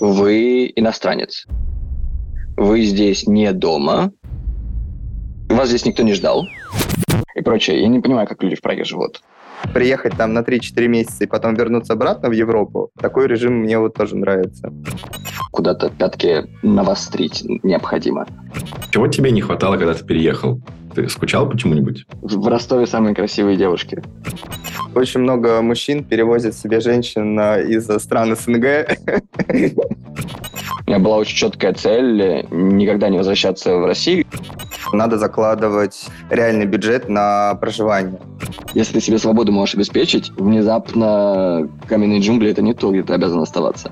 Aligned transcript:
вы 0.00 0.72
иностранец. 0.74 1.46
Вы 2.56 2.82
здесь 2.82 3.26
не 3.26 3.52
дома. 3.52 4.12
Вас 5.48 5.68
здесь 5.68 5.84
никто 5.84 6.02
не 6.02 6.14
ждал. 6.14 6.46
И 7.34 7.42
прочее. 7.42 7.80
Я 7.82 7.88
не 7.88 8.00
понимаю, 8.00 8.26
как 8.26 8.42
люди 8.42 8.56
в 8.56 8.62
Праге 8.62 8.84
живут. 8.84 9.20
Приехать 9.72 10.16
там 10.16 10.32
на 10.32 10.40
3-4 10.40 10.86
месяца 10.86 11.24
и 11.24 11.26
потом 11.26 11.54
вернуться 11.54 11.94
обратно 11.94 12.28
в 12.28 12.32
Европу, 12.32 12.90
такой 12.98 13.26
режим 13.26 13.60
мне 13.60 13.78
вот 13.78 13.94
тоже 13.94 14.16
нравится. 14.16 14.72
Куда-то 15.50 15.90
пятки 15.90 16.46
навострить 16.62 17.42
необходимо. 17.62 18.26
Чего 18.90 19.08
тебе 19.08 19.30
не 19.30 19.40
хватало, 19.40 19.76
когда 19.76 19.94
ты 19.94 20.04
переехал? 20.04 20.60
Ты 20.94 21.08
скучал 21.08 21.48
почему-нибудь? 21.48 22.06
В 22.22 22.48
Ростове 22.48 22.86
самые 22.86 23.14
красивые 23.14 23.56
девушки. 23.56 24.02
Очень 24.94 25.20
много 25.20 25.60
мужчин 25.60 26.04
перевозят 26.04 26.54
себе 26.54 26.80
женщин 26.80 27.38
из 27.38 27.86
стран 28.02 28.36
СНГ. 28.36 28.98
У 30.86 30.90
меня 30.90 31.00
была 31.00 31.16
очень 31.16 31.36
четкая 31.36 31.72
цель 31.72 32.46
никогда 32.50 33.08
не 33.08 33.18
возвращаться 33.18 33.76
в 33.76 33.86
Россию. 33.86 34.24
Надо 34.92 35.18
закладывать 35.18 36.06
реальный 36.30 36.64
бюджет 36.64 37.08
на 37.08 37.56
проживание. 37.56 38.20
Если 38.72 38.94
ты 38.94 39.00
себе 39.00 39.18
свободу 39.18 39.50
можешь 39.50 39.74
обеспечить, 39.74 40.30
внезапно 40.36 41.68
каменные 41.88 42.20
джунгли– 42.20 42.50
это 42.52 42.62
не 42.62 42.72
то, 42.72 42.92
где 42.92 43.02
ты 43.02 43.14
обязан 43.14 43.40
оставаться. 43.40 43.90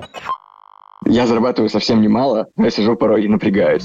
Я 1.04 1.26
зарабатываю 1.26 1.68
совсем 1.68 2.00
немало, 2.00 2.46
я 2.56 2.70
сижу 2.70 2.94
порой 2.94 3.24
и 3.24 3.28
напрягаюсь. 3.28 3.84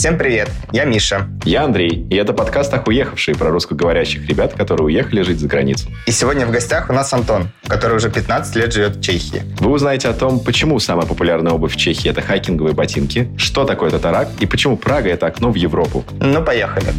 Всем 0.00 0.16
привет, 0.16 0.48
я 0.72 0.86
Миша. 0.86 1.28
Я 1.44 1.64
Андрей, 1.64 2.06
и 2.08 2.16
это 2.16 2.32
подкаст 2.32 2.72
«Охуехавшие» 2.72 3.36
про 3.36 3.50
русскоговорящих 3.50 4.26
ребят, 4.26 4.54
которые 4.54 4.86
уехали 4.86 5.20
жить 5.20 5.40
за 5.40 5.46
границу. 5.46 5.90
И 6.06 6.10
сегодня 6.10 6.46
в 6.46 6.50
гостях 6.50 6.88
у 6.88 6.94
нас 6.94 7.12
Антон, 7.12 7.50
который 7.68 7.98
уже 7.98 8.10
15 8.10 8.56
лет 8.56 8.72
живет 8.72 8.96
в 8.96 9.02
Чехии. 9.02 9.42
Вы 9.60 9.70
узнаете 9.70 10.08
о 10.08 10.14
том, 10.14 10.40
почему 10.40 10.78
самая 10.78 11.06
популярная 11.06 11.52
обувь 11.52 11.74
в 11.74 11.76
Чехии– 11.76 12.08
это 12.10 12.22
хайкинговые 12.22 12.72
ботинки, 12.72 13.30
что 13.36 13.66
такое 13.66 13.90
татарак 13.90 14.28
и 14.40 14.46
почему 14.46 14.78
Прага– 14.78 15.10
это 15.10 15.26
окно 15.26 15.52
в 15.52 15.56
Европу. 15.56 16.02
Ну, 16.18 16.42
поехали. 16.42 16.94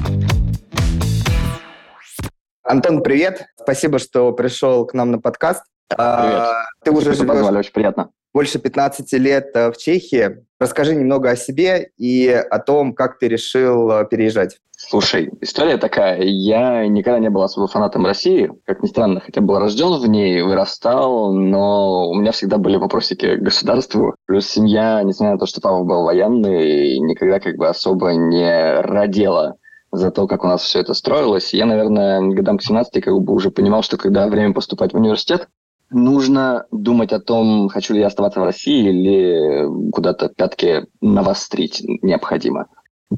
Антон, 2.61 3.01
привет. 3.01 3.47
Спасибо, 3.59 3.97
что 3.97 4.31
пришел 4.31 4.85
к 4.85 4.93
нам 4.93 5.09
на 5.09 5.17
подкаст. 5.17 5.63
Привет. 5.87 5.99
А, 5.99 6.65
ты 6.85 6.91
уже 6.91 7.15
живешь... 7.15 7.27
Позвали, 7.27 7.57
очень 7.57 7.73
приятно 7.73 8.11
больше 8.33 8.59
15 8.59 9.11
лет 9.13 9.51
э, 9.55 9.71
в 9.71 9.77
Чехии. 9.77 10.45
Расскажи 10.61 10.93
немного 10.93 11.31
о 11.31 11.35
себе 11.35 11.89
и 11.97 12.29
о 12.29 12.59
том, 12.59 12.93
как 12.93 13.17
ты 13.17 13.27
решил 13.27 13.89
э, 13.89 14.05
переезжать. 14.05 14.59
Слушай, 14.77 15.31
история 15.41 15.77
такая. 15.77 16.21
Я 16.21 16.87
никогда 16.87 17.17
не 17.17 17.31
был 17.31 17.41
особо 17.41 17.65
фанатом 17.65 18.05
России, 18.05 18.51
как 18.67 18.83
ни 18.83 18.87
странно, 18.87 19.21
хотя 19.21 19.41
был 19.41 19.57
рожден 19.57 19.99
в 19.99 20.07
ней, 20.07 20.39
вырастал, 20.43 21.33
но 21.33 22.07
у 22.07 22.13
меня 22.13 22.31
всегда 22.31 22.59
были 22.59 22.77
вопросики 22.77 23.37
к 23.37 23.41
государству. 23.41 24.13
Плюс 24.27 24.45
семья, 24.45 25.01
несмотря 25.01 25.33
на 25.33 25.39
то, 25.39 25.47
что 25.47 25.61
папа 25.61 25.83
был 25.83 26.03
военный, 26.03 26.99
никогда 26.99 27.39
как 27.39 27.55
бы 27.55 27.67
особо 27.67 28.13
не 28.13 28.81
родила 28.81 29.55
за 29.91 30.11
то, 30.11 30.27
как 30.27 30.43
у 30.43 30.47
нас 30.47 30.61
все 30.61 30.81
это 30.81 30.93
строилось. 30.93 31.55
Я, 31.55 31.65
наверное, 31.65 32.21
годам 32.21 32.59
к 32.59 32.61
17 32.61 33.03
как 33.03 33.19
бы 33.19 33.33
уже 33.33 33.49
понимал, 33.49 33.81
что 33.81 33.97
когда 33.97 34.27
время 34.27 34.53
поступать 34.53 34.93
в 34.93 34.97
университет, 34.97 35.47
нужно 35.91 36.65
думать 36.71 37.11
о 37.13 37.19
том, 37.19 37.69
хочу 37.69 37.93
ли 37.93 37.99
я 37.99 38.07
оставаться 38.07 38.39
в 38.39 38.45
России 38.45 38.89
или 38.89 39.91
куда-то 39.91 40.29
пятки 40.29 40.87
навострить 41.01 41.81
необходимо. 42.01 42.67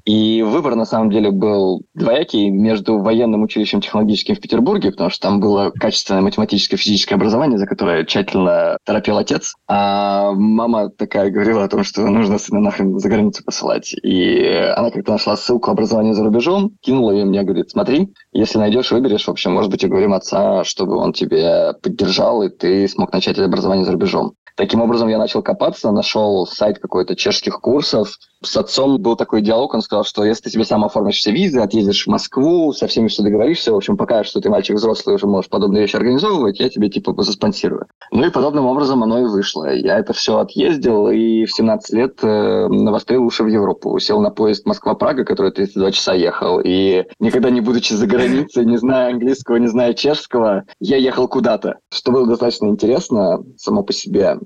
И 0.05 0.41
выбор, 0.41 0.75
на 0.75 0.86
самом 0.86 1.09
деле, 1.09 1.31
был 1.31 1.83
двоякий 1.94 2.49
между 2.49 2.99
военным 2.99 3.44
училищем 3.44 3.81
технологическим 3.81 4.35
в 4.35 4.39
Петербурге, 4.39 4.91
потому 4.91 5.09
что 5.09 5.28
там 5.28 5.40
было 5.40 5.72
качественное 5.72 6.22
математическое 6.22 6.78
физическое 6.78 7.16
образование, 7.16 7.57
за 7.57 7.66
которое 7.66 8.06
тщательно 8.06 8.78
торопил 8.85 9.17
отец. 9.17 9.56
А 9.67 10.31
мама 10.34 10.90
такая 10.90 11.29
говорила 11.29 11.63
о 11.63 11.69
том, 11.69 11.84
что 11.84 12.01
нужно 12.07 12.38
сына 12.38 12.59
нахрен 12.59 12.97
за 13.00 13.09
границу 13.09 13.44
посылать. 13.44 13.94
И 14.03 14.45
она 14.75 14.91
как-то 14.91 15.13
нашла 15.13 15.38
ссылку 15.38 15.72
образования 15.72 16.13
за 16.13 16.23
рубежом, 16.23 16.72
кинула 16.81 17.12
ее 17.12 17.25
мне, 17.25 17.44
говорит, 17.44 17.69
смотри, 17.69 18.13
если 18.31 18.57
найдешь, 18.59 18.91
выберешь, 18.91 19.25
в 19.25 19.29
общем, 19.29 19.53
может 19.53 19.72
быть, 19.72 19.84
уговорим 19.84 20.13
отца, 20.13 20.63
чтобы 20.63 20.97
он 20.97 21.13
тебя 21.13 21.73
поддержал, 21.81 22.44
и 22.44 22.50
ты 22.50 22.88
смог 22.88 23.13
начать 23.13 23.40
образование 23.40 23.85
за 23.85 23.91
рубежом. 23.91 24.34
Таким 24.56 24.81
образом, 24.81 25.09
я 25.09 25.17
начал 25.17 25.41
копаться, 25.41 25.91
нашел 25.91 26.46
сайт 26.46 26.78
какой-то 26.78 27.16
чешских 27.16 27.59
курсов. 27.59 28.19
С 28.43 28.57
отцом 28.57 29.01
был 29.01 29.15
такой 29.15 29.41
диалог, 29.41 29.73
он 29.73 29.81
сказал, 29.81 30.03
что 30.03 30.25
если 30.25 30.43
ты 30.43 30.49
себе 30.49 30.65
сам 30.65 30.83
оформишь 30.83 31.15
все 31.15 31.31
визы, 31.31 31.59
отъездишь 31.59 32.05
в 32.05 32.09
Москву, 32.09 32.73
со 32.73 32.87
всеми 32.87 33.07
все 33.07 33.23
договоришься, 33.23 33.71
в 33.71 33.75
общем, 33.75 33.95
покажешь, 33.95 34.29
что 34.29 34.41
ты 34.41 34.49
мальчик 34.49 34.75
взрослый, 34.75 35.15
уже 35.15 35.27
можешь 35.27 35.49
подобные 35.49 35.81
вещи 35.83 35.95
организовывать, 35.95 36.59
я 36.59 36.69
тебе 36.69 36.89
типа 36.89 37.13
заспонсирую. 37.23 37.87
Ну 38.11 38.25
и 38.25 38.29
подобным 38.29 38.65
образом 38.65 39.01
оно 39.03 39.19
и 39.19 39.25
вышло. 39.25 39.73
Я 39.73 39.97
это 39.97 40.13
все 40.13 40.39
отъездил 40.39 41.09
и 41.09 41.45
в 41.45 41.53
17 41.53 41.93
лет 41.93 42.19
э, 42.21 42.67
навострил 42.67 43.23
уши 43.23 43.43
в 43.43 43.47
Европу. 43.47 43.97
Сел 43.99 44.19
на 44.19 44.29
поезд 44.29 44.65
Москва-Прага, 44.65 45.23
который 45.23 45.51
32 45.51 45.91
часа 45.91 46.13
ехал. 46.13 46.59
И 46.63 47.05
никогда 47.19 47.49
не 47.49 47.61
будучи 47.61 47.93
за 47.93 48.07
границей, 48.07 48.65
не 48.65 48.77
зная 48.77 49.11
английского, 49.11 49.57
не 49.57 49.67
зная 49.67 49.93
чешского, 49.93 50.63
я 50.79 50.97
ехал 50.97 51.27
куда-то, 51.27 51.79
что 51.91 52.11
было 52.11 52.27
достаточно 52.27 52.67
интересно 52.67 53.43
само 53.57 53.83
по 53.83 53.93
себе. 53.93 54.39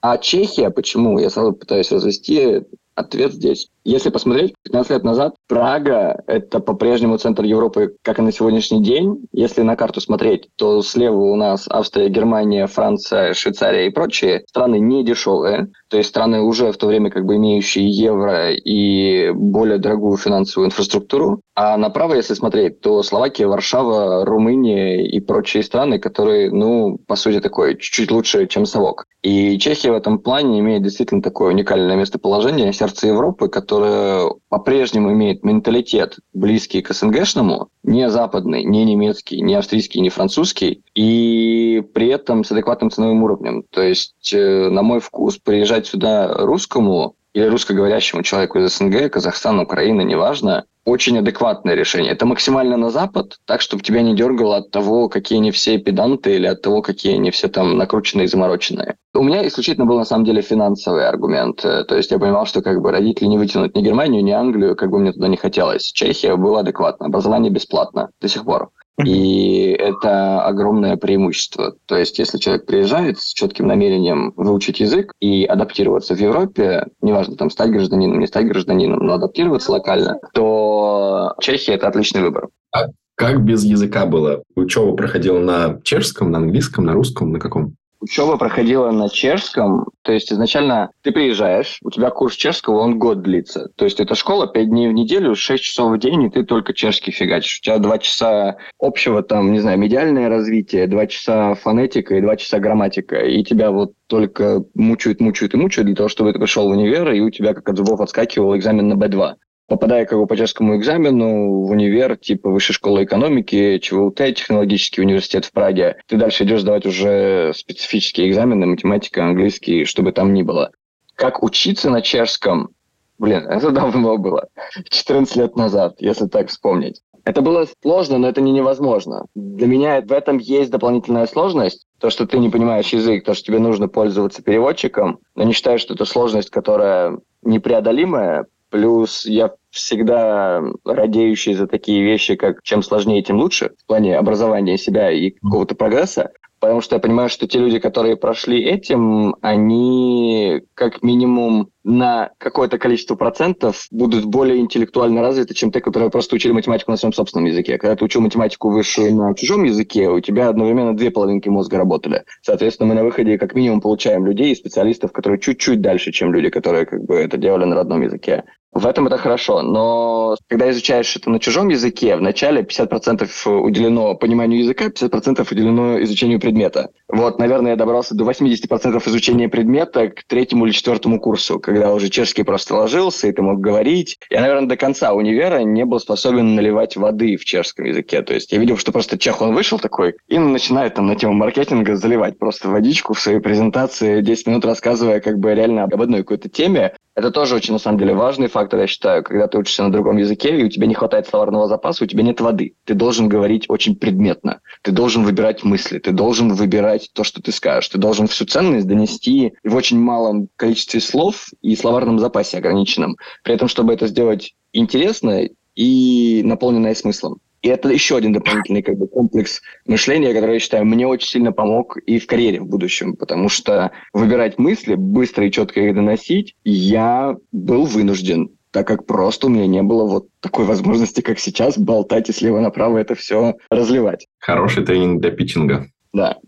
А 0.00 0.18
Чехия, 0.18 0.68
почему? 0.68 1.18
Я 1.18 1.30
сразу 1.30 1.54
пытаюсь 1.54 1.90
развести 1.90 2.64
ответ 2.94 3.32
здесь. 3.32 3.68
Если 3.84 4.08
посмотреть, 4.08 4.54
15 4.62 4.90
лет 4.92 5.04
назад 5.04 5.34
Прага– 5.46 6.22
это 6.26 6.60
по-прежнему 6.60 7.18
центр 7.18 7.44
Европы, 7.44 7.96
как 8.02 8.18
и 8.18 8.22
на 8.22 8.32
сегодняшний 8.32 8.82
день. 8.82 9.26
Если 9.32 9.60
на 9.60 9.76
карту 9.76 10.00
смотреть, 10.00 10.48
то 10.56 10.80
слева 10.80 11.16
у 11.16 11.36
нас 11.36 11.66
Австрия, 11.68 12.08
Германия, 12.08 12.66
Франция, 12.66 13.34
Швейцария 13.34 13.86
и 13.86 13.90
прочие 13.90 14.44
страны 14.48 14.78
не 14.78 15.04
дешевые. 15.04 15.68
То 15.88 15.98
есть 15.98 16.08
страны 16.08 16.40
уже 16.40 16.72
в 16.72 16.78
то 16.78 16.86
время 16.86 17.10
как 17.10 17.26
бы 17.26 17.36
имеющие 17.36 17.88
евро 17.88 18.52
и 18.52 19.30
более 19.32 19.78
дорогую 19.78 20.16
финансовую 20.16 20.68
инфраструктуру. 20.68 21.40
А 21.54 21.76
направо, 21.76 22.14
если 22.14 22.34
смотреть, 22.34 22.80
то 22.80 23.02
Словакия, 23.02 23.46
Варшава, 23.46 24.24
Румыния 24.24 25.06
и 25.06 25.20
прочие 25.20 25.62
страны, 25.62 25.98
которые, 25.98 26.50
ну, 26.50 26.98
по 27.06 27.16
сути, 27.16 27.40
такое 27.40 27.74
чуть-чуть 27.74 28.10
лучше, 28.10 28.46
чем 28.46 28.66
совок. 28.66 29.04
И 29.22 29.58
Чехия 29.58 29.92
в 29.92 29.94
этом 29.94 30.18
плане 30.18 30.60
имеет 30.60 30.82
действительно 30.82 31.22
такое 31.22 31.50
уникальное 31.50 31.96
местоположение, 31.96 32.72
сердце 32.84 33.08
Европы, 33.08 33.48
которая 33.48 34.30
по-прежнему 34.48 35.12
имеет 35.12 35.44
менталитет 35.44 36.18
близкий 36.32 36.82
к 36.82 36.92
СНГшному, 36.92 37.68
не 37.82 38.10
западный, 38.10 38.64
не 38.64 38.84
немецкий, 38.84 39.40
не 39.40 39.54
австрийский, 39.54 40.00
не 40.00 40.10
французский, 40.10 40.82
и 40.94 41.82
при 41.94 42.08
этом 42.08 42.44
с 42.44 42.52
адекватным 42.52 42.90
ценовым 42.90 43.22
уровнем. 43.22 43.64
То 43.70 43.82
есть, 43.82 44.32
э, 44.32 44.68
на 44.68 44.82
мой 44.82 45.00
вкус, 45.00 45.38
приезжать 45.38 45.86
сюда 45.86 46.32
русскому 46.34 47.16
или 47.32 47.46
русскоговорящему 47.46 48.22
человеку 48.22 48.58
из 48.58 48.76
СНГ, 48.76 49.10
Казахстана, 49.10 49.62
Украины, 49.62 50.02
неважно, 50.02 50.64
очень 50.84 51.18
адекватное 51.18 51.74
решение. 51.74 52.12
Это 52.12 52.26
максимально 52.26 52.76
на 52.76 52.90
Запад, 52.90 53.38
так, 53.46 53.60
чтобы 53.60 53.82
тебя 53.82 54.02
не 54.02 54.14
дергало 54.14 54.58
от 54.58 54.70
того, 54.70 55.08
какие 55.08 55.38
они 55.38 55.50
все 55.50 55.78
педанты 55.78 56.34
или 56.34 56.46
от 56.46 56.62
того, 56.62 56.82
какие 56.82 57.14
они 57.14 57.30
все 57.30 57.48
там 57.48 57.76
накрученные 57.76 58.26
и 58.26 58.28
замороченные. 58.28 58.96
У 59.14 59.22
меня 59.22 59.46
исключительно 59.46 59.86
был 59.86 59.98
на 59.98 60.04
самом 60.04 60.24
деле 60.24 60.42
финансовый 60.42 61.06
аргумент. 61.08 61.64
Э, 61.64 61.84
то 61.84 61.96
есть 61.96 62.10
я 62.10 62.18
понимал, 62.18 62.46
что 62.46 62.62
как 62.62 62.80
бы 62.80 62.90
родители 62.90 63.26
не 63.26 63.38
вытянут 63.38 63.74
ни 63.74 63.82
Германию, 63.82 64.22
ни 64.22 64.32
Англию, 64.32 64.76
как 64.76 64.90
бы 64.90 64.98
мне 64.98 65.12
туда 65.12 65.28
не 65.28 65.36
хотелось. 65.36 65.92
Чехия 65.92 66.36
была 66.36 66.60
адекватно, 66.60 67.06
образование 67.06 67.50
бесплатно 67.50 68.10
до 68.20 68.28
сих 68.28 68.44
пор. 68.44 68.70
И 69.02 69.74
это 69.78 70.42
огромное 70.42 70.96
преимущество. 70.96 71.74
То 71.86 71.96
есть, 71.96 72.18
если 72.18 72.38
человек 72.38 72.66
приезжает 72.66 73.18
с 73.18 73.32
четким 73.32 73.66
намерением 73.66 74.32
выучить 74.36 74.80
язык 74.80 75.12
и 75.20 75.44
адаптироваться 75.44 76.14
в 76.14 76.20
Европе, 76.20 76.86
неважно, 77.00 77.36
там, 77.36 77.50
стать 77.50 77.70
гражданином, 77.70 78.20
не 78.20 78.26
стать 78.26 78.46
гражданином, 78.46 79.00
но 79.00 79.14
адаптироваться 79.14 79.72
локально, 79.72 80.18
то 80.32 81.34
Чехия– 81.40 81.72
это 81.74 81.88
отличный 81.88 82.22
выбор. 82.22 82.48
А 82.72 82.86
как 83.16 83.44
без 83.44 83.64
языка 83.64 84.06
было? 84.06 84.42
Учеба 84.54 84.96
проходила 84.96 85.38
на 85.38 85.80
чешском, 85.82 86.30
на 86.30 86.38
английском, 86.38 86.84
на 86.84 86.92
русском, 86.92 87.32
на 87.32 87.40
каком? 87.40 87.74
Учеба 88.04 88.36
проходила 88.36 88.90
на 88.90 89.08
чешском, 89.08 89.86
то 90.02 90.12
есть 90.12 90.30
изначально 90.30 90.90
ты 91.00 91.10
приезжаешь, 91.10 91.78
у 91.82 91.90
тебя 91.90 92.10
курс 92.10 92.36
чешского, 92.36 92.80
он 92.80 92.98
год 92.98 93.22
длится. 93.22 93.70
То 93.76 93.86
есть 93.86 93.98
это 93.98 94.14
школа 94.14 94.46
5 94.46 94.68
дней 94.68 94.88
в 94.88 94.92
неделю, 94.92 95.34
6 95.34 95.62
часов 95.62 95.90
в 95.90 95.98
день, 95.98 96.24
и 96.24 96.28
ты 96.28 96.44
только 96.44 96.74
чешский 96.74 97.12
фигачишь. 97.12 97.60
У 97.60 97.62
тебя 97.62 97.78
2 97.78 97.98
часа 98.00 98.58
общего, 98.78 99.22
там, 99.22 99.52
не 99.52 99.60
знаю, 99.60 99.78
медиальное 99.78 100.28
развитие, 100.28 100.86
2 100.86 101.06
часа 101.06 101.54
фонетика 101.54 102.14
и 102.16 102.20
2 102.20 102.36
часа 102.36 102.58
грамматика. 102.58 103.16
И 103.24 103.42
тебя 103.42 103.70
вот 103.70 103.92
только 104.06 104.62
мучают, 104.74 105.22
мучают 105.22 105.54
и 105.54 105.56
мучают 105.56 105.86
для 105.86 105.96
того, 105.96 106.10
чтобы 106.10 106.34
ты 106.34 106.38
пришел 106.38 106.68
в 106.68 106.72
универ, 106.72 107.10
и 107.10 107.20
у 107.20 107.30
тебя 107.30 107.54
как 107.54 107.66
от 107.70 107.78
зубов 107.78 108.02
отскакивал 108.02 108.54
экзамен 108.54 108.86
на 108.86 109.02
B2 109.02 109.36
попадая 109.66 110.04
как 110.06 110.18
бы 110.18 110.26
по 110.26 110.36
чешскому 110.36 110.76
экзамену 110.76 111.64
в 111.64 111.70
универ, 111.70 112.16
типа 112.16 112.50
Высшей 112.50 112.74
школы 112.74 113.04
экономики, 113.04 113.78
ЧВУТ, 113.78 114.16
технологический 114.34 115.00
университет 115.00 115.44
в 115.44 115.52
Праге, 115.52 115.96
ты 116.06 116.16
дальше 116.16 116.44
идешь 116.44 116.60
сдавать 116.60 116.86
уже 116.86 117.52
специфические 117.54 118.28
экзамены, 118.28 118.66
математика, 118.66 119.24
английский, 119.24 119.84
чтобы 119.84 120.12
там 120.12 120.34
ни 120.34 120.42
было. 120.42 120.70
как 121.14 121.42
учиться 121.42 121.90
на 121.90 122.02
чешском, 122.02 122.70
блин, 123.18 123.46
это 123.48 123.70
давно 123.70 124.18
было, 124.18 124.48
14 124.88 125.36
лет 125.36 125.56
назад, 125.56 125.96
если 125.98 126.26
так 126.26 126.48
вспомнить. 126.48 127.00
Это 127.24 127.40
было 127.40 127.66
сложно, 127.82 128.18
но 128.18 128.28
это 128.28 128.42
не 128.42 128.52
невозможно. 128.52 129.26
Для 129.34 129.66
меня 129.66 130.02
в 130.02 130.12
этом 130.12 130.36
есть 130.36 130.70
дополнительная 130.70 131.26
сложность. 131.26 131.86
То, 131.98 132.10
что 132.10 132.26
ты 132.26 132.38
не 132.38 132.50
понимаешь 132.50 132.90
язык, 132.90 133.24
то, 133.24 133.32
что 133.32 133.46
тебе 133.46 133.58
нужно 133.60 133.88
пользоваться 133.88 134.42
переводчиком. 134.42 135.20
Но 135.34 135.44
не 135.44 135.54
считаю, 135.54 135.78
что 135.78 135.94
это 135.94 136.04
сложность, 136.04 136.50
которая 136.50 137.18
непреодолимая. 137.42 138.44
Плюс 138.74 139.24
я 139.24 139.52
всегда 139.70 140.60
радеющий 140.84 141.54
за 141.54 141.68
такие 141.68 142.02
вещи, 142.02 142.34
как 142.34 142.60
чем 142.64 142.82
сложнее, 142.82 143.22
тем 143.22 143.38
лучше 143.38 143.70
в 143.78 143.86
плане 143.86 144.18
образования 144.18 144.76
себя 144.76 145.12
и 145.12 145.30
какого-то 145.30 145.76
прогресса. 145.76 146.32
Потому 146.58 146.80
что 146.80 146.96
я 146.96 147.00
понимаю, 147.00 147.28
что 147.28 147.46
те 147.46 147.60
люди, 147.60 147.78
которые 147.78 148.16
прошли 148.16 148.60
этим, 148.64 149.36
они 149.42 150.62
как 150.74 151.04
минимум 151.04 151.68
на 151.84 152.30
какое-то 152.38 152.78
количество 152.78 153.14
процентов 153.14 153.86
будут 153.90 154.24
более 154.24 154.58
интеллектуально 154.58 155.20
развиты, 155.20 155.54
чем 155.54 155.70
те, 155.70 155.80
которые 155.80 156.10
просто 156.10 156.34
учили 156.34 156.52
математику 156.52 156.90
на 156.90 156.96
своем 156.96 157.12
собственном 157.12 157.46
языке. 157.46 157.78
Когда 157.78 157.94
ты 157.94 158.04
учил 158.04 158.22
математику 158.22 158.70
высшую 158.70 159.14
на 159.14 159.34
чужом 159.34 159.64
языке, 159.64 160.08
у 160.08 160.20
тебя 160.20 160.48
одновременно 160.48 160.96
две 160.96 161.10
половинки 161.10 161.48
мозга 161.48 161.76
работали. 161.76 162.24
Соответственно, 162.42 162.88
мы 162.88 162.94
на 162.94 163.04
выходе 163.04 163.38
как 163.38 163.54
минимум 163.54 163.80
получаем 163.80 164.26
людей 164.26 164.52
и 164.52 164.56
специалистов, 164.56 165.12
которые 165.12 165.38
чуть-чуть 165.38 165.80
дальше, 165.80 166.10
чем 166.10 166.32
люди, 166.32 166.48
которые 166.48 166.86
как 166.86 167.04
бы 167.04 167.16
это 167.16 167.36
делали 167.36 167.64
на 167.64 167.76
родном 167.76 168.02
языке. 168.02 168.44
В 168.74 168.88
этом 168.88 169.06
это 169.06 169.18
хорошо, 169.18 169.62
но 169.62 170.36
когда 170.48 170.68
изучаешь 170.72 171.14
это 171.14 171.30
на 171.30 171.38
чужом 171.38 171.68
языке, 171.68 172.16
вначале 172.16 172.62
50% 172.62 173.28
уделено 173.60 174.16
пониманию 174.16 174.58
языка, 174.58 174.86
50% 174.86 175.46
уделено 175.48 176.02
изучению 176.02 176.40
предмета. 176.40 176.90
Вот, 177.08 177.38
наверное, 177.38 177.72
я 177.72 177.76
добрался 177.76 178.16
до 178.16 178.24
80% 178.24 179.08
изучения 179.08 179.48
предмета 179.48 180.08
к 180.08 180.24
третьему 180.26 180.66
или 180.66 180.72
четвертому 180.72 181.20
курсу, 181.20 181.60
когда 181.74 181.92
уже 181.92 182.08
чешский 182.08 182.44
просто 182.44 182.76
ложился, 182.76 183.26
и 183.26 183.32
ты 183.32 183.42
мог 183.42 183.60
говорить. 183.60 184.18
Я, 184.30 184.42
наверное, 184.42 184.68
до 184.68 184.76
конца 184.76 185.12
универа 185.12 185.58
не 185.58 185.84
был 185.84 185.98
способен 185.98 186.54
наливать 186.54 186.96
воды 186.96 187.36
в 187.36 187.44
чешском 187.44 187.86
языке. 187.86 188.22
То 188.22 188.32
есть 188.32 188.52
я 188.52 188.58
видел, 188.58 188.76
что 188.76 188.92
просто 188.92 189.18
чех, 189.18 189.42
он 189.42 189.54
вышел 189.54 189.80
такой 189.80 190.14
и 190.28 190.38
начинает 190.38 190.94
там 190.94 191.06
на 191.06 191.16
тему 191.16 191.32
маркетинга 191.32 191.96
заливать 191.96 192.38
просто 192.38 192.68
водичку 192.68 193.14
в 193.14 193.20
своей 193.20 193.40
презентации, 193.40 194.20
10 194.20 194.46
минут 194.46 194.64
рассказывая 194.64 195.18
как 195.20 195.38
бы 195.38 195.52
реально 195.52 195.84
об 195.84 196.00
одной 196.00 196.20
какой-то 196.20 196.48
теме. 196.48 196.94
Это 197.14 197.30
тоже 197.30 197.54
очень, 197.54 197.72
на 197.72 197.78
самом 197.78 197.98
деле, 197.98 198.14
важный 198.14 198.48
фактор, 198.48 198.80
я 198.80 198.86
считаю, 198.88 199.22
когда 199.22 199.46
ты 199.46 199.56
учишься 199.56 199.84
на 199.84 199.92
другом 199.92 200.16
языке, 200.16 200.58
и 200.58 200.64
у 200.64 200.68
тебя 200.68 200.88
не 200.88 200.94
хватает 200.94 201.28
словарного 201.28 201.68
запаса, 201.68 202.04
у 202.04 202.06
тебя 202.08 202.24
нет 202.24 202.40
воды. 202.40 202.74
Ты 202.84 202.94
должен 202.94 203.28
говорить 203.28 203.66
очень 203.68 203.94
предметно. 203.94 204.60
Ты 204.82 204.90
должен 204.90 205.22
выбирать 205.22 205.62
мысли, 205.62 206.00
ты 206.00 206.10
должен 206.10 206.52
выбирать 206.52 207.10
то, 207.14 207.22
что 207.22 207.40
ты 207.40 207.52
скажешь. 207.52 207.88
Ты 207.88 207.98
должен 207.98 208.26
всю 208.26 208.46
ценность 208.46 208.88
донести 208.88 209.54
в 209.62 209.76
очень 209.76 210.00
малом 210.00 210.48
количестве 210.56 211.00
слов 211.00 211.50
и 211.62 211.76
словарном 211.76 212.18
запасе 212.18 212.58
ограниченном. 212.58 213.16
При 213.44 213.54
этом, 213.54 213.68
чтобы 213.68 213.92
это 213.92 214.08
сделать 214.08 214.54
интересно 214.72 215.48
и 215.76 216.42
наполненное 216.44 216.94
смыслом. 216.94 217.38
И 217.64 217.68
это 217.68 217.88
еще 217.88 218.18
один 218.18 218.34
дополнительный 218.34 218.82
как 218.82 218.98
бы, 218.98 219.08
комплекс 219.08 219.62
мышления, 219.86 220.34
который, 220.34 220.56
я 220.56 220.60
считаю, 220.60 220.84
мне 220.84 221.06
очень 221.06 221.28
сильно 221.28 221.50
помог 221.50 221.96
и 221.96 222.18
в 222.18 222.26
карьере 222.26 222.60
в 222.60 222.66
будущем, 222.66 223.16
потому 223.16 223.48
что 223.48 223.90
выбирать 224.12 224.58
мысли, 224.58 224.96
быстро 224.96 225.46
и 225.46 225.50
четко 225.50 225.80
их 225.80 225.94
доносить, 225.94 226.56
я 226.64 227.34
был 227.52 227.86
вынужден 227.86 228.50
так 228.70 228.88
как 228.88 229.06
просто 229.06 229.46
у 229.46 229.50
меня 229.50 229.68
не 229.68 229.82
было 229.82 230.04
вот 230.04 230.26
такой 230.40 230.64
возможности, 230.64 231.20
как 231.20 231.38
сейчас, 231.38 231.78
болтать 231.78 232.28
и 232.28 232.32
слева 232.32 232.58
направо 232.58 232.98
это 232.98 233.14
все 233.14 233.54
разливать. 233.70 234.26
Хороший 234.40 234.84
тренинг 234.84 235.22
для 235.22 235.30
питчинга. 235.30 235.86
Да. 236.12 236.38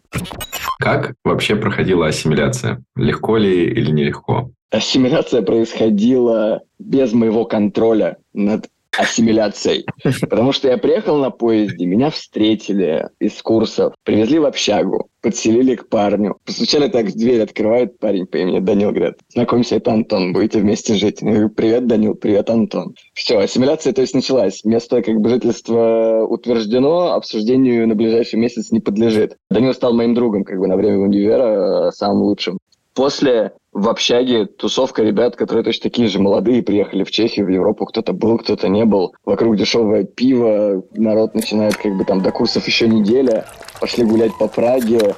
Как 0.80 1.14
вообще 1.22 1.54
проходила 1.54 2.08
ассимиляция? 2.08 2.82
Легко 2.96 3.36
ли 3.36 3.66
или 3.66 3.92
нелегко? 3.92 4.50
Ассимиляция 4.70 5.42
происходила 5.42 6.62
без 6.80 7.12
моего 7.12 7.44
контроля 7.44 8.16
над 8.34 8.66
ассимиляцией. 8.98 9.86
Потому 10.20 10.52
что 10.52 10.68
я 10.68 10.78
приехал 10.78 11.18
на 11.18 11.30
поезде, 11.30 11.86
меня 11.86 12.10
встретили 12.10 13.08
из 13.20 13.40
курсов, 13.42 13.94
привезли 14.04 14.38
в 14.38 14.44
общагу, 14.44 15.08
подселили 15.22 15.74
к 15.74 15.88
парню. 15.88 16.36
Постучали 16.44 16.88
так 16.88 17.06
в 17.06 17.16
дверь, 17.16 17.42
открывает 17.42 17.98
парень 17.98 18.26
по 18.26 18.36
имени 18.36 18.60
Данил, 18.60 18.92
говорит, 18.92 19.16
знакомься, 19.28 19.76
это 19.76 19.92
Антон, 19.92 20.32
будете 20.32 20.60
вместе 20.60 20.94
жить. 20.94 21.20
Я 21.20 21.30
говорю, 21.30 21.50
привет, 21.50 21.86
Данил, 21.86 22.14
привет, 22.14 22.48
Антон. 22.50 22.94
Все, 23.14 23.38
ассимиляция, 23.38 23.92
то 23.92 24.02
есть, 24.02 24.14
началась. 24.14 24.64
Место 24.64 25.02
как 25.02 25.16
бы 25.16 25.28
жительства 25.28 26.24
утверждено, 26.28 27.14
обсуждению 27.14 27.88
на 27.88 27.94
ближайший 27.94 28.36
месяц 28.36 28.70
не 28.70 28.80
подлежит. 28.80 29.36
Данил 29.50 29.74
стал 29.74 29.94
моим 29.94 30.14
другом 30.14 30.44
как 30.44 30.58
бы 30.58 30.66
на 30.66 30.76
время 30.76 30.98
универа, 30.98 31.90
самым 31.90 32.22
лучшим. 32.22 32.58
После 32.96 33.52
в 33.72 33.90
общаге 33.90 34.46
тусовка 34.46 35.02
ребят, 35.02 35.36
которые 35.36 35.62
точно 35.62 35.82
такие 35.82 36.08
же 36.08 36.18
молодые, 36.18 36.62
приехали 36.62 37.04
в 37.04 37.10
Чехию, 37.10 37.44
в 37.44 37.50
Европу, 37.50 37.84
кто-то 37.84 38.14
был, 38.14 38.38
кто-то 38.38 38.68
не 38.68 38.86
был. 38.86 39.14
Вокруг 39.26 39.58
дешевое 39.58 40.04
пиво, 40.04 40.82
народ 40.94 41.34
начинает 41.34 41.76
как 41.76 41.94
бы 41.94 42.06
там 42.06 42.22
до 42.22 42.32
курсов 42.32 42.66
еще 42.66 42.88
неделя, 42.88 43.44
пошли 43.82 44.02
гулять 44.02 44.32
по 44.38 44.48
Праге. 44.48 45.14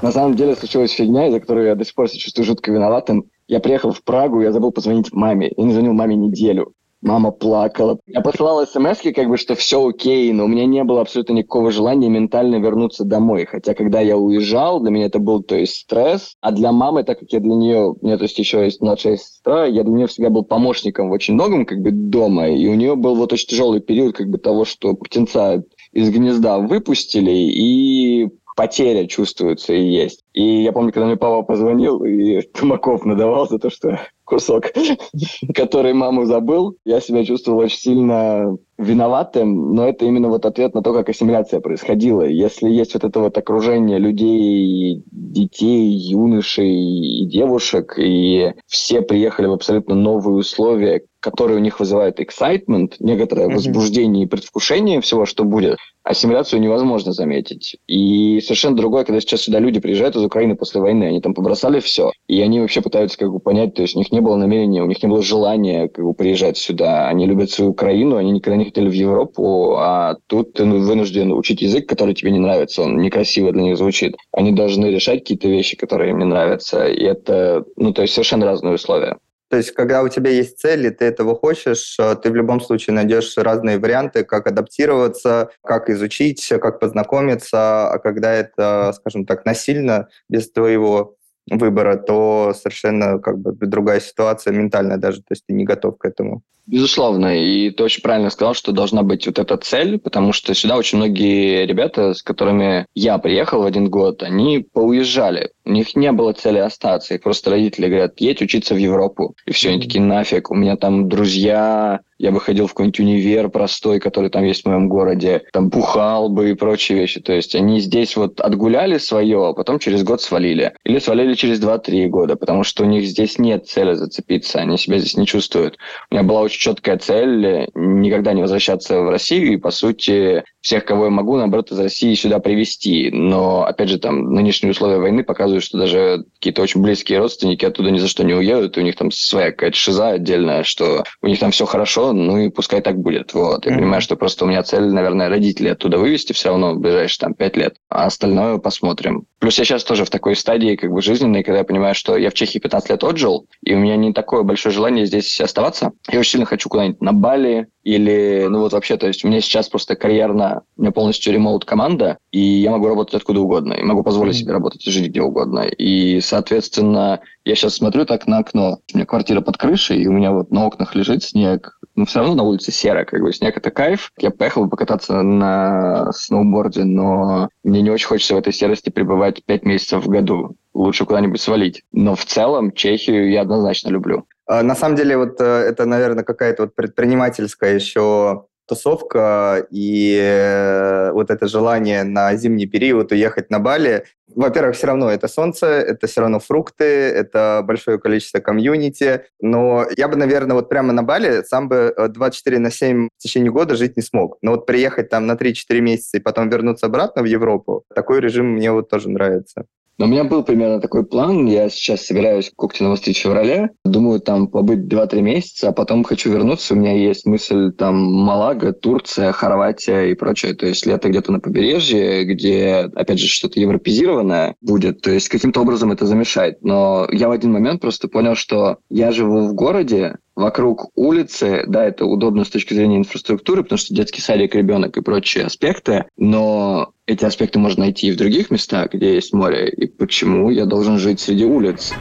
На 0.00 0.10
самом 0.10 0.36
деле 0.36 0.56
случилась 0.56 0.92
фигня, 0.92 1.26
из-за 1.26 1.40
которой 1.40 1.66
я 1.66 1.74
до 1.74 1.84
сих 1.84 1.94
пор 1.94 2.08
себя 2.08 2.20
чувствую 2.20 2.46
жутко 2.46 2.72
виноватым. 2.72 3.26
Я 3.46 3.60
приехал 3.60 3.92
в 3.92 4.02
Прагу, 4.02 4.40
я 4.40 4.50
забыл 4.50 4.72
позвонить 4.72 5.12
маме. 5.12 5.52
Я 5.54 5.64
не 5.64 5.72
звонил 5.74 5.92
маме 5.92 6.16
неделю. 6.16 6.72
Мама 7.00 7.30
плакала. 7.30 8.00
Я 8.06 8.20
посылал 8.22 8.66
смс 8.66 8.98
как 9.14 9.28
бы, 9.28 9.36
что 9.36 9.54
все 9.54 9.86
окей, 9.86 10.32
но 10.32 10.44
у 10.44 10.48
меня 10.48 10.66
не 10.66 10.82
было 10.82 11.00
абсолютно 11.00 11.34
никакого 11.34 11.70
желания 11.70 12.08
ментально 12.08 12.56
вернуться 12.56 13.04
домой. 13.04 13.46
Хотя, 13.46 13.74
когда 13.74 14.00
я 14.00 14.16
уезжал, 14.16 14.80
для 14.80 14.90
меня 14.90 15.06
это 15.06 15.20
был, 15.20 15.42
то 15.42 15.54
есть, 15.54 15.74
стресс. 15.76 16.34
А 16.40 16.50
для 16.50 16.72
мамы, 16.72 17.04
так 17.04 17.20
как 17.20 17.32
я 17.32 17.38
для 17.38 17.54
нее, 17.54 17.92
у 17.92 17.98
меня, 18.04 18.16
то 18.16 18.24
есть, 18.24 18.38
еще 18.38 18.64
есть 18.64 18.80
младшая 18.80 19.16
сестра, 19.16 19.66
я 19.66 19.84
для 19.84 19.92
нее 19.92 20.06
всегда 20.08 20.30
был 20.30 20.44
помощником 20.44 21.08
в 21.08 21.12
очень 21.12 21.34
многом, 21.34 21.66
как 21.66 21.78
бы, 21.80 21.92
дома. 21.92 22.48
И 22.48 22.66
у 22.66 22.74
нее 22.74 22.96
был 22.96 23.14
вот 23.14 23.32
очень 23.32 23.48
тяжелый 23.48 23.80
период, 23.80 24.16
как 24.16 24.28
бы, 24.28 24.38
того, 24.38 24.64
что 24.64 24.94
птенца 24.94 25.62
из 25.92 26.10
гнезда 26.10 26.58
выпустили, 26.58 27.30
и 27.30 28.28
потеря 28.58 29.06
чувствуется 29.06 29.72
и 29.72 29.84
есть. 29.84 30.24
И 30.32 30.64
я 30.64 30.72
помню, 30.72 30.92
когда 30.92 31.06
мне 31.06 31.16
папа 31.16 31.44
позвонил 31.44 32.02
и 32.02 32.40
Тумаков 32.54 33.04
надавал 33.04 33.48
за 33.48 33.60
то, 33.60 33.70
что 33.70 34.00
кусок, 34.24 34.72
который 35.54 35.92
маму 35.92 36.24
забыл, 36.24 36.76
я 36.84 37.00
себя 37.00 37.24
чувствовал 37.24 37.60
очень 37.60 37.78
сильно 37.78 38.56
виноватым, 38.78 39.74
но 39.74 39.88
это 39.88 40.04
именно 40.04 40.28
вот 40.28 40.46
ответ 40.46 40.74
на 40.74 40.82
то, 40.82 40.94
как 40.94 41.08
ассимиляция 41.08 41.60
происходила. 41.60 42.22
Если 42.22 42.70
есть 42.70 42.94
вот 42.94 43.04
это 43.04 43.20
вот 43.20 43.36
окружение 43.36 43.98
людей, 43.98 45.02
детей, 45.10 45.90
юношей 45.90 46.72
и 46.72 47.26
девушек, 47.26 47.94
и 47.98 48.52
все 48.66 49.02
приехали 49.02 49.46
в 49.46 49.52
абсолютно 49.52 49.96
новые 49.96 50.36
условия, 50.36 51.02
которые 51.20 51.58
у 51.58 51.60
них 51.60 51.80
вызывают 51.80 52.20
excitement, 52.20 52.92
некоторое 53.00 53.48
mm-hmm. 53.48 53.54
возбуждение 53.54 54.24
и 54.24 54.28
предвкушение 54.28 55.00
всего, 55.00 55.26
что 55.26 55.44
будет, 55.44 55.78
ассимиляцию 56.04 56.60
невозможно 56.60 57.12
заметить. 57.12 57.76
И 57.86 58.40
совершенно 58.40 58.76
другое, 58.76 59.04
когда 59.04 59.20
сейчас 59.20 59.42
сюда 59.42 59.58
люди 59.58 59.80
приезжают 59.80 60.14
из 60.14 60.22
Украины 60.22 60.54
после 60.54 60.80
войны, 60.80 61.04
они 61.04 61.20
там 61.20 61.34
побросали 61.34 61.80
все, 61.80 62.12
и 62.28 62.40
они 62.40 62.60
вообще 62.60 62.80
пытаются 62.80 63.18
как 63.18 63.32
бы 63.32 63.40
понять, 63.40 63.74
то 63.74 63.82
есть 63.82 63.96
у 63.96 63.98
них 63.98 64.12
не 64.12 64.20
было 64.20 64.36
намерения, 64.36 64.82
у 64.82 64.86
них 64.86 65.02
не 65.02 65.08
было 65.08 65.22
желания 65.22 65.88
как 65.88 66.04
бы 66.04 66.14
приезжать 66.14 66.56
сюда. 66.56 67.08
Они 67.08 67.26
любят 67.26 67.50
свою 67.50 67.72
Украину, 67.72 68.16
они 68.16 68.30
никогда 68.30 68.56
не 68.56 68.67
хотели 68.68 68.88
в 68.88 68.92
Европу, 68.92 69.76
а 69.78 70.16
тут 70.26 70.54
ты 70.54 70.64
вынужден 70.64 71.32
учить 71.32 71.62
язык, 71.62 71.88
который 71.88 72.14
тебе 72.14 72.30
не 72.30 72.38
нравится, 72.38 72.82
он 72.82 72.98
некрасиво 72.98 73.52
для 73.52 73.62
них 73.62 73.76
звучит. 73.76 74.16
Они 74.32 74.52
должны 74.52 74.86
решать 74.86 75.20
какие-то 75.20 75.48
вещи, 75.48 75.76
которые 75.76 76.10
им 76.10 76.18
не 76.18 76.24
нравятся, 76.24 76.86
и 76.86 77.02
это, 77.02 77.64
ну, 77.76 77.92
то 77.92 78.02
есть 78.02 78.14
совершенно 78.14 78.46
разные 78.46 78.74
условия. 78.74 79.16
То 79.50 79.56
есть, 79.56 79.72
когда 79.72 80.02
у 80.02 80.08
тебя 80.08 80.30
есть 80.30 80.58
цели, 80.58 80.90
ты 80.90 81.06
этого 81.06 81.34
хочешь, 81.34 81.96
э, 81.98 82.16
ты 82.22 82.30
в 82.30 82.34
любом 82.34 82.60
случае 82.60 82.94
найдешь 82.94 83.32
разные 83.36 83.78
варианты, 83.78 84.24
как 84.24 84.46
адаптироваться, 84.46 85.48
как 85.64 85.88
изучить, 85.88 86.46
как 86.60 86.80
познакомиться, 86.80 87.88
а 87.88 87.98
когда 87.98 88.34
это, 88.34 88.92
скажем 88.94 89.24
так, 89.24 89.46
насильно, 89.46 90.08
без 90.28 90.52
твоего 90.52 91.16
выбора, 91.50 91.96
то 91.96 92.52
совершенно 92.54 93.18
как 93.18 93.38
бы 93.38 93.52
другая 93.66 94.00
ситуация 94.00 94.52
ментальная 94.52 94.96
даже, 94.96 95.18
то 95.18 95.30
есть 95.30 95.44
ты 95.46 95.54
не 95.54 95.64
готов 95.64 95.98
к 95.98 96.04
этому. 96.04 96.42
Безусловно, 96.68 97.34
и 97.34 97.70
ты 97.70 97.82
очень 97.82 98.02
правильно 98.02 98.28
сказал, 98.28 98.52
что 98.52 98.72
должна 98.72 99.02
быть 99.02 99.26
вот 99.26 99.38
эта 99.38 99.56
цель, 99.56 99.98
потому 99.98 100.34
что 100.34 100.52
сюда 100.52 100.76
очень 100.76 100.98
многие 100.98 101.64
ребята, 101.64 102.12
с 102.12 102.22
которыми 102.22 102.84
я 102.94 103.16
приехал 103.16 103.62
в 103.62 103.64
один 103.64 103.88
год, 103.88 104.22
они 104.22 104.66
поуезжали. 104.70 105.52
У 105.64 105.70
них 105.70 105.96
не 105.96 106.12
было 106.12 106.34
цели 106.34 106.58
остаться, 106.58 107.14
и 107.14 107.18
просто 107.18 107.48
родители 107.48 107.88
говорят, 107.88 108.20
едь 108.20 108.42
учиться 108.42 108.74
в 108.74 108.78
Европу. 108.78 109.34
И 109.46 109.52
все, 109.52 109.70
они 109.70 109.80
такие, 109.80 110.04
нафиг, 110.04 110.50
у 110.50 110.54
меня 110.54 110.76
там 110.76 111.08
друзья, 111.08 112.00
я 112.18 112.32
бы 112.32 112.40
ходил 112.40 112.66
в 112.66 112.70
какой-нибудь 112.70 113.00
универ 113.00 113.48
простой, 113.48 114.00
который 114.00 114.30
там 114.30 114.44
есть 114.44 114.62
в 114.62 114.66
моем 114.66 114.88
городе, 114.88 115.42
там 115.52 115.68
бухал 115.68 116.28
бы 116.28 116.50
и 116.50 116.54
прочие 116.54 116.98
вещи. 116.98 117.20
То 117.20 117.32
есть 117.32 117.54
они 117.54 117.80
здесь 117.80 118.16
вот 118.16 118.40
отгуляли 118.40 118.98
свое, 118.98 119.48
а 119.48 119.52
потом 119.52 119.78
через 119.78 120.02
год 120.02 120.20
свалили. 120.20 120.74
Или 120.84 120.98
свалили 120.98 121.34
через 121.34 121.60
2-3 121.60 122.08
года, 122.08 122.36
потому 122.36 122.64
что 122.64 122.84
у 122.84 122.86
них 122.86 123.04
здесь 123.06 123.38
нет 123.38 123.66
цели 123.66 123.94
зацепиться, 123.94 124.58
они 124.58 124.78
себя 124.78 124.98
здесь 124.98 125.16
не 125.16 125.26
чувствуют. 125.26 125.78
У 126.10 126.14
меня 126.14 126.24
была 126.24 126.40
очень 126.40 126.60
четкая 126.60 126.98
цель 126.98 127.68
никогда 127.74 128.32
не 128.32 128.42
возвращаться 128.42 129.00
в 129.00 129.10
Россию 129.10 129.52
и, 129.52 129.56
по 129.56 129.70
сути, 129.70 130.44
всех, 130.60 130.84
кого 130.84 131.04
я 131.04 131.10
могу, 131.10 131.36
наоборот, 131.36 131.70
из 131.70 131.78
России 131.78 132.14
сюда 132.14 132.40
привести. 132.40 133.10
Но, 133.12 133.64
опять 133.64 133.88
же, 133.88 133.98
там 133.98 134.34
нынешние 134.34 134.72
условия 134.72 134.98
войны 134.98 135.22
показывают, 135.22 135.64
что 135.64 135.78
даже 135.78 136.24
какие-то 136.38 136.62
очень 136.62 136.80
близкие 136.80 137.18
родственники 137.18 137.64
оттуда 137.64 137.90
ни 137.90 137.98
за 137.98 138.08
что 138.08 138.24
не 138.24 138.34
уедут, 138.34 138.76
и 138.76 138.80
у 138.80 138.84
них 138.84 138.96
там 138.96 139.10
своя 139.10 139.50
какая-то 139.50 139.76
шиза 139.76 140.10
отдельная, 140.10 140.62
что 140.62 141.04
у 141.22 141.26
них 141.26 141.38
там 141.38 141.50
все 141.50 141.66
хорошо, 141.66 142.12
ну 142.12 142.38
и 142.38 142.48
пускай 142.48 142.80
так 142.80 142.98
будет. 142.98 143.34
Вот. 143.34 143.66
Я 143.66 143.72
mm-hmm. 143.72 143.76
понимаю, 143.76 144.02
что 144.02 144.16
просто 144.16 144.44
у 144.44 144.48
меня 144.48 144.62
цель, 144.62 144.84
наверное, 144.84 145.28
родителей 145.28 145.70
оттуда 145.70 145.98
вывести 145.98 146.32
все 146.32 146.50
равно 146.50 146.74
в 146.74 146.78
ближайшие 146.78 147.20
там 147.20 147.34
пять 147.34 147.56
лет, 147.56 147.76
а 147.88 148.06
остальное 148.06 148.58
посмотрим. 148.58 149.26
Плюс 149.40 149.58
я 149.58 149.64
сейчас 149.64 149.84
тоже 149.84 150.04
в 150.04 150.10
такой 150.10 150.36
стадии 150.36 150.76
как 150.76 150.90
бы 150.90 151.02
жизненной, 151.02 151.42
когда 151.42 151.58
я 151.58 151.64
понимаю, 151.64 151.94
что 151.94 152.16
я 152.16 152.30
в 152.30 152.34
Чехии 152.34 152.58
15 152.58 152.90
лет 152.90 153.04
отжил, 153.04 153.46
и 153.62 153.74
у 153.74 153.78
меня 153.78 153.96
не 153.96 154.12
такое 154.12 154.42
большое 154.42 154.74
желание 154.74 155.06
здесь 155.06 155.40
оставаться. 155.40 155.92
Я 156.10 156.20
очень 156.20 156.32
сильно 156.32 156.46
хочу 156.46 156.68
куда-нибудь 156.68 157.00
на 157.00 157.12
Бали, 157.12 157.68
или, 157.88 158.46
ну 158.50 158.60
вот 158.60 158.74
вообще, 158.74 158.98
то 158.98 159.06
есть 159.06 159.24
у 159.24 159.28
меня 159.28 159.40
сейчас 159.40 159.70
просто 159.70 159.96
карьерно, 159.96 160.60
у 160.76 160.82
меня 160.82 160.90
полностью 160.90 161.32
ремоут 161.32 161.64
команда, 161.64 162.18
и 162.30 162.38
я 162.38 162.70
могу 162.70 162.86
работать 162.86 163.14
откуда 163.14 163.40
угодно, 163.40 163.72
и 163.72 163.82
могу 163.82 164.02
позволить 164.02 164.34
mm-hmm. 164.34 164.40
себе 164.40 164.52
работать 164.52 164.86
и 164.86 164.90
жить 164.90 165.08
где 165.08 165.22
угодно. 165.22 165.60
И, 165.60 166.20
соответственно, 166.28 167.20
я 167.44 167.54
сейчас 167.54 167.76
смотрю 167.76 168.04
так 168.04 168.26
на 168.26 168.38
окно, 168.38 168.78
у 168.92 168.96
меня 168.96 169.06
квартира 169.06 169.40
под 169.40 169.56
крышей, 169.56 170.02
и 170.02 170.06
у 170.06 170.12
меня 170.12 170.32
вот 170.32 170.50
на 170.50 170.66
окнах 170.66 170.94
лежит 170.94 171.24
снег, 171.24 171.78
но 171.96 172.04
все 172.04 172.20
равно 172.20 172.34
на 172.34 172.42
улице 172.44 172.70
серо, 172.70 173.04
как 173.04 173.20
бы 173.22 173.32
снег 173.32 173.56
это 173.56 173.70
кайф. 173.70 174.12
Я 174.18 174.30
поехал 174.30 174.68
покататься 174.68 175.22
на 175.22 176.12
сноуборде, 176.12 176.84
но 176.84 177.48
мне 177.64 177.82
не 177.82 177.90
очень 177.90 178.06
хочется 178.06 178.34
в 178.34 178.38
этой 178.38 178.52
серости 178.52 178.90
пребывать 178.90 179.44
пять 179.44 179.64
месяцев 179.64 180.04
в 180.04 180.08
году. 180.08 180.56
Лучше 180.74 181.06
куда-нибудь 181.06 181.40
свалить. 181.40 181.82
Но 181.92 182.14
в 182.14 182.24
целом 182.24 182.72
Чехию 182.72 183.30
я 183.30 183.40
однозначно 183.40 183.88
люблю. 183.88 184.26
А, 184.46 184.62
на 184.62 184.76
самом 184.76 184.96
деле, 184.96 185.16
вот 185.16 185.40
э, 185.40 185.44
это, 185.44 185.86
наверное, 185.86 186.24
какая-то 186.24 186.64
вот 186.64 186.74
предпринимательская 186.74 187.74
еще 187.74 188.44
тусовка 188.68 189.66
и 189.70 190.18
э, 190.20 191.10
вот 191.12 191.30
это 191.30 191.48
желание 191.48 192.04
на 192.04 192.36
зимний 192.36 192.66
период 192.66 193.10
уехать 193.12 193.50
на 193.50 193.58
Бали. 193.58 194.04
Во-первых, 194.34 194.76
все 194.76 194.88
равно 194.88 195.10
это 195.10 195.26
солнце, 195.26 195.66
это 195.66 196.06
все 196.06 196.20
равно 196.20 196.38
фрукты, 196.38 196.84
это 196.84 197.62
большое 197.64 197.98
количество 197.98 198.40
комьюнити. 198.40 199.24
Но 199.40 199.86
я 199.96 200.08
бы, 200.08 200.16
наверное, 200.16 200.54
вот 200.54 200.68
прямо 200.68 200.92
на 200.92 201.02
Бали 201.02 201.42
сам 201.42 201.68
бы 201.68 201.94
24 201.96 202.56
э, 202.56 202.60
на 202.60 202.70
7 202.70 203.08
в 203.16 203.22
течение 203.22 203.50
года 203.50 203.74
жить 203.74 203.96
не 203.96 204.02
смог. 204.02 204.36
Но 204.42 204.52
вот 204.52 204.66
приехать 204.66 205.08
там 205.08 205.26
на 205.26 205.32
3-4 205.32 205.80
месяца 205.80 206.18
и 206.18 206.20
потом 206.20 206.50
вернуться 206.50 206.86
обратно 206.86 207.22
в 207.22 207.26
Европу, 207.26 207.84
такой 207.94 208.20
режим 208.20 208.52
мне 208.52 208.70
вот 208.70 208.90
тоже 208.90 209.08
нравится. 209.08 209.64
Но 209.98 210.06
у 210.06 210.08
меня 210.08 210.24
был 210.24 210.44
примерно 210.44 210.80
такой 210.80 211.04
план. 211.04 211.46
Я 211.46 211.68
сейчас 211.68 212.06
собираюсь 212.06 212.52
когти 212.54 212.82
навострить 212.82 213.18
в 213.18 213.20
феврале. 213.20 213.70
Думаю, 213.84 214.20
там 214.20 214.46
побыть 214.46 214.80
2-3 214.80 215.20
месяца, 215.20 215.68
а 215.68 215.72
потом 215.72 216.04
хочу 216.04 216.30
вернуться. 216.30 216.74
У 216.74 216.76
меня 216.76 216.92
есть 216.92 217.26
мысль 217.26 217.72
там 217.72 217.96
Малага, 217.96 218.72
Турция, 218.72 219.32
Хорватия 219.32 220.10
и 220.10 220.14
прочее. 220.14 220.54
То 220.54 220.66
есть 220.66 220.86
лето 220.86 221.08
где-то 221.08 221.32
на 221.32 221.40
побережье, 221.40 222.24
где, 222.24 222.88
опять 222.94 223.18
же, 223.18 223.26
что-то 223.26 223.58
европезированное 223.58 224.54
будет. 224.60 225.00
То 225.00 225.10
есть 225.10 225.28
каким-то 225.28 225.62
образом 225.62 225.90
это 225.90 226.06
замешать. 226.06 226.62
Но 226.62 227.08
я 227.10 227.28
в 227.28 227.32
один 227.32 227.52
момент 227.52 227.80
просто 227.80 228.06
понял, 228.08 228.36
что 228.36 228.78
я 228.88 229.10
живу 229.10 229.48
в 229.48 229.54
городе, 229.54 230.16
вокруг 230.38 230.90
улицы, 230.94 231.64
да, 231.66 231.84
это 231.84 232.06
удобно 232.06 232.44
с 232.44 232.48
точки 232.48 232.72
зрения 232.72 232.98
инфраструктуры, 232.98 233.64
потому 233.64 233.78
что 233.78 233.92
детский 233.92 234.20
садик, 234.20 234.54
ребенок 234.54 234.96
и 234.96 235.02
прочие 235.02 235.44
аспекты, 235.44 236.04
но 236.16 236.92
эти 237.06 237.24
аспекты 237.24 237.58
можно 237.58 237.84
найти 237.84 238.06
и 238.06 238.12
в 238.12 238.16
других 238.16 238.50
местах, 238.50 238.92
где 238.92 239.14
есть 239.14 239.32
море. 239.32 239.68
И 239.68 239.86
почему 239.86 240.50
я 240.50 240.64
должен 240.64 240.98
жить 240.98 241.18
среди 241.18 241.44
улиц, 241.44 241.92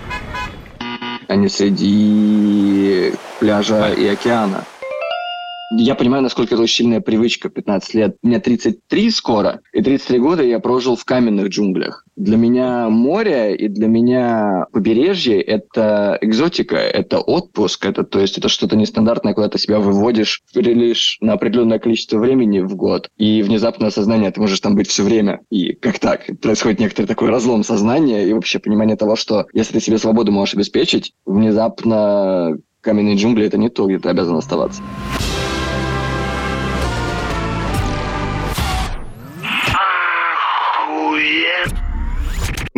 а 1.28 1.36
не 1.36 1.50
среди 1.50 3.14
пляжа 3.40 3.92
и 3.92 4.06
океана? 4.06 4.64
Я 5.70 5.96
понимаю, 5.96 6.24
насколько 6.24 6.54
это 6.54 6.64
очень 6.64 6.76
сильная 6.78 7.02
привычка 7.02 7.50
15 7.50 7.94
лет. 7.94 8.18
Мне 8.22 8.40
33 8.40 9.12
скоро, 9.12 9.60
и 9.74 9.82
33 9.82 10.20
года 10.20 10.44
я 10.44 10.60
прожил 10.60 10.96
в 10.96 11.04
каменных 11.04 11.50
джунглях. 11.50 12.06
Для 12.16 12.38
меня 12.38 12.90
море 12.90 13.56
и 13.56 13.68
для 13.68 13.88
меня 13.88 14.66
побережье– 14.72 15.42
это 15.44 16.18
экзотика, 16.22 16.78
это 16.78 17.20
отпуск, 17.20 17.86
это, 17.86 18.04
то 18.04 18.20
есть 18.20 18.38
это 18.38 18.48
что-то 18.48 18.78
нестандартное, 18.78 19.34
куда 19.34 19.50
ты 19.50 19.60
себя 19.60 19.80
выводишь 19.80 20.42
лишь 20.54 21.18
на 21.20 21.34
определенное 21.34 21.80
количество 21.80 22.18
времени 22.18 22.60
в 22.60 22.76
год, 22.76 23.10
и 23.18 23.42
внезапно 23.42 23.88
осознание, 23.88 24.32
ты 24.32 24.40
можешь 24.40 24.60
там 24.62 24.76
быть 24.76 24.88
все 24.88 25.04
время. 25.04 25.42
И 25.50 25.74
как 25.74 26.00
так? 26.00 26.26
Происходит 26.42 26.80
некоторый 26.80 27.08
такой 27.08 27.30
разлом 27.30 27.64
сознания 27.64 28.26
и 28.26 28.34
вообще 28.34 28.60
понимание 28.60 28.96
того, 28.96 29.16
что 29.18 29.48
если 29.54 29.74
ты 29.74 29.82
себе 29.82 29.98
свободу 29.98 30.32
можешь 30.32 30.56
обеспечить, 30.56 31.14
внезапно 31.26 32.58
каменные 32.82 33.18
джунгли– 33.18 33.46
это 33.48 33.58
не 33.58 33.70
то, 33.70 33.86
где 33.86 34.00
ты 34.00 34.10
обязан 34.10 34.38
оставаться. 34.38 34.82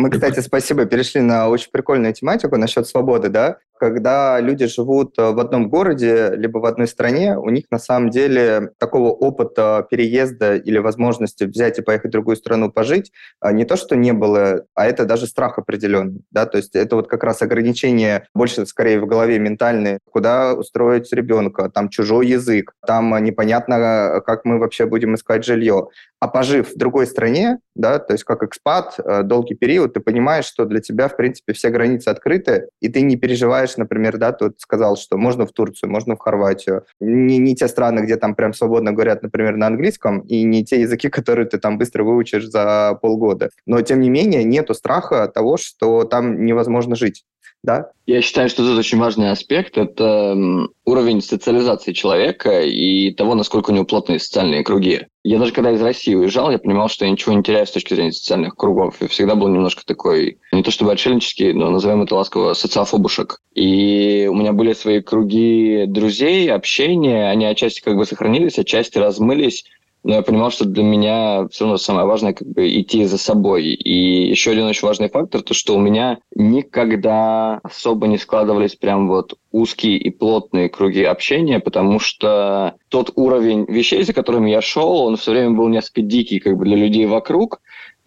Мы, 0.00 0.10
кстати, 0.10 0.40
спасибо, 0.40 0.86
перешли 0.86 1.20
на 1.20 1.48
очень 1.48 1.70
прикольную 1.70 2.14
тематику 2.14 2.56
насчет 2.56 2.86
свободы, 2.86 3.28
да 3.28 3.58
когда 3.80 4.38
люди 4.40 4.66
живут 4.66 5.18
э, 5.18 5.30
в 5.30 5.40
одном 5.40 5.70
городе, 5.70 6.32
либо 6.36 6.58
в 6.58 6.66
одной 6.66 6.86
стране, 6.86 7.38
у 7.38 7.48
них 7.48 7.64
на 7.70 7.78
самом 7.78 8.10
деле 8.10 8.72
такого 8.78 9.08
опыта 9.08 9.86
переезда 9.90 10.56
или 10.56 10.76
возможности 10.76 11.44
взять 11.44 11.78
и 11.78 11.82
поехать 11.82 12.10
в 12.10 12.12
другую 12.12 12.36
страну 12.36 12.70
пожить 12.70 13.10
а, 13.40 13.52
не 13.52 13.64
то, 13.64 13.76
что 13.76 13.96
не 13.96 14.12
было, 14.12 14.66
а 14.74 14.86
это 14.86 15.06
даже 15.06 15.26
страх 15.26 15.58
определенный. 15.58 16.20
Да? 16.30 16.44
То 16.44 16.58
есть 16.58 16.76
это 16.76 16.94
вот 16.96 17.08
как 17.08 17.24
раз 17.24 17.40
ограничение 17.40 18.26
больше 18.34 18.66
скорее 18.66 19.00
в 19.00 19.06
голове 19.06 19.38
ментальные, 19.38 20.00
куда 20.10 20.52
устроить 20.52 21.10
ребенка, 21.14 21.70
там 21.70 21.88
чужой 21.88 22.26
язык, 22.26 22.74
там 22.86 23.16
непонятно, 23.24 24.22
как 24.26 24.44
мы 24.44 24.58
вообще 24.58 24.84
будем 24.84 25.14
искать 25.14 25.42
жилье. 25.44 25.88
А 26.20 26.28
пожив 26.28 26.74
в 26.74 26.76
другой 26.76 27.06
стране, 27.06 27.60
да, 27.74 27.98
то 27.98 28.12
есть 28.12 28.24
как 28.24 28.42
экспат, 28.42 28.96
э, 28.98 29.22
долгий 29.22 29.54
период, 29.54 29.94
ты 29.94 30.00
понимаешь, 30.00 30.44
что 30.44 30.66
для 30.66 30.80
тебя, 30.80 31.08
в 31.08 31.16
принципе, 31.16 31.54
все 31.54 31.70
границы 31.70 32.08
открыты, 32.08 32.68
и 32.80 32.90
ты 32.90 33.00
не 33.00 33.16
переживаешь 33.16 33.69
знаешь, 33.70 33.76
например, 33.76 34.18
да, 34.18 34.32
тут 34.32 34.60
сказал, 34.60 34.96
что 34.96 35.16
можно 35.16 35.46
в 35.46 35.52
Турцию, 35.52 35.90
можно 35.90 36.14
в 36.14 36.18
Хорватию. 36.18 36.84
Не, 37.00 37.38
не 37.38 37.54
те 37.54 37.68
страны, 37.68 38.00
где 38.00 38.16
там 38.16 38.34
прям 38.34 38.52
свободно 38.52 38.92
говорят, 38.92 39.22
например, 39.22 39.56
на 39.56 39.66
английском, 39.66 40.20
и 40.20 40.44
не 40.44 40.64
те 40.64 40.80
языки, 40.80 41.08
которые 41.20 41.46
ты 41.46 41.58
там 41.58 41.78
быстро 41.78 42.04
выучишь 42.04 42.46
за 42.48 42.98
полгода. 43.00 43.50
Но, 43.66 43.80
тем 43.82 44.00
не 44.00 44.10
менее, 44.10 44.44
нету 44.44 44.74
страха 44.74 45.28
того, 45.28 45.56
что 45.56 46.04
там 46.04 46.44
невозможно 46.44 46.96
жить 46.96 47.24
да? 47.62 47.90
Я 48.06 48.22
считаю, 48.22 48.48
что 48.48 48.66
тут 48.66 48.78
очень 48.78 48.98
важный 48.98 49.30
аспект– 49.30 49.76
это 49.78 50.36
уровень 50.84 51.20
социализации 51.20 51.92
человека 51.92 52.62
и 52.62 53.12
того, 53.12 53.34
насколько 53.34 53.70
у 53.70 53.74
него 53.74 53.84
плотные 53.84 54.18
социальные 54.18 54.64
круги. 54.64 55.06
Я 55.22 55.38
даже 55.38 55.52
когда 55.52 55.70
из 55.70 55.82
России 55.82 56.14
уезжал, 56.14 56.50
я 56.50 56.58
понимал, 56.58 56.88
что 56.88 57.04
я 57.04 57.10
ничего 57.10 57.34
не 57.34 57.42
теряю 57.42 57.66
с 57.66 57.70
точки 57.70 57.94
зрения 57.94 58.12
социальных 58.12 58.56
кругов. 58.56 59.00
И 59.02 59.08
всегда 59.08 59.34
был 59.34 59.48
немножко 59.48 59.84
такой, 59.84 60.38
не 60.52 60.62
то 60.62 60.70
чтобы 60.70 60.92
отшельнический, 60.92 61.52
но 61.52 61.70
назовем 61.70 62.02
это 62.02 62.14
ласково, 62.14 62.54
социофобушек. 62.54 63.40
И 63.54 64.26
у 64.30 64.34
меня 64.34 64.52
были 64.52 64.72
свои 64.72 65.00
круги 65.02 65.84
друзей, 65.86 66.50
общения, 66.50 67.28
они 67.28 67.44
отчасти 67.44 67.82
как 67.82 67.96
бы 67.96 68.06
сохранились, 68.06 68.58
отчасти 68.58 68.98
размылись 68.98 69.64
но 70.02 70.14
я 70.14 70.22
понимал, 70.22 70.50
что 70.50 70.64
для 70.64 70.82
меня 70.82 71.46
все 71.48 71.64
равно 71.64 71.76
самое 71.76 72.06
важное 72.06 72.32
как 72.32 72.48
бы 72.48 72.68
идти 72.68 73.04
за 73.04 73.18
собой. 73.18 73.64
И 73.64 74.30
еще 74.30 74.52
один 74.52 74.64
очень 74.64 74.86
важный 74.86 75.10
фактор, 75.10 75.42
то 75.42 75.52
что 75.52 75.76
у 75.76 75.80
меня 75.80 76.18
никогда 76.34 77.60
особо 77.62 78.06
не 78.06 78.16
складывались 78.16 78.76
прям 78.76 79.08
вот 79.08 79.34
узкие 79.52 79.98
и 79.98 80.10
плотные 80.10 80.68
круги 80.68 81.02
общения, 81.02 81.60
потому 81.60 81.98
что 81.98 82.76
тот 82.88 83.12
уровень 83.16 83.66
вещей, 83.68 84.02
за 84.02 84.12
которыми 84.12 84.50
я 84.50 84.62
шел, 84.62 85.02
он 85.02 85.16
все 85.16 85.32
время 85.32 85.50
был 85.50 85.68
несколько 85.68 86.02
дикий 86.02 86.38
как 86.38 86.56
бы 86.56 86.64
для 86.64 86.76
людей 86.76 87.06
вокруг, 87.06 87.60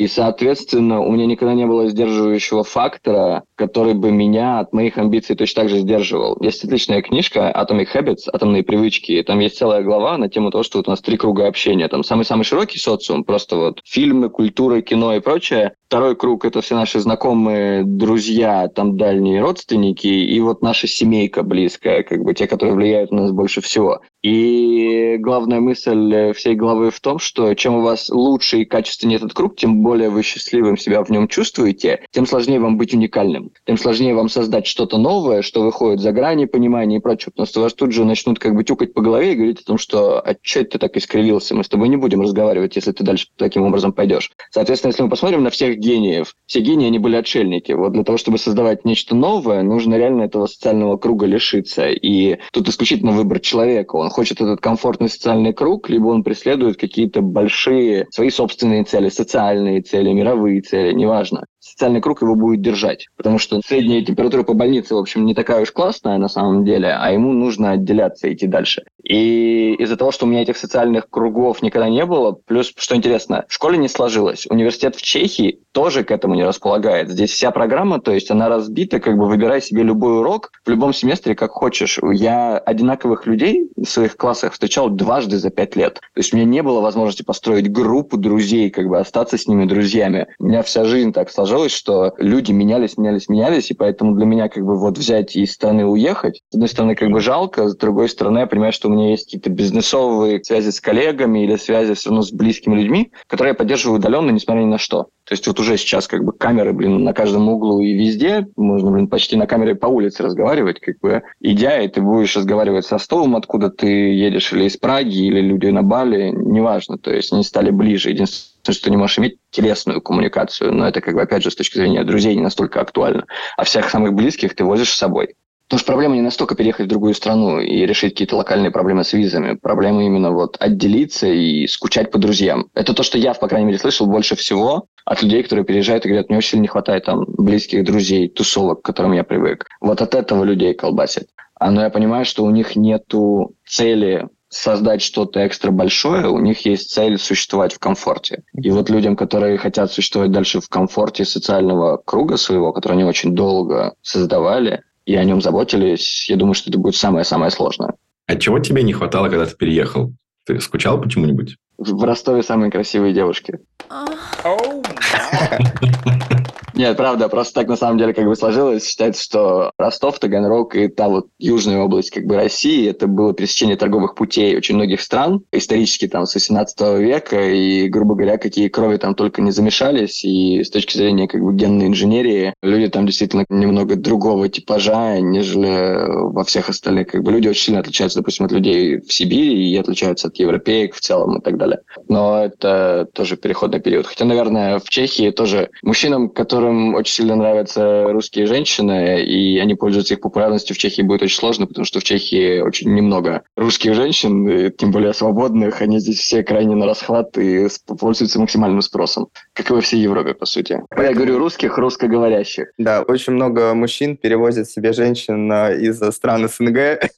и, 0.04 0.08
соответственно, 0.08 1.00
у 1.00 1.10
меня 1.14 1.26
никогда 1.26 1.54
не 1.54 1.66
было 1.66 1.88
сдерживающего 1.88 2.66
фактора, 2.66 3.46
который 3.56 3.94
бы 3.94 4.12
меня 4.12 4.60
от 4.60 4.74
моих 4.74 4.98
амбиций 4.98 5.34
точно 5.34 5.62
так 5.62 5.70
же 5.70 5.78
сдерживал. 5.78 6.36
Есть 6.42 6.62
отличная 6.66 7.02
книжка 7.02 7.50
Atomic 7.56 7.88
Habits, 7.96 8.24
атомные 8.34 8.64
привычки. 8.64 9.24
Там 9.26 9.40
есть 9.40 9.58
целая 9.58 9.82
глава 9.82 10.18
на 10.18 10.28
тему 10.28 10.52
того, 10.52 10.64
что 10.64 10.80
вот 10.80 10.90
у 10.90 10.92
нас 10.92 11.00
три 11.00 11.16
круга 11.16 11.48
общения. 11.48 11.88
Там 11.88 12.04
самый-самый 12.04 12.44
широкий 12.44 12.80
социум, 12.80 13.24
просто 13.24 13.56
вот 13.56 13.80
фильмы, 13.86 14.30
культура, 14.30 14.82
кино 14.82 15.16
и 15.16 15.22
прочее. 15.22 15.72
Второй 15.94 16.16
круг– 16.16 16.44
это 16.48 16.62
все 16.62 16.74
наши 16.74 17.00
знакомые, 17.00 17.84
друзья, 17.84 18.68
там 18.68 18.98
дальние 18.98 19.42
родственники, 19.42 20.08
и 20.08 20.40
вот 20.40 20.64
наша 20.64 20.88
семейка 20.88 21.44
близкая, 21.44 22.02
как 22.02 22.24
бы 22.24 22.34
те, 22.34 22.48
которые 22.48 22.74
влияют 22.74 23.12
на 23.12 23.22
нас 23.22 23.32
больше 23.32 23.62
всего. 23.62 24.02
И 24.24 25.18
главная 25.20 25.60
мысль 25.60 26.32
всей 26.32 26.56
главы 26.56 26.90
в 26.90 27.00
том, 27.00 27.20
что 27.20 27.54
чем 27.54 27.76
у 27.76 27.82
вас 27.82 28.10
лучше 28.10 28.62
и 28.62 28.66
качественнее 28.66 29.18
этот 29.18 29.34
круг, 29.34 29.58
тем 29.58 29.84
более 29.84 30.10
вы 30.10 30.24
счастливым 30.24 30.78
себя 30.78 31.04
в 31.04 31.10
нем 31.10 31.28
чувствуете, 31.28 32.00
тем 32.10 32.26
сложнее 32.26 32.60
вам 32.60 32.78
быть 32.78 32.94
уникальным, 32.94 33.52
тем 33.68 33.78
сложнее 33.78 34.16
вам 34.16 34.30
создать 34.30 34.66
что-то 34.66 34.98
новое, 34.98 35.42
что 35.42 35.62
выходит 35.62 36.00
за 36.00 36.14
грани 36.14 36.46
понимания 36.46 36.98
и 36.98 37.02
прочего, 37.02 37.32
потому 37.32 37.48
что 37.48 37.62
вас 37.62 37.74
тут 37.74 37.92
же 37.92 38.06
начнут 38.06 38.40
как 38.40 38.56
бы 38.56 38.64
тюкать 38.64 38.94
по 38.94 39.02
голове 39.02 39.34
и 39.34 39.36
говорить 39.36 39.60
о 39.60 39.66
том, 39.66 39.78
что 39.78 40.22
«а 40.22 40.36
что 40.42 40.64
ты 40.64 40.80
так 40.80 40.96
искривился, 40.96 41.54
мы 41.54 41.66
с 41.66 41.70
тобой 41.70 41.90
не 41.90 41.98
будем 41.98 42.22
разговаривать, 42.22 42.78
если 42.78 42.94
ты 42.94 43.04
дальше 43.04 43.28
таким 43.36 43.64
образом 43.64 43.92
пойдешь». 43.92 44.32
Соответственно, 44.52 44.92
если 44.92 45.04
мы 45.04 45.10
посмотрим 45.10 45.44
на 45.44 45.50
всех 45.50 45.78
гениев, 45.84 46.34
все 46.46 46.62
гении, 46.62 46.88
они 46.88 47.00
были 47.00 47.16
отшельники. 47.16 47.72
Вот 47.74 47.94
для 47.94 48.04
того, 48.04 48.18
чтобы 48.18 48.38
создавать 48.38 48.86
нечто 48.86 49.16
новое, 49.16 49.64
нужно 49.64 49.96
реально 49.96 50.24
этого 50.24 50.46
социального 50.46 50.98
круга 50.98 51.26
лишиться. 51.26 51.90
И 51.90 52.38
тут 52.52 52.70
исключительно 52.70 53.12
выбор 53.12 53.40
человека. 53.40 53.96
Он 53.96 54.10
хочет 54.10 54.42
этот 54.42 54.62
комфортный 54.62 55.10
социальный 55.10 55.54
круг, 55.54 55.90
либо 55.90 56.08
он 56.08 56.24
преследует 56.24 56.78
какие-то 56.78 57.22
большие 57.22 58.08
свои 58.12 58.30
собственные 58.30 58.84
цели, 58.86 59.10
социальные 59.10 59.82
цели, 59.82 60.12
мировые 60.12 60.62
цели, 60.62 60.94
неважно. 60.94 61.46
Социальный 61.64 62.02
круг 62.02 62.22
его 62.22 62.36
будет 62.36 62.62
держать. 62.62 63.08
Потому 63.16 63.40
что 63.40 63.62
средняя 63.66 64.04
температура 64.04 64.44
по 64.44 64.54
больнице, 64.54 64.96
в 64.96 64.98
общем, 64.98 65.26
не 65.26 65.34
такая 65.34 65.62
уж 65.62 65.72
классная 65.72 66.18
на 66.18 66.28
самом 66.28 66.66
деле, 66.66 66.96
а 67.00 67.12
ему 67.12 67.32
нужно 67.34 67.72
отделяться 67.72 68.28
и 68.28 68.34
идти 68.34 68.48
дальше. 68.48 68.84
И 69.04 69.74
из-за 69.80 69.98
того, 69.98 70.12
что 70.12 70.26
у 70.26 70.30
меня 70.30 70.42
этих 70.42 70.58
социальных 70.58 71.10
кругов 71.10 71.62
никогда 71.62 71.90
не 71.90 72.06
было, 72.06 72.32
плюс, 72.32 72.74
что 72.76 72.96
интересно, 72.96 73.46
в 73.48 73.54
школе 73.54 73.78
не 73.78 73.88
сложилось. 73.88 74.46
Университет 74.50 74.96
в 74.96 75.02
Чехии 75.02 75.60
тоже 75.72 76.04
к 76.04 76.12
этому 76.12 76.36
не 76.36 76.46
располагает. 76.46 77.10
Здесь 77.10 77.32
вся 77.32 77.52
программа, 77.52 78.00
то 78.00 78.14
есть 78.14 78.32
она 78.32 78.50
разбита, 78.50 79.00
как 79.00 79.18
бы 79.18 79.26
выбирай 79.26 79.62
себе 79.62 79.84
любой 79.84 80.20
урок 80.20 80.52
в 80.66 80.70
любом 80.70 80.94
семестре, 80.94 81.36
как 81.36 81.52
хочешь. 81.52 82.00
Я 82.14 82.58
одинаковых 82.58 83.26
людей 83.26 83.70
в 83.76 83.86
своих 83.86 84.16
классах 84.18 84.54
встречал 84.54 84.90
дважды 84.90 85.38
за 85.38 85.50
пять 85.50 85.76
лет. 85.76 85.96
То 85.96 86.20
есть 86.20 86.34
у 86.34 86.38
меня 86.38 86.46
не 86.46 86.64
было 86.64 86.82
возможности 86.82 87.24
построить 87.24 87.72
группу 87.72 88.18
друзей, 88.18 88.70
как 88.70 88.88
бы 88.88 89.00
остаться 89.00 89.38
с 89.38 89.48
ними 89.48 89.66
друзьями. 89.66 90.28
У 90.40 90.46
меня 90.46 90.64
вся 90.64 90.86
жизнь 90.86 91.12
так 91.12 91.30
сложилась, 91.30 91.53
что 91.72 92.14
люди 92.18 92.52
менялись, 92.52 92.98
менялись, 92.98 93.30
менялись, 93.30 93.72
и 93.72 93.74
поэтому 93.74 94.16
для 94.16 94.26
меня 94.26 94.50
как 94.50 94.66
бы 94.66 94.78
вот 94.78 94.98
взять 94.98 95.36
из 95.36 95.54
страны 95.54 95.86
уехать, 95.86 96.42
с 96.50 96.56
одной 96.56 96.70
стороны, 96.70 96.96
как 96.96 97.12
бы 97.12 97.20
жалко, 97.20 97.68
с 97.68 97.76
другой 97.76 98.10
стороны, 98.10 98.40
я 98.40 98.48
понимаю, 98.48 98.74
что 98.74 98.90
у 98.90 98.92
меня 98.92 99.12
есть 99.12 99.26
какие-то 99.26 99.50
бизнесовые 99.50 100.44
связи 100.44 100.70
с 100.70 100.80
коллегами 100.80 101.44
или 101.44 101.56
связи 101.56 101.94
все 101.94 102.10
равно 102.10 102.24
с 102.24 102.32
близкими 102.32 102.76
людьми, 102.76 103.12
которые 103.28 103.52
я 103.52 103.56
поддерживаю 103.56 104.00
удаленно, 104.00 104.32
несмотря 104.32 104.62
ни 104.62 104.66
на 104.66 104.78
что. 104.78 105.08
То 105.26 105.34
есть 105.34 105.48
вот 105.48 105.60
уже 105.60 105.78
сейчас 105.78 106.08
как 106.08 106.24
бы 106.24 106.34
камеры, 106.34 106.74
блин, 106.74 107.04
на 107.04 107.14
каждом 107.14 107.48
углу 107.48 107.80
и 107.80 107.94
везде. 107.94 108.46
Можно, 108.58 108.92
блин, 108.92 109.08
почти 109.08 109.38
на 109.38 109.48
камере 109.48 109.74
по 109.74 109.88
улице 109.88 110.22
разговаривать. 110.24 110.82
Как 110.82 111.00
бы 111.00 111.24
идя, 111.40 111.82
и 111.82 111.88
ты 111.88 112.02
будешь 112.02 112.36
разговаривать 112.36 112.86
со 112.86 112.98
столом, 112.98 113.38
откуда 113.38 113.70
ты 113.70 113.88
едешь, 113.88 114.52
или 114.52 114.66
из 114.66 114.76
Праги, 114.76 115.26
или 115.26 115.40
люди 115.40 115.68
на 115.68 115.82
Бали, 115.82 116.30
неважно. 116.30 116.98
То 116.98 117.14
есть 117.14 117.32
они 117.32 117.44
стали 117.44 117.72
ближе. 117.72 118.10
Единственное, 118.10 118.53
что 118.72 118.86
ты 118.86 118.90
не 118.92 118.98
можешь 118.98 119.20
иметь 119.20 119.38
телесную 119.52 120.02
коммуникацию, 120.02 120.74
но 120.74 120.88
это, 120.88 121.02
как 121.02 121.16
бы, 121.16 121.22
опять 121.22 121.44
же, 121.44 121.52
с 121.52 121.56
точки 121.56 121.78
зрения 121.78 122.04
друзей 122.04 122.36
не 122.36 122.42
настолько 122.42 122.80
актуально. 122.82 123.26
А 123.58 123.64
всех 123.64 123.90
самых 123.90 124.14
близких 124.14 124.56
ты 124.56 124.64
возишь 124.64 124.94
с 124.94 124.98
собой. 124.98 125.36
Потому 125.68 125.80
что 125.80 125.88
проблема 125.88 126.16
не 126.16 126.22
настолько 126.22 126.56
переехать 126.56 126.86
в 126.86 126.90
другую 126.90 127.16
страну 127.16 127.60
и 127.60 127.86
решить 127.86 128.14
какие-то 128.14 128.36
локальные 128.36 128.70
проблемы 128.70 129.04
с 129.04 129.14
визами. 129.14 129.56
Проблема 129.56 130.06
именно 130.06 130.32
вот 130.32 130.56
отделиться 130.60 131.28
и 131.28 131.66
скучать 131.68 132.12
по 132.12 132.20
друзьям. 132.20 132.68
Это 132.76 132.94
то, 132.94 133.02
что 133.02 133.18
я, 133.18 133.34
по 133.34 133.48
крайней 133.48 133.68
мере, 133.68 133.80
слышал 133.80 134.06
больше 134.06 134.36
всего 134.36 134.86
от 135.06 135.24
людей, 135.24 135.42
которые 135.42 135.66
переезжают 135.66 136.06
и 136.06 136.10
говорят, 136.10 136.30
мне 136.30 136.38
очень 136.38 136.62
не 136.62 136.68
хватает 136.68 137.06
там 137.06 137.26
близких 137.28 137.84
друзей, 137.86 138.28
тусовок, 138.30 138.82
к 138.82 138.86
которым 138.86 139.14
я 139.14 139.24
привык. 139.24 139.66
Вот 139.82 140.02
от 140.02 140.16
этого 140.16 140.44
людей 140.44 140.74
колбасит. 140.74 141.30
А, 141.60 141.72
но 141.72 141.82
я 141.82 141.90
понимаю, 141.90 142.26
что 142.26 142.44
у 142.44 142.52
них 142.52 142.76
нету 142.76 143.56
цели 143.66 144.28
создать 144.54 145.02
что-то 145.02 145.46
экстра 145.46 145.72
большое, 145.72 146.28
у 146.28 146.40
них 146.40 146.66
есть 146.66 146.92
цель 146.92 147.18
существовать 147.18 147.74
в 147.74 147.80
комфорте. 147.80 148.44
И 148.54 148.70
вот 148.72 148.90
людям, 148.90 149.16
которые 149.16 149.58
хотят 149.58 149.92
существовать 149.92 150.32
дальше 150.32 150.62
в 150.62 150.70
комфорте 150.70 151.26
социального 151.26 151.98
круга 151.98 152.38
своего, 152.38 152.72
который 152.72 152.94
они 152.94 153.04
очень 153.04 153.34
долго 153.34 153.96
создавали, 154.02 154.84
и 155.06 155.16
о 155.16 155.24
нем 155.24 155.42
заботились, 155.42 156.30
я 156.30 156.38
думаю, 156.38 156.54
что 156.54 156.70
это 156.70 156.80
будет 156.80 156.96
самое-самое 156.96 157.52
сложное. 157.52 157.94
А 158.28 158.36
чего 158.36 158.60
тебе 158.60 158.84
не 158.84 158.94
хватало, 158.94 159.30
когда 159.30 159.46
ты 159.46 159.56
переехал? 159.56 160.14
Ты 160.46 160.60
скучал 160.60 161.02
почему-нибудь? 161.02 161.58
В 161.78 162.04
Ростове 162.04 162.44
самые 162.44 162.72
красивые 162.72 163.14
девушки. 163.14 163.60
Нет, 166.76 166.98
правда, 166.98 167.30
просто 167.30 167.54
так 167.54 167.68
на 167.68 167.76
самом 167.76 168.00
деле 168.00 168.14
как 168.14 168.26
бы 168.26 168.36
сложилось. 168.36 168.88
Считается, 168.88 169.24
что 169.24 169.72
Ростов, 169.78 170.18
Таганрог 170.20 170.76
и 170.76 170.88
та 170.88 171.08
вот 171.08 171.28
южная 171.38 171.80
область 171.80 172.10
как 172.10 172.26
бы 172.26 172.36
России, 172.36 172.90
это 172.90 173.08
было 173.08 173.34
пересечение 173.34 173.76
торговых 173.76 174.16
путей 174.16 174.58
очень 174.58 174.76
многих 174.76 175.02
стран, 175.02 175.44
исторически 175.52 176.08
там 176.08 176.26
с 176.26 176.34
18 176.34 176.82
века, 177.00 177.40
и, 177.42 177.88
грубо 177.90 178.16
говоря, 178.16 178.38
какие 178.38 178.70
крови 178.70 178.98
там 178.98 179.14
только 179.14 179.42
не 179.42 179.52
замешались, 179.52 180.24
и 180.24 180.64
с 180.64 180.70
точки 180.72 180.98
зрения 180.98 181.28
как 181.28 181.42
бы 181.42 181.54
генной 181.54 181.88
инженерии, 181.88 182.54
люди 182.64 182.88
там 182.90 183.06
действительно 183.06 183.46
немного 183.50 183.96
другого 183.96 184.50
типажа, 184.50 185.20
нежели 185.20 186.32
во 186.32 186.44
всех 186.44 186.70
остальных. 186.70 187.08
Как 187.08 187.24
бы 187.24 187.32
люди 187.32 187.48
очень 187.48 187.66
сильно 187.66 187.82
отличаются, 187.82 188.20
допустим, 188.20 188.46
от 188.46 188.52
людей 188.52 188.98
в 188.98 189.14
Сибири 189.14 189.72
и 189.72 189.78
отличаются 189.78 190.28
от 190.28 190.38
европеек 190.38 190.96
в 190.96 191.02
целом 191.02 191.38
и 191.38 191.42
так 191.42 191.58
далее. 191.58 191.80
Но 192.08 192.44
это 192.44 193.08
тоже 193.14 193.38
переходный 193.38 193.80
период. 193.80 194.08
Хотя, 194.08 194.26
наверное, 194.26 194.80
в 194.80 194.90
Чехии 194.90 195.30
тоже 195.32 195.70
мужчинам, 195.84 196.30
которые 196.30 196.63
которым 196.64 196.96
очень 196.96 197.14
сильно 197.14 197.36
нравятся 197.36 198.06
русские 198.14 198.46
женщины, 198.46 199.22
и 199.22 199.60
они 199.60 199.76
пользуются 199.76 200.14
их 200.14 200.22
популярностью 200.22 200.76
в 200.76 200.80
Чехии, 200.80 201.02
будет 201.02 201.22
очень 201.22 201.38
сложно, 201.38 201.68
потому 201.68 201.84
что 201.84 202.00
в 202.00 202.06
Чехии 202.06 202.62
очень 202.62 202.94
немного 202.94 203.44
русских 203.58 203.96
женщин, 203.96 204.48
и 204.48 204.72
тем 204.72 204.92
более 204.92 205.14
свободных. 205.14 205.82
Они 205.82 206.00
здесь 206.00 206.20
все 206.20 206.42
крайне 206.42 206.76
на 206.76 206.86
расхват 206.86 207.38
и 207.38 207.68
пользуются 208.00 208.40
максимальным 208.40 208.82
спросом, 208.82 209.28
как 209.54 209.70
и 209.70 209.74
во 209.74 209.82
всей 209.82 210.00
Европе, 210.00 210.34
по 210.34 210.46
сути. 210.46 210.82
Я 210.96 211.14
говорю 211.14 211.38
русских, 211.38 211.78
русскоговорящих. 211.78 212.68
Да, 212.78 213.02
очень 213.02 213.34
много 213.34 213.74
мужчин 213.74 214.16
перевозят 214.16 214.70
себе 214.70 214.94
женщин 214.94 215.52
из 215.52 216.00
стран 216.16 216.48
СНГ. 216.48 217.10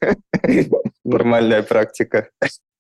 Нормальная 1.06 1.62
практика. 1.62 2.30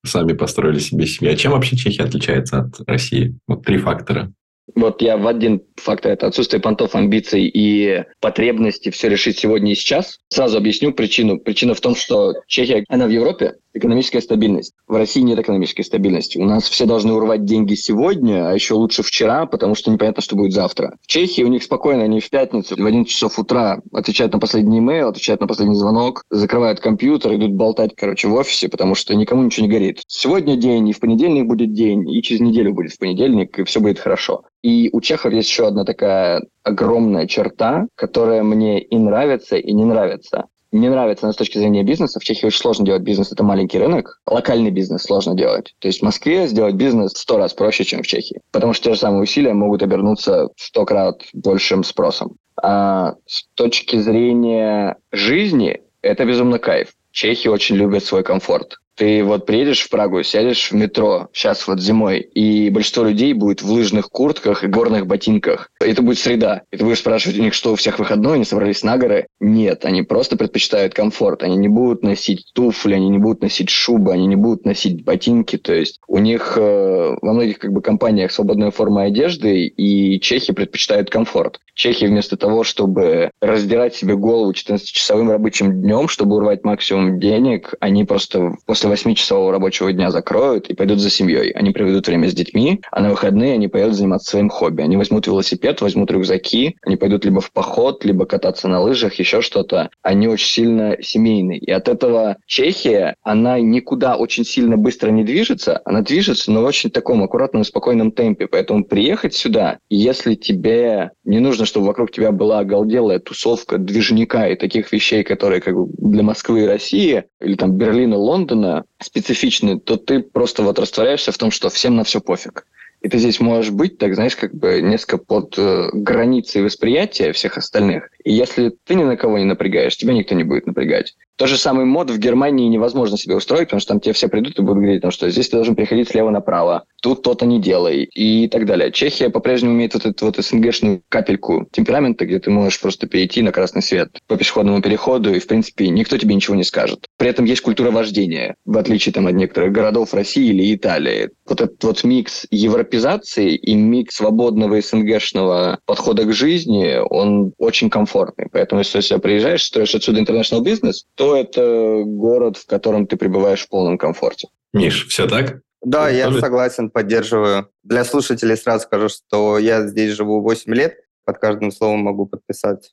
Сами 0.04 0.34
построили 0.34 0.80
себе 0.80 1.06
семью. 1.06 1.32
А 1.32 1.36
чем 1.36 1.52
вообще 1.52 1.76
Чехия 1.76 2.04
отличается 2.04 2.62
от 2.62 2.88
России? 2.88 3.38
Вот 3.48 3.64
три 3.64 3.78
фактора. 3.78 4.32
Вот 4.74 5.02
я 5.02 5.18
в 5.18 5.28
один 5.28 5.62
фактор, 5.76 6.14
это 6.14 6.28
отсутствие 6.28 6.62
понтов, 6.62 6.96
амбиций 6.96 7.46
и 7.46 8.04
потребности 8.20 8.90
все 8.90 9.10
решить 9.10 9.38
сегодня 9.38 9.72
и 9.72 9.76
сейчас. 9.76 10.20
Сразу 10.30 10.58
объясню 10.58 10.92
причину. 10.92 11.40
Причина 11.40 11.76
в 11.76 11.82
том, 11.82 11.96
что 11.96 12.34
Чехия, 12.48 12.84
она 12.90 13.06
в 13.06 13.12
Европе, 13.12 13.56
экономическая 13.76 14.22
стабильность. 14.22 14.74
В 14.88 14.96
России 14.96 15.22
нет 15.22 15.38
экономической 15.38 15.84
стабильности. 15.84 16.38
У 16.38 16.46
нас 16.46 16.68
все 16.68 16.86
должны 16.86 17.14
урвать 17.14 17.46
деньги 17.46 17.76
сегодня, 17.76 18.50
а 18.50 18.54
еще 18.54 18.74
лучше 18.74 19.04
вчера, 19.04 19.46
потому 19.46 19.76
что 19.76 19.92
непонятно, 19.92 20.24
что 20.24 20.36
будет 20.36 20.54
завтра. 20.54 20.96
В 21.02 21.08
Чехии 21.08 21.44
у 21.44 21.48
них 21.48 21.64
спокойно, 21.64 22.04
они 22.04 22.22
в 22.22 22.30
пятницу 22.30 22.76
в 22.76 22.86
11 22.86 23.12
часов 23.12 23.38
утра 23.38 23.82
отвечают 23.92 24.34
на 24.34 24.40
последний 24.40 24.80
имейл, 24.80 25.10
отвечают 25.10 25.42
на 25.42 25.48
последний 25.48 25.76
звонок, 25.76 26.24
закрывают 26.30 26.80
компьютер, 26.80 27.36
идут 27.36 27.52
болтать, 27.52 27.96
короче, 27.96 28.28
в 28.28 28.34
офисе, 28.34 28.70
потому 28.70 28.96
что 28.96 29.14
никому 29.14 29.44
ничего 29.44 29.68
не 29.68 29.72
горит. 29.72 30.02
Сегодня 30.08 30.56
день, 30.56 30.88
и 30.88 30.94
в 30.94 31.00
понедельник 31.00 31.46
будет 31.46 31.74
день, 31.74 32.10
и 32.10 32.22
через 32.24 32.40
неделю 32.42 32.74
будет 32.74 32.94
в 32.94 33.00
понедельник, 33.00 33.60
и 33.60 33.64
все 33.66 33.80
будет 33.82 34.00
хорошо. 34.00 34.44
И 34.64 34.90
у 34.94 35.02
чехов 35.02 35.34
есть 35.34 35.50
еще 35.50 35.68
одна 35.68 35.84
такая 35.84 36.42
огромная 36.64 37.28
черта, 37.28 37.88
которая 37.96 38.42
мне 38.44 38.82
и 38.82 38.98
нравится, 38.98 39.58
и 39.58 39.72
не 39.74 39.86
нравится. 39.86 40.46
Мне 40.76 40.90
нравится 40.90 41.26
она 41.26 41.32
с 41.32 41.38
точки 41.38 41.58
зрения 41.58 41.84
бизнеса. 41.84 42.20
В 42.20 42.24
Чехии 42.26 42.48
очень 42.48 42.60
сложно 42.60 42.86
делать 42.86 43.02
бизнес, 43.02 43.32
это 43.32 43.46
маленький 43.46 43.80
рынок. 43.80 44.20
Локальный 44.26 44.72
бизнес 44.72 45.04
сложно 45.04 45.34
делать. 45.34 45.74
То 45.80 45.88
есть 45.88 46.02
в 46.02 46.04
Москве 46.04 46.50
сделать 46.50 46.76
бизнес 46.76 47.14
в 47.14 47.18
сто 47.18 47.38
раз 47.38 47.54
проще, 47.54 47.86
чем 47.86 48.04
в 48.04 48.08
Чехии. 48.08 48.42
Потому 48.52 48.74
что 48.74 48.90
те 48.90 48.94
же 48.94 49.00
самые 49.00 49.24
усилия 49.24 49.54
могут 49.54 49.84
обернуться 49.84 50.50
в 50.54 50.62
сто 50.62 50.84
крат 50.84 51.22
большим 51.32 51.86
спросом. 51.86 52.36
А 52.62 53.14
с 53.26 53.46
точки 53.54 53.96
зрения 53.96 54.98
жизни 55.14 55.82
это 56.02 56.26
безумно 56.26 56.60
кайф. 56.60 56.90
Чехи 57.12 57.48
очень 57.48 57.78
любят 57.78 58.04
свой 58.04 58.24
комфорт. 58.24 58.76
Ты 58.96 59.24
вот 59.24 59.46
приедешь 59.46 59.82
в 59.82 59.90
Прагу, 59.90 60.24
сядешь 60.24 60.72
в 60.72 60.76
метро, 60.76 61.30
сейчас 61.34 61.68
вот 61.68 61.82
зимой, 61.82 62.20
и 62.20 62.70
большинство 62.70 63.04
людей 63.04 63.34
будет 63.34 63.62
в 63.62 63.70
лыжных 63.72 64.10
куртках 64.10 64.64
и 64.64 64.68
горных 64.68 65.06
ботинках. 65.06 65.70
Это 65.82 66.02
будет 66.02 66.20
среда. 66.20 66.62
И 66.72 66.78
ты 66.78 66.86
будешь 66.86 67.00
спрашивать 67.00 67.38
у 67.38 67.42
них, 67.42 67.54
что 67.54 67.74
у 67.74 67.76
всех 67.76 68.00
выходной, 68.00 68.36
они 68.36 68.46
собрались 68.46 68.84
на 68.84 68.98
горы. 68.98 69.28
Нет, 69.40 69.86
они 69.86 70.04
просто 70.04 70.38
предпочитают 70.38 70.94
комфорт. 70.94 71.44
Они 71.44 71.58
не 71.58 71.68
будут 71.68 72.04
носить 72.04 72.52
туфли, 72.54 72.94
они 72.94 73.10
не 73.10 73.18
будут 73.18 73.42
носить 73.42 73.70
шубы, 73.70 74.14
они 74.14 74.28
не 74.28 74.38
будут 74.38 74.66
носить 74.66 75.04
ботинки. 75.04 75.58
То 75.58 75.74
есть 75.74 76.00
у 76.08 76.20
них 76.20 76.54
э, 76.56 77.18
во 77.22 77.34
многих 77.34 77.60
как 77.60 77.74
бы 77.74 77.82
компаниях 77.82 78.32
свободная 78.32 78.72
форма 78.72 79.04
одежды, 79.04 79.66
и 79.66 80.20
чехи 80.22 80.54
предпочитают 80.54 81.10
комфорт. 81.10 81.60
Чехи 81.74 82.06
вместо 82.06 82.38
того, 82.38 82.64
чтобы 82.64 83.32
раздирать 83.42 83.96
себе 83.96 84.16
голову 84.16 84.54
14-часовым 84.54 85.30
рабочим 85.30 85.82
днем, 85.82 86.08
чтобы 86.08 86.38
урвать 86.38 86.64
максимум 86.64 87.20
денег, 87.20 87.74
они 87.82 88.06
просто 88.06 88.56
после 88.66 88.85
после 88.86 89.12
8-часового 89.12 89.52
рабочего 89.52 89.92
дня 89.92 90.12
закроют 90.12 90.70
и 90.70 90.76
пойдут 90.76 91.00
за 91.00 91.10
семьей. 91.10 91.52
Они 91.52 91.72
проведут 91.72 92.08
время 92.08 92.30
с 92.30 92.34
детьми, 92.34 92.82
а 92.92 93.02
на 93.02 93.10
выходные 93.10 93.54
они 93.54 93.68
поедут 93.68 93.96
заниматься 93.96 94.32
своим 94.32 94.50
хобби. 94.50 94.82
Они 94.82 94.98
возьмут 94.98 95.28
велосипед, 95.28 95.82
возьмут 95.82 96.12
рюкзаки, 96.12 96.78
они 96.84 96.96
пойдут 96.96 97.26
либо 97.26 97.42
в 97.42 97.52
поход, 97.52 98.06
либо 98.06 98.26
кататься 98.26 98.68
на 98.68 98.82
лыжах, 98.82 99.16
еще 99.16 99.42
что-то. 99.42 99.90
Они 100.02 100.28
очень 100.28 100.48
сильно 100.48 100.98
семейные. 101.02 101.60
И 101.60 101.72
от 101.72 101.88
этого 101.88 102.38
Чехия, 102.46 103.16
она 103.24 103.60
никуда 103.60 104.16
очень 104.16 104.46
сильно 104.46 104.78
быстро 104.78 105.10
не 105.10 105.24
движется, 105.24 105.82
она 105.86 106.02
движется, 106.02 106.52
но 106.52 106.62
в 106.62 106.66
очень 106.66 106.90
таком 106.90 107.24
аккуратном 107.24 107.64
и 107.64 107.66
спокойном 107.66 108.12
темпе. 108.12 108.48
Поэтому 108.48 108.86
приехать 108.86 109.34
сюда, 109.34 109.80
если 109.90 110.36
тебе 110.36 111.12
не 111.24 111.40
нужно, 111.40 111.66
чтобы 111.66 111.88
вокруг 111.88 112.12
тебя 112.12 112.32
была 112.32 112.60
оголделая 112.60 113.20
тусовка 113.20 113.78
движника 113.78 114.48
и 114.48 114.56
таких 114.56 114.92
вещей, 114.92 115.24
которые 115.24 115.62
как 115.62 115.76
бы 115.76 115.88
для 115.98 116.24
Москвы 116.24 116.64
и 116.64 116.68
России, 116.68 117.24
или 117.42 117.56
там 117.56 117.74
Берлина, 117.74 118.18
Лондона, 118.18 118.75
специфичный, 119.02 119.80
то 119.80 119.98
ты 119.98 120.20
просто 120.20 120.64
вот 120.64 120.80
растворяешься 120.80 121.32
в 121.32 121.38
том, 121.38 121.52
что 121.52 121.70
всем 121.70 121.96
на 121.96 122.04
все 122.04 122.20
пофиг. 122.20 122.66
И 123.02 123.10
ты 123.10 123.20
здесь 123.20 123.40
можешь 123.40 123.72
быть, 123.72 123.98
так 124.00 124.16
знаешь, 124.16 124.36
как 124.36 124.56
бы 124.56 124.82
несколько 124.82 125.20
под 125.20 125.58
э, 125.60 125.90
границей 125.94 126.64
восприятия 126.64 127.34
всех 127.34 127.58
остальных. 127.58 128.10
И 128.24 128.34
если 128.34 128.74
ты 128.84 128.96
ни 128.96 129.04
на 129.04 129.16
кого 129.16 129.38
не 129.38 129.46
напрягаешь, 129.46 129.96
тебя 129.96 130.14
никто 130.14 130.34
не 130.34 130.44
будет 130.44 130.66
напрягать. 130.66 131.16
Тот 131.38 131.50
же 131.50 131.58
самый 131.58 131.86
мод 131.86 132.10
в 132.10 132.18
Германии 132.18 132.68
невозможно 132.68 133.18
себе 133.18 133.36
устроить, 133.36 133.68
потому 133.68 133.82
что 133.82 133.90
там 133.90 134.00
тебе 134.00 134.14
все 134.14 134.30
придут 134.30 134.58
и 134.58 134.62
будут 134.62 134.78
говорить, 134.78 135.04
ну, 135.04 135.12
что 135.12 135.30
здесь 135.30 135.50
ты 135.50 135.58
должен 135.58 135.76
переходить 135.76 136.10
слева 136.10 136.30
направо, 136.30 136.86
тут 137.02 137.24
то-то 137.24 137.46
не 137.46 137.60
делай 137.60 138.04
и 138.04 138.48
так 138.48 138.66
далее. 138.66 138.92
Чехия 138.92 139.30
по-прежнему 139.30 139.74
имеет 139.74 139.94
вот 139.94 140.06
эту 140.06 140.26
вот 140.26 140.38
СНГшную 140.38 141.02
капельку 141.10 141.68
темперамента, 141.72 142.26
где 142.26 142.40
ты 142.40 142.52
можешь 142.52 142.80
просто 142.80 143.08
перейти 143.08 143.42
на 143.42 143.52
красный 143.52 143.82
свет 143.82 144.18
по 144.28 144.38
пешеходному 144.38 144.82
переходу, 144.82 145.34
и, 145.34 145.40
в 145.40 145.48
принципе, 145.48 145.90
никто 145.90 146.18
тебе 146.18 146.36
ничего 146.36 146.56
не 146.56 146.64
скажет. 146.64 147.06
При 147.18 147.30
этом 147.30 147.46
есть 147.46 147.62
культура 147.62 147.92
вождения, 147.92 148.56
в 148.66 148.78
отличие 148.78 149.12
там, 149.12 149.28
от 149.28 149.34
некоторых 149.34 149.74
городов 149.74 150.14
России 150.14 150.48
или 150.48 150.74
Италии. 150.74 151.32
Вот 151.46 151.60
этот 151.60 151.84
вот 151.84 152.04
микс 152.06 152.48
европезации 152.50 153.56
и 153.56 153.76
микс 153.76 154.16
свободного 154.16 154.80
СНГшного 154.80 155.80
подхода 155.86 156.24
к 156.24 156.34
жизни, 156.34 156.96
он 157.10 157.54
очень 157.58 157.90
комфортный. 157.90 158.45
Поэтому, 158.56 158.80
если 158.80 159.02
ты 159.02 159.20
приезжаешь, 159.20 159.66
строишь 159.66 159.96
отсюда 159.96 160.22
international 160.22 160.62
бизнес, 160.62 161.06
то 161.16 161.36
это 161.36 162.04
город, 162.06 162.56
в 162.56 162.66
котором 162.66 163.06
ты 163.06 163.18
пребываешь 163.18 163.66
в 163.66 163.68
полном 163.68 163.98
комфорте. 163.98 164.48
Миш, 164.72 165.08
все 165.10 165.28
так? 165.28 165.60
Да, 165.82 166.10
я 166.10 166.28
тоже... 166.28 166.40
согласен, 166.40 166.90
поддерживаю. 166.90 167.68
Для 167.84 168.06
слушателей 168.06 168.56
сразу 168.56 168.86
скажу, 168.86 169.10
что 169.10 169.60
я 169.60 169.86
здесь 169.86 170.14
живу 170.14 170.40
8 170.40 170.74
лет, 170.74 170.96
под 171.26 171.38
каждым 171.38 171.70
словом 171.70 172.00
могу 172.00 172.28
подписать. 172.28 172.92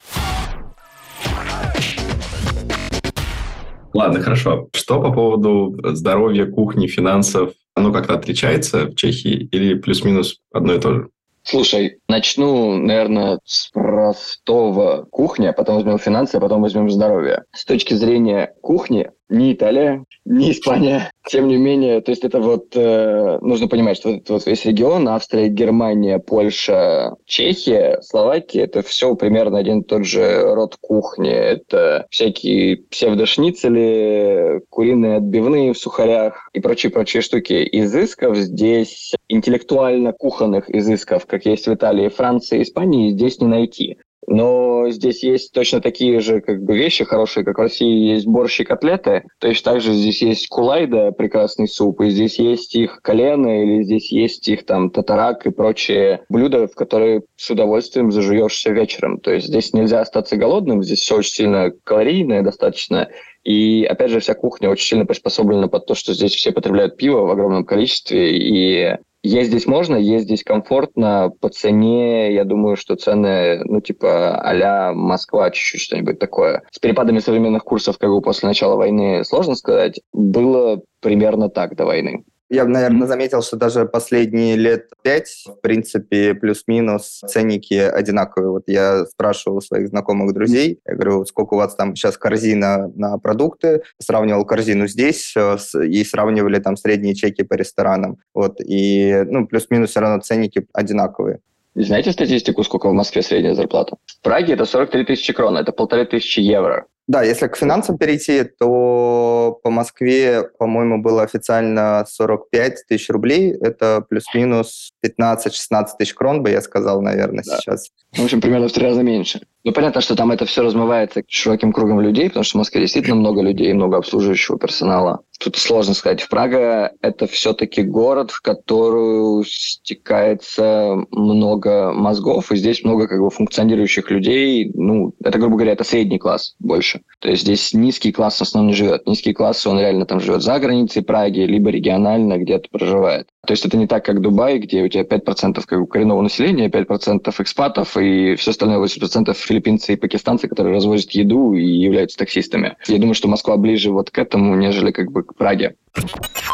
Ладно, 3.95 4.21
хорошо. 4.21 4.69
Что 4.75 5.01
по 5.01 5.13
поводу 5.13 5.79
здоровья, 5.95 6.47
кухни, 6.47 6.89
финансов? 6.89 7.53
Оно 7.77 7.93
как-то 7.93 8.15
отличается 8.15 8.87
в 8.87 8.97
Чехии 8.97 9.49
или 9.53 9.75
плюс-минус 9.75 10.41
одно 10.53 10.75
и 10.75 10.81
то 10.81 10.93
же? 10.93 11.09
Слушай, 11.45 11.99
начну, 12.09 12.75
наверное, 12.77 13.41
с 13.45 13.69
простого 13.71 15.07
кухни, 15.11 15.47
а 15.47 15.53
потом 15.53 15.77
возьмем 15.77 15.99
финансы, 15.99 16.37
а 16.37 16.41
потом 16.41 16.63
возьмем 16.63 16.89
здоровье. 16.89 17.45
С 17.53 17.65
точки 17.65 17.95
зрения 17.95 18.55
кухни, 18.63 19.11
ни 19.29 19.53
Италия, 19.53 20.05
ни 20.25 20.51
Испания. 20.51 21.11
Тем 21.27 21.49
не 21.49 21.57
менее, 21.57 22.01
то 22.01 22.11
есть 22.11 22.25
это 22.25 22.41
вот 22.41 22.75
э, 22.75 23.39
нужно 23.41 23.69
понимать, 23.69 23.97
что 23.97 24.13
вот, 24.13 24.29
вот 24.29 24.47
весь 24.47 24.65
регион, 24.65 25.09
Австрия, 25.09 25.49
Германия, 25.49 26.19
Польша, 26.19 27.15
Чехия, 27.25 28.01
Словакия, 28.03 28.63
это 28.63 28.83
все 28.83 29.15
примерно 29.15 29.59
один 29.59 29.81
и 29.81 29.85
тот 29.85 30.05
же 30.05 30.43
род 30.55 30.77
кухни. 30.81 31.31
Это 31.31 32.07
всякие 32.11 32.79
псевдошницели, 32.91 34.63
куриные 34.69 35.17
отбивные 35.17 35.73
в 35.73 35.79
сухарях 35.79 36.49
и 36.53 36.61
прочие-прочие 36.61 37.23
штуки. 37.23 37.67
Изысков 37.73 38.37
здесь, 38.37 39.15
интеллектуально-кухонных 39.29 40.69
изысков, 40.69 41.27
как 41.27 41.47
есть 41.47 41.67
в 41.67 41.75
Италии, 41.75 42.09
Франции, 42.09 42.63
Испании, 42.63 43.13
здесь 43.13 43.41
не 43.41 43.47
найти. 43.47 43.99
Но 44.27 44.89
здесь 44.91 45.23
есть 45.25 45.53
точно 45.53 45.81
такие 45.81 46.21
же 46.21 46.41
как 46.41 46.63
бы 46.63 46.77
вещи 46.77 47.05
хорошие, 47.05 47.45
как 47.45 47.59
в 47.59 47.63
России 47.63 48.13
есть 48.13 48.27
борщ 48.27 48.61
и 48.61 48.65
котлеты. 48.65 49.25
То 49.39 49.49
есть 49.49 49.65
также 49.65 49.93
здесь 49.93 50.23
есть 50.23 50.49
кулайда, 50.49 51.13
прекрасный 51.13 51.67
суп, 51.67 52.01
и 52.03 52.11
здесь 52.11 52.39
есть 52.39 52.75
их 52.75 53.01
колено, 53.03 53.63
или 53.63 53.83
здесь 53.83 54.13
есть 54.13 54.49
их 54.49 54.65
там 54.65 54.91
татарак 54.91 55.47
и 55.47 55.51
прочие 55.51 56.25
блюда, 56.29 56.69
в 56.69 56.75
которые 56.75 57.23
с 57.37 57.51
удовольствием 57.51 58.13
зажуешься 58.13 58.71
вечером. 58.71 59.19
То 59.19 59.33
есть 59.33 59.49
здесь 59.49 59.73
нельзя 59.73 60.01
остаться 60.01 60.37
голодным, 60.37 60.83
здесь 60.83 61.01
все 61.01 61.17
очень 61.17 61.33
сильно 61.33 61.73
калорийное 61.85 62.43
достаточно. 62.43 63.09
И, 63.43 63.85
опять 63.85 64.11
же, 64.11 64.21
вся 64.21 64.35
кухня 64.35 64.71
очень 64.71 64.87
сильно 64.87 65.05
приспособлена 65.05 65.67
под 65.67 65.87
то, 65.87 65.95
что 65.95 66.15
здесь 66.15 66.35
все 66.35 66.53
потребляют 66.53 66.97
пиво 66.97 67.23
в 67.23 67.31
огромном 67.31 67.65
количестве, 67.65 68.39
и 68.39 68.99
здесь 69.45 69.67
можно, 69.67 69.97
здесь 70.19 70.43
комфортно. 70.43 71.31
По 71.41 71.49
цене, 71.49 72.35
я 72.35 72.45
думаю, 72.45 72.77
что 72.77 72.97
цены, 72.97 73.63
ну, 73.65 73.81
типа 73.81 74.41
а 74.41 74.93
Москва, 74.93 75.51
чуть-чуть 75.51 75.81
что-нибудь 75.81 76.19
такое. 76.19 76.63
С 76.71 76.79
перепадами 76.79 77.21
современных 77.21 77.63
курсов, 77.63 77.99
как 77.99 78.11
бы 78.11 78.21
после 78.21 78.49
начала 78.49 78.77
войны, 78.77 79.25
сложно 79.25 79.55
сказать. 79.55 80.01
Было 80.13 80.83
примерно 81.01 81.49
так 81.49 81.77
до 81.77 81.85
войны. 81.85 82.25
Я, 82.53 82.67
наверное, 82.67 83.07
заметил, 83.07 83.41
что 83.41 83.57
даже 83.57 83.87
последние 83.87 84.57
лет 84.57 84.91
пять, 85.01 85.43
в 85.47 85.59
принципе, 85.63 86.35
плюс-минус 86.35 87.23
ценники 87.27 87.73
одинаковые. 87.73 88.51
Вот 88.51 88.65
я 88.67 89.07
спрашивал 89.07 89.63
своих 89.63 89.89
знакомых 89.89 90.35
друзей, 90.35 90.79
я 90.87 90.95
говорю, 90.95 91.25
сколько 91.25 91.55
у 91.55 91.57
вас 91.57 91.75
там 91.75 91.97
сейчас 91.97 92.19
корзина 92.19 92.93
на 92.95 93.17
продукты, 93.17 93.85
сравнивал 93.99 94.45
корзину 94.45 94.87
здесь 94.87 95.33
э, 95.35 95.57
и 95.83 96.05
сравнивали 96.05 96.59
там 96.59 96.77
средние 96.77 97.15
чеки 97.15 97.43
по 97.43 97.55
ресторанам. 97.55 98.19
Вот, 98.35 98.61
и, 98.61 99.25
ну, 99.29 99.47
плюс-минус 99.47 99.89
все 99.89 100.01
равно 100.01 100.21
ценники 100.21 100.67
одинаковые. 100.75 101.39
Знаете 101.75 102.13
статистику, 102.13 102.65
сколько 102.65 102.91
в 102.91 102.93
Москве 102.93 103.23
средняя 103.23 103.55
зарплата? 103.55 103.97
В 104.07 104.21
Праге 104.21 104.53
это 104.53 104.67
43 104.67 105.07
тысячи 105.07 105.33
крон, 105.33 105.57
это 105.57 105.73
полторы 105.73 106.05
тысячи 106.05 106.41
евро. 106.41 106.85
Да, 107.13 107.23
если 107.23 107.47
к 107.47 107.59
финансам 107.59 107.99
перейти, 107.99 108.43
то 108.43 109.61
по 109.63 109.69
Москве, 109.69 110.49
по-моему, 110.59 111.03
было 111.03 111.23
официально 111.23 112.07
45 112.09 112.87
тысяч 112.89 113.11
рублей. 113.11 113.53
Это 113.61 114.03
плюс-минус 114.09 114.93
15-16 115.05 115.89
тысяч 115.99 116.15
крон 116.15 116.43
бы, 116.43 116.49
я 116.49 116.63
сказал, 116.63 117.03
наверное, 117.03 117.45
да. 117.47 117.59
сейчас. 117.59 117.91
В 118.13 118.25
общем, 118.25 118.41
примерно 118.41 118.69
в 118.69 118.73
три 118.73 118.87
раза 118.87 119.03
меньше. 119.03 119.43
Ну, 119.63 119.73
понятно, 119.73 120.01
что 120.01 120.17
там 120.17 120.33
это 120.33 120.47
все 120.47 120.63
размывается 120.63 121.23
широким 121.29 121.75
кругом 121.75 122.01
людей, 122.01 122.29
потому 122.29 122.45
что 122.45 122.57
в 122.57 122.61
Москве 122.61 122.81
действительно 122.81 123.17
много 123.17 123.43
людей, 123.43 123.71
много 123.75 123.99
обслуживающего 123.99 124.59
персонала. 124.59 125.21
Тут 125.43 125.57
сложно 125.57 125.95
сказать. 125.95 126.29
Прага 126.29 126.93
это 127.01 127.27
все-таки 127.27 127.83
город, 127.83 128.31
в 128.31 128.41
который 128.43 129.45
стекается 129.45 131.05
много 131.11 131.93
мозгов, 131.93 132.53
и 132.53 132.57
здесь 132.57 132.85
много 132.85 133.09
как 133.09 133.21
бы 133.21 133.29
функционирующих 133.29 134.09
людей. 134.11 134.71
Ну, 134.73 135.15
это, 135.25 135.41
грубо 135.41 135.57
говоря, 135.57 135.73
это 135.73 135.83
средний 135.83 136.21
класс 136.21 136.55
больше. 136.61 137.01
То 137.19 137.29
есть 137.29 137.43
здесь 137.43 137.75
низкий 137.75 138.13
класс 138.13 138.39
в 138.39 138.43
основном 138.43 138.69
не 138.69 138.77
живет. 138.77 139.05
Низкий 139.09 139.33
класс, 139.33 139.67
он 139.67 139.81
реально 139.81 140.07
там 140.07 140.21
живет 140.21 140.43
за 140.43 140.61
границей 140.61 141.03
Праги, 141.03 141.41
либо 141.41 141.71
регионально 141.71 142.39
где-то 142.39 142.69
проживает. 142.71 143.27
То 143.45 143.55
есть 143.55 143.67
это 143.67 143.77
не 143.77 143.89
так, 143.89 144.05
как 144.05 144.21
Дубай, 144.21 144.59
где 144.59 144.85
у 144.85 144.89
тебя 144.89 145.03
5% 145.03 145.65
как 145.67 145.81
бы 145.81 145.87
коренного 145.89 146.23
населения, 146.23 146.69
5% 146.69 147.35
экспатов, 147.43 147.97
и 147.97 148.37
все 148.37 148.53
остальное 148.53 148.79
80% 148.79 149.35
филиппинцы 149.35 149.95
и 149.95 149.97
пакистанцы, 149.97 150.47
которые 150.47 150.77
развозят 150.77 151.11
еду 151.11 151.53
и 151.53 151.67
являются 151.67 152.17
таксистами. 152.17 152.77
Я 152.87 152.99
думаю, 152.99 153.15
что 153.15 153.27
Москва 153.27 153.57
ближе 153.57 153.91
вот 153.91 154.13
к 154.13 154.19
этому, 154.19 154.55
нежели 154.55 154.93
как 154.93 155.11
бы 155.11 155.25
к 155.25 155.35
Праге. 155.35 155.75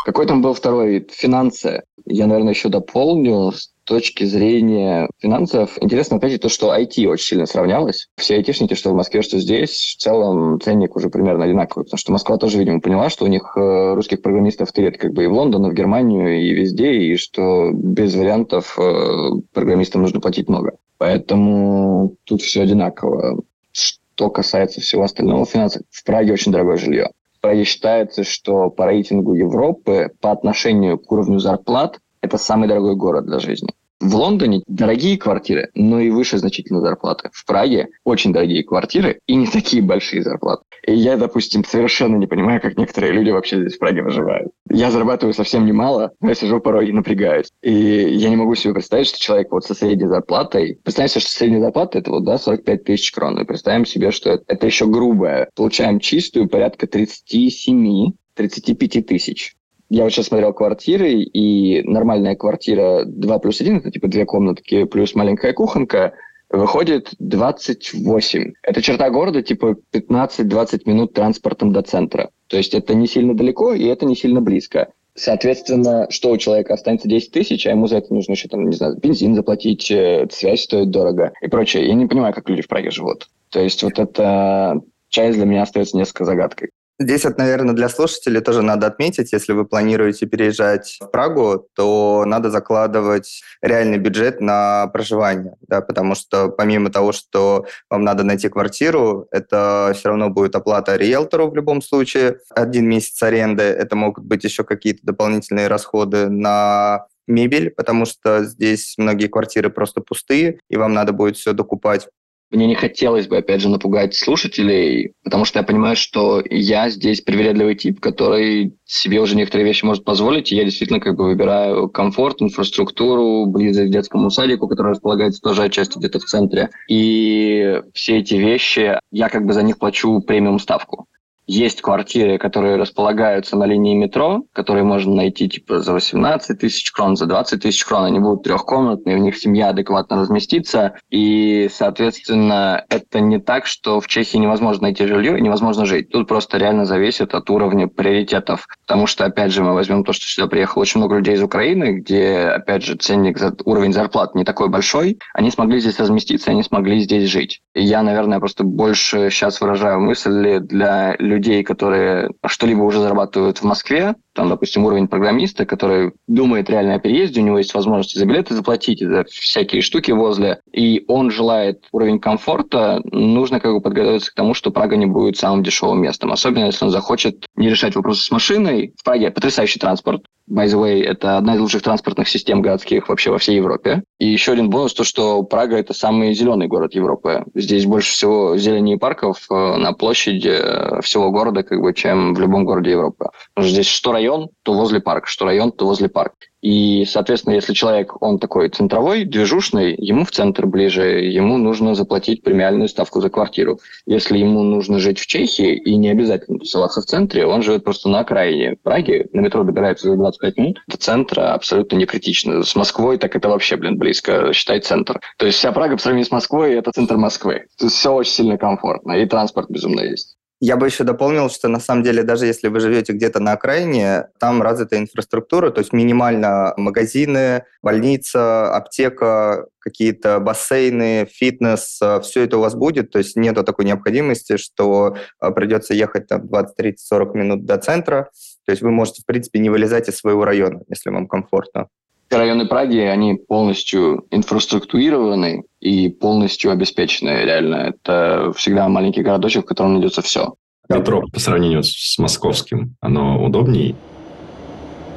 Какой 0.07 0.27
там 0.27 0.40
был 0.40 0.55
второй? 0.55 1.07
Финансы. 1.11 1.83
Я, 2.07 2.27
наверное, 2.27 2.55
еще 2.55 2.70
дополню 2.70 3.53
точки 3.88 4.24
зрения 4.24 5.09
финансов. 5.18 5.79
Интересно 5.81 6.18
отметить 6.18 6.42
то, 6.42 6.51
что 6.51 6.77
IT 6.77 7.07
очень 7.07 7.24
сильно 7.24 7.46
сравнялось. 7.46 8.09
Все 8.16 8.35
айтишники, 8.35 8.74
что 8.74 8.90
в 8.90 8.94
Москве, 8.94 9.22
что 9.22 9.38
здесь, 9.38 9.96
в 9.96 10.03
целом 10.03 10.61
ценник 10.61 10.94
уже 10.94 11.09
примерно 11.09 11.44
одинаковый. 11.44 11.85
Потому 11.85 11.98
что 11.98 12.12
Москва 12.12 12.37
тоже, 12.37 12.59
видимо, 12.59 12.81
поняла, 12.81 13.09
что 13.09 13.24
у 13.24 13.29
них 13.29 13.57
э, 13.57 13.94
русских 13.94 14.20
программистов 14.20 14.72
тырят 14.72 14.98
как 14.98 15.14
бы 15.14 15.24
и 15.24 15.27
в 15.27 15.33
Лондон, 15.33 15.66
и 15.66 15.70
в 15.70 15.74
Германию, 15.74 16.38
и 16.38 16.51
везде, 16.51 16.92
и 16.92 17.16
что 17.16 17.70
без 17.72 18.14
вариантов 18.14 18.79
э, 18.79 19.31
программистам 19.55 20.03
нужно 20.03 20.20
платить 20.20 20.51
много. 20.51 20.72
Поэтому 20.98 22.14
тут 22.24 22.42
все 22.42 22.62
одинаково. 22.62 23.42
Что 23.72 24.29
касается 24.29 24.83
всего 24.83 25.05
остального 25.05 25.46
финансов, 25.46 25.83
в 25.90 26.05
Праге 26.05 26.35
очень 26.35 26.53
дорогое 26.53 26.77
жилье. 26.77 27.11
В 27.38 27.40
Праге 27.40 27.64
считается, 27.64 28.22
что 28.22 28.68
по 28.68 28.85
рейтингу 28.85 29.33
Европы 29.33 30.11
по 30.20 30.31
отношению 30.31 30.98
к 30.98 31.11
уровню 31.11 31.38
зарплат 31.38 32.01
это 32.20 32.37
самый 32.37 32.68
дорогой 32.68 32.96
город 32.96 33.27
для 33.27 33.38
жизни. 33.38 33.70
В 34.00 34.14
Лондоне 34.14 34.62
дорогие 34.68 35.18
квартиры, 35.18 35.70
но 35.74 35.98
и 35.98 36.11
выше 36.11 36.38
значительно 36.38 36.80
зарплаты. 36.80 37.30
В 37.32 37.44
Праге 37.44 37.88
очень 38.04 38.32
дорогие 38.32 38.62
квартиры 38.62 39.18
и 39.26 39.34
не 39.34 39.48
такие 39.48 39.82
большие 39.82 40.22
зарплаты. 40.22 40.62
И 40.87 40.94
я, 40.94 41.16
допустим, 41.16 41.64
совершенно 41.64 42.16
не 42.16 42.28
понимаю, 42.28 42.61
как 42.61 42.78
некоторые 42.78 43.12
люди 43.12 43.30
вообще 43.30 43.61
здесь 43.61 43.74
в 43.74 43.78
Праге 43.80 44.02
выживают. 44.02 44.52
Я 44.70 44.92
зарабатываю 44.92 45.34
совсем 45.34 45.66
немало, 45.66 46.12
но 46.20 46.28
я 46.28 46.34
сижу 46.37 46.61
порой 46.61 46.88
и 46.88 46.92
напрягаюсь. 46.92 47.50
И 47.61 47.72
я 47.72 48.30
не 48.30 48.37
могу 48.37 48.54
себе 48.54 48.72
представить, 48.72 49.08
что 49.08 49.18
человек 49.18 49.50
вот 49.50 49.64
со 49.64 49.74
средней 49.74 50.06
зарплатой... 50.06 50.78
Представим 50.84 51.08
себе, 51.08 51.20
что 51.20 51.30
средняя 51.32 51.62
зарплата 51.62 51.98
это 51.98 52.11
вот, 52.11 52.24
да, 52.24 52.38
45 52.38 52.84
тысяч 52.84 53.11
крон. 53.11 53.40
И 53.40 53.44
представим 53.44 53.84
себе, 53.84 54.12
что 54.12 54.30
это, 54.46 54.66
еще 54.66 54.87
грубое. 54.87 55.48
Получаем 55.56 55.98
чистую 55.98 56.48
порядка 56.48 56.87
37 56.87 58.12
35 58.34 59.06
тысяч 59.06 59.56
я 59.88 60.05
вот 60.05 60.12
сейчас 60.12 60.27
смотрел 60.27 60.53
квартиры, 60.53 61.14
и 61.14 61.83
нормальная 61.83 62.37
квартира 62.37 63.05
2 63.05 63.38
плюс 63.38 63.61
1, 63.61 63.79
это 63.79 63.90
типа 63.90 64.09
две 64.09 64.24
комнатки 64.27 64.85
плюс 64.85 65.14
маленькая 65.14 65.53
кухонка, 65.53 66.12
выходит 66.51 67.11
28. 67.18 68.53
Это 68.62 68.83
черта 68.83 69.11
города, 69.11 69.42
типа 69.42 69.77
15-20 69.92 70.83
минут 70.87 71.12
транспортом 71.12 71.72
до 71.72 71.83
центра. 71.83 72.31
То 72.48 72.57
есть 72.57 72.74
это 72.74 72.94
не 72.94 73.07
сильно 73.07 73.35
далеко, 73.35 73.74
и 73.74 73.85
это 73.85 74.07
не 74.07 74.16
сильно 74.16 74.40
близко. 74.40 74.88
Соответственно, 75.14 76.07
что 76.11 76.31
у 76.31 76.37
человека 76.37 76.74
останется 76.74 77.09
10 77.09 77.33
тысяч, 77.33 77.66
а 77.66 77.70
ему 77.70 77.88
за 77.88 77.96
это 77.96 78.14
нужно 78.14 78.33
еще, 78.33 78.48
там, 78.48 78.68
не 78.68 78.77
знаю, 78.77 78.96
бензин 78.98 79.35
заплатить, 79.35 79.90
э, 79.90 80.29
связь 80.31 80.62
стоит 80.62 80.90
дорого 80.90 81.33
и 81.42 81.48
прочее. 81.48 81.88
Я 81.88 81.94
не 81.94 82.07
понимаю, 82.07 82.33
как 82.33 82.48
люди 82.48 82.62
в 82.62 82.68
Праге 82.68 82.90
живут. 82.90 83.29
То 83.51 83.61
есть 83.61 83.83
вот 83.83 83.98
эта 83.98 84.81
часть 85.09 85.37
для 85.37 85.46
меня 85.46 85.62
остается 85.62 85.96
несколько 85.96 86.24
загадкой. 86.24 86.70
Здесь 87.00 87.24
вот, 87.24 87.38
наверное, 87.38 87.74
для 87.74 87.88
слушателей 87.88 88.40
тоже 88.40 88.62
надо 88.62 88.88
отметить, 88.88 89.32
если 89.32 89.52
вы 89.52 89.64
планируете 89.64 90.26
переезжать 90.26 90.98
в 91.00 91.06
Прагу, 91.06 91.68
то 91.76 92.24
надо 92.26 92.50
закладывать 92.50 93.40
реальный 93.62 93.98
бюджет 93.98 94.40
на 94.40 94.88
проживание, 94.88 95.54
да, 95.68 95.80
потому 95.80 96.16
что 96.16 96.48
помимо 96.48 96.90
того, 96.90 97.12
что 97.12 97.66
вам 97.88 98.02
надо 98.02 98.24
найти 98.24 98.48
квартиру, 98.48 99.28
это 99.30 99.92
все 99.94 100.08
равно 100.08 100.28
будет 100.28 100.56
оплата 100.56 100.96
риэлтору 100.96 101.48
в 101.48 101.54
любом 101.54 101.82
случае, 101.82 102.40
один 102.50 102.88
месяц 102.88 103.22
аренды, 103.22 103.62
это 103.62 103.94
могут 103.94 104.24
быть 104.24 104.42
еще 104.42 104.64
какие-то 104.64 105.00
дополнительные 105.04 105.68
расходы 105.68 106.28
на 106.28 107.06
мебель, 107.28 107.70
потому 107.70 108.06
что 108.06 108.42
здесь 108.42 108.94
многие 108.98 109.28
квартиры 109.28 109.70
просто 109.70 110.00
пустые, 110.00 110.58
и 110.68 110.76
вам 110.76 110.94
надо 110.94 111.12
будет 111.12 111.37
все 111.37 111.52
докупать. 111.52 112.08
Мне 112.50 112.66
не 112.66 112.74
хотелось 112.74 113.28
бы, 113.28 113.37
опять 113.37 113.61
же, 113.61 113.68
напугать 113.68 114.14
слушателей, 114.14 115.12
потому 115.22 115.44
что 115.44 115.58
я 115.58 115.62
понимаю, 115.62 115.96
что 115.96 116.42
я 116.48 116.88
здесь 116.88 117.20
привередливый 117.20 117.74
тип, 117.74 118.00
который 118.00 118.74
себе 118.87 119.20
уже 119.20 119.37
некоторые 119.37 119.66
вещи 119.66 119.84
может 119.84 120.04
позволить, 120.04 120.50
и 120.50 120.56
я 120.56 120.64
действительно 120.64 120.98
как 120.98 121.16
бы 121.16 121.24
выбираю 121.24 121.90
комфорт, 121.90 122.40
инфраструктуру, 122.40 123.44
близость 123.46 123.88
к 123.88 123.92
детскому 123.92 124.30
садику, 124.30 124.66
который 124.66 124.92
располагается 124.92 125.42
тоже 125.42 125.62
отчасти 125.62 125.98
где-то 125.98 126.20
в 126.20 126.24
центре. 126.24 126.70
И 126.88 127.82
все 127.92 128.18
эти 128.18 128.34
вещи, 128.37 128.98
я 129.11 129.28
как 129.28 129.44
бы 129.44 129.52
за 129.52 129.62
них 129.62 129.78
плачу 129.78 130.20
премиум 130.20 130.58
ставку. 130.58 131.06
Есть 131.48 131.80
квартиры, 131.80 132.37
которые 132.37 132.76
располагаются 132.76 133.56
на 133.56 133.64
линии 133.64 133.96
метро, 133.96 134.42
которые 134.52 134.84
можно 134.84 135.14
найти 135.14 135.48
типа 135.48 135.80
за 135.80 135.94
18 135.94 136.58
тысяч 136.58 136.92
крон, 136.92 137.16
за 137.16 137.24
20 137.24 137.62
тысяч 137.62 137.87
крон. 137.87 138.04
Они 138.04 138.18
будут 138.18 138.42
трехкомнатные, 138.42 139.16
в 139.16 139.20
них 139.20 139.34
семья 139.34 139.70
адекватно 139.70 140.20
разместится. 140.20 140.96
И, 141.08 141.70
соответственно, 141.72 142.84
это 142.90 143.20
не 143.20 143.40
так, 143.40 143.64
что 143.64 143.98
в 143.98 144.06
Чехии 144.08 144.37
невозможно 144.37 144.82
найти 144.82 145.06
жилье 145.06 145.38
и 145.38 145.40
невозможно 145.40 145.87
жить. 145.87 146.11
Тут 146.11 146.28
просто 146.28 146.58
реально 146.58 146.84
зависит 146.84 147.34
от 147.34 147.48
уровня 147.48 147.88
приоритетов. 147.88 148.66
Потому 148.87 149.06
что, 149.06 149.24
опять 149.24 149.50
же, 149.50 149.62
мы 149.62 149.72
возьмем 149.72 150.04
то, 150.04 150.12
что 150.12 150.26
сюда 150.26 150.48
приехало 150.48 150.82
очень 150.82 151.00
много 151.00 151.16
людей 151.16 151.34
из 151.34 151.42
Украины, 151.42 152.00
где, 152.00 152.40
опять 152.40 152.84
же, 152.84 152.96
ценник 152.96 153.38
за 153.38 153.56
уровень 153.64 153.94
зарплат 153.94 154.34
не 154.34 154.44
такой 154.44 154.68
большой. 154.68 155.18
Они 155.32 155.50
смогли 155.50 155.80
здесь 155.80 155.98
разместиться, 155.98 156.50
они 156.50 156.62
смогли 156.62 157.00
здесь 157.00 157.30
жить. 157.30 157.62
И 157.74 157.82
я, 157.82 158.02
наверное, 158.02 158.38
просто 158.38 158.64
больше 158.64 159.30
сейчас 159.30 159.62
выражаю 159.62 160.00
мысль 160.00 160.58
для 160.61 161.16
людей, 161.18 161.38
людей, 161.38 161.62
которые 161.62 162.31
что-либо 162.46 162.83
уже 162.83 163.01
зарабатывают 163.01 163.59
в 163.59 163.64
Москве, 163.64 164.14
там, 164.35 164.48
допустим, 164.48 164.85
уровень 164.85 165.09
программиста, 165.09 165.66
который 165.66 166.12
думает 166.29 166.70
реально 166.70 166.94
о 166.94 166.98
переезде, 167.01 167.40
у 167.40 167.44
него 167.44 167.59
есть 167.59 167.74
возможность 167.74 168.16
за 168.16 168.24
билеты 168.24 168.55
заплатить, 168.55 169.01
за 169.01 169.24
всякие 169.24 169.83
штуки 169.83 170.12
возле, 170.12 170.61
и 170.72 171.05
он 171.09 171.31
желает 171.31 171.85
уровень 171.90 172.20
комфорта, 172.20 173.01
нужно 173.05 173.59
как 173.59 173.72
бы 173.72 173.81
подготовиться 173.81 174.31
к 174.31 174.35
тому, 174.35 174.55
что 174.55 174.70
Прага 174.70 174.96
не 174.96 175.07
будет 175.07 175.37
самым 175.37 175.64
дешевым 175.64 176.01
местом. 176.03 176.31
Особенно, 176.31 176.66
если 176.66 176.85
он 176.85 176.90
захочет 176.92 177.46
не 177.57 177.68
решать 177.68 177.96
вопросы 177.96 178.22
с 178.22 178.31
машиной. 178.31 178.94
В 178.96 179.05
Праге 179.05 179.33
потрясающий 179.33 179.81
транспорт. 179.81 180.22
By 180.48 180.66
the 180.66 180.81
way, 180.81 181.03
это 181.03 181.37
одна 181.37 181.57
из 181.57 181.61
лучших 181.61 181.83
транспортных 181.83 182.29
систем 182.29 182.62
городских 182.62 183.09
вообще 183.09 183.31
во 183.31 183.38
всей 183.38 183.57
Европе. 183.57 184.03
И 184.18 184.27
еще 184.27 184.53
один 184.53 184.70
бонус, 184.70 184.94
то, 184.94 185.05
что 185.05 185.42
Прага– 185.42 185.77
это 185.79 185.92
самый 185.92 186.33
зеленый 186.33 186.68
город 186.68 186.94
Европы. 186.94 187.44
Здесь 187.55 187.85
больше 187.85 188.12
всего 188.12 188.57
зелени 188.57 188.94
и 188.94 188.98
парков 188.98 189.44
э, 189.51 189.77
на 189.77 189.92
площади 189.92 190.48
э, 190.48 191.03
всего 191.29 191.31
города, 191.31 191.62
как 191.62 191.81
бы, 191.81 191.93
чем 191.93 192.35
в 192.35 192.41
любом 192.41 192.64
городе 192.64 192.91
Европы. 192.91 193.27
Потому 193.55 193.69
что 193.69 193.75
здесь 193.75 193.87
что 193.87 194.12
район 194.12 194.49
то 194.62 194.73
возле 194.73 195.01
парка, 195.01 195.27
что 195.27 195.45
район, 195.45 195.73
то 195.73 195.87
возле 195.87 196.09
парка. 196.09 196.37
И, 196.61 197.05
соответственно, 197.05 197.55
если 197.55 197.73
человек, 197.73 198.21
он 198.21 198.38
такой 198.41 198.69
центровой, 198.69 199.25
движушный, 199.25 199.95
ему 199.97 200.25
в 200.25 200.33
центр 200.33 200.67
ближе, 200.67 201.23
ему 201.25 201.57
нужно 201.57 201.95
заплатить 201.95 202.43
премиальную 202.43 202.88
ставку 202.88 203.21
за 203.21 203.31
квартиру. 203.31 203.79
Если 204.07 204.38
ему 204.38 204.64
нужно 204.64 204.99
жить 204.99 205.21
в 205.21 205.27
Чехии 205.27 205.77
и 205.77 205.97
не 205.97 206.09
обязательно 206.09 206.59
тусоваться 206.59 207.01
в 207.01 207.05
центре, 207.05 207.47
он 207.47 207.62
живет 207.62 207.85
просто 207.85 208.09
на 208.09 208.21
окраине 208.21 208.77
Праги, 208.83 209.29
на 209.33 209.41
метро 209.41 209.62
добирается 209.62 210.09
за 210.09 210.17
25 210.17 210.57
минут, 210.57 210.83
до 210.88 210.97
центра 210.97 211.55
абсолютно 211.55 211.97
не 211.97 212.07
критично. 212.07 212.64
С 212.64 212.75
Москвой 212.75 213.19
так 213.19 213.37
это 213.37 213.49
вообще, 213.49 213.77
блин, 213.77 213.97
близко, 213.97 214.53
считай, 214.53 214.81
центр. 214.81 215.21
То 215.37 215.47
есть 215.47 215.59
вся 215.59 215.71
Прага 215.71 215.97
по 215.97 216.03
сравнению 216.03 216.27
с 216.27 216.33
Москвой– 216.33 216.75
это 216.75 216.91
центр 216.91 217.17
Москвы. 217.17 217.67
Все 217.77 218.12
очень 218.12 218.33
сильно 218.33 218.59
комфортно, 218.59 219.12
и 219.12 219.27
транспорт 219.27 219.71
безумно 219.71 220.01
есть. 220.01 220.38
Я 220.61 220.77
бы 220.77 220.87
еще 220.87 221.05
дополнил, 221.05 221.51
что 221.51 221.68
на 221.68 221.79
самом 221.79 222.03
деле, 222.03 222.25
даже 222.25 222.47
если 222.47 222.66
вы 222.66 222.81
живете 222.81 223.12
где-то 223.12 223.38
на 223.38 223.53
окраине, 223.53 224.29
там 224.40 224.61
развита 224.61 224.99
инфраструктура, 224.99 225.71
то 225.71 225.79
есть 225.79 225.92
минимально 225.92 226.75
магазины, 226.77 227.62
больница, 227.81 228.75
аптека, 228.75 229.66
какие-то 229.79 230.40
бассейны, 230.40 231.29
фитнес, 231.31 232.01
э, 232.03 232.21
все 232.23 232.42
это 232.42 232.59
у 232.59 232.61
вас 232.61 232.75
будет, 232.75 233.11
то 233.12 233.18
есть 233.18 233.37
нету 233.37 233.62
такой 233.62 233.85
необходимости, 233.85 234.57
что 234.57 235.16
э, 235.40 235.51
придется 235.53 235.94
ехать 235.94 236.27
там 236.27 236.49
20, 236.49 236.77
30, 236.77 237.07
40 237.07 237.35
минут 237.35 237.64
до 237.64 237.79
центра, 237.79 238.29
то 238.66 238.73
есть 238.73 238.83
вы 238.83 238.90
можете, 238.90 239.23
в 239.23 239.27
принципе, 239.27 239.61
не 239.61 239.71
вылезать 239.71 240.09
из 240.09 240.16
своего 240.16 240.44
района, 240.44 240.83
если 240.88 241.11
вам 241.11 241.29
комфортно. 241.29 241.88
Районы 242.37 242.67
Праги, 242.67 242.99
они 242.99 243.35
полностью 243.35 244.27
инфраструктурированы 244.31 245.64
и 245.81 246.09
полностью 246.09 246.71
обеспечены, 246.71 247.31
реально. 247.45 247.95
Это 247.95 248.53
всегда 248.57 248.88
маленький 248.88 249.23
городочек, 249.23 249.64
в 249.64 249.69
котором 249.69 249.95
найдется 249.95 250.23
все. 250.23 250.55
Метро 250.88 251.23
по 251.33 251.41
сравнению 251.41 251.83
с 251.83 252.19
московским, 252.19 252.97
оно 253.01 253.43
удобнее? 253.45 253.95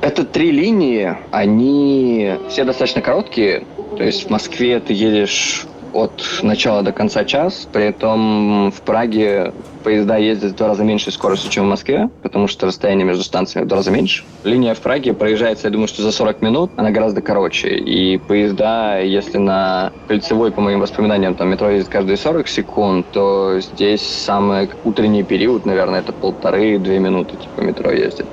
Это 0.02 0.26
три 0.26 0.52
линии, 0.52 1.15
они 1.32 2.34
все 2.50 2.63
достаточно 2.63 3.02
короткие. 3.02 3.65
То 3.97 4.04
есть 4.04 4.26
в 4.26 4.30
Москве 4.30 4.80
ты 4.80 4.93
едешь 4.93 5.65
от 5.93 6.23
начала 6.41 6.82
до 6.84 6.91
конца 6.91 7.25
час. 7.25 7.67
При 7.71 7.86
этом 7.86 8.71
в 8.71 8.82
Праге 8.82 9.54
поезда 9.84 10.17
ездят 10.17 10.51
в 10.51 10.56
два 10.56 10.69
раза 10.69 10.84
меньшей 10.84 11.12
скоростью, 11.12 11.49
чем 11.51 11.65
в 11.65 11.69
Москве, 11.69 12.10
потому 12.21 12.47
что 12.47 12.67
расстояние 12.67 13.06
между 13.06 13.23
станциями 13.23 13.65
в 13.65 13.67
два 13.67 13.77
раза 13.77 13.91
меньше. 13.91 14.23
Линия 14.43 14.73
в 14.73 14.80
Праге 14.80 15.13
проезжается, 15.13 15.67
я 15.67 15.71
думаю, 15.71 15.88
что 15.88 16.01
за 16.01 16.12
40 16.12 16.41
минут, 16.41 16.71
она 16.77 16.91
гораздо 16.91 17.21
короче. 17.21 17.69
И 17.69 18.17
поезда, 18.17 18.99
если 18.99 19.38
на 19.38 19.91
кольцевой, 20.08 20.51
по 20.51 20.62
моим 20.62 20.80
воспоминаниям, 20.80 21.36
там 21.36 21.49
метро 21.49 21.69
ездит 21.69 21.91
каждые 21.91 22.17
40 22.17 22.47
секунд, 22.47 23.06
то 23.12 23.60
здесь 23.60 24.01
самый 24.01 24.69
утренний 24.84 25.23
период, 25.23 25.65
наверное, 25.65 25.99
это 25.99 26.13
полторы-две 26.13 26.99
минуты, 26.99 27.38
типа 27.38 27.62
метро 27.62 27.91
ездит. 27.91 28.25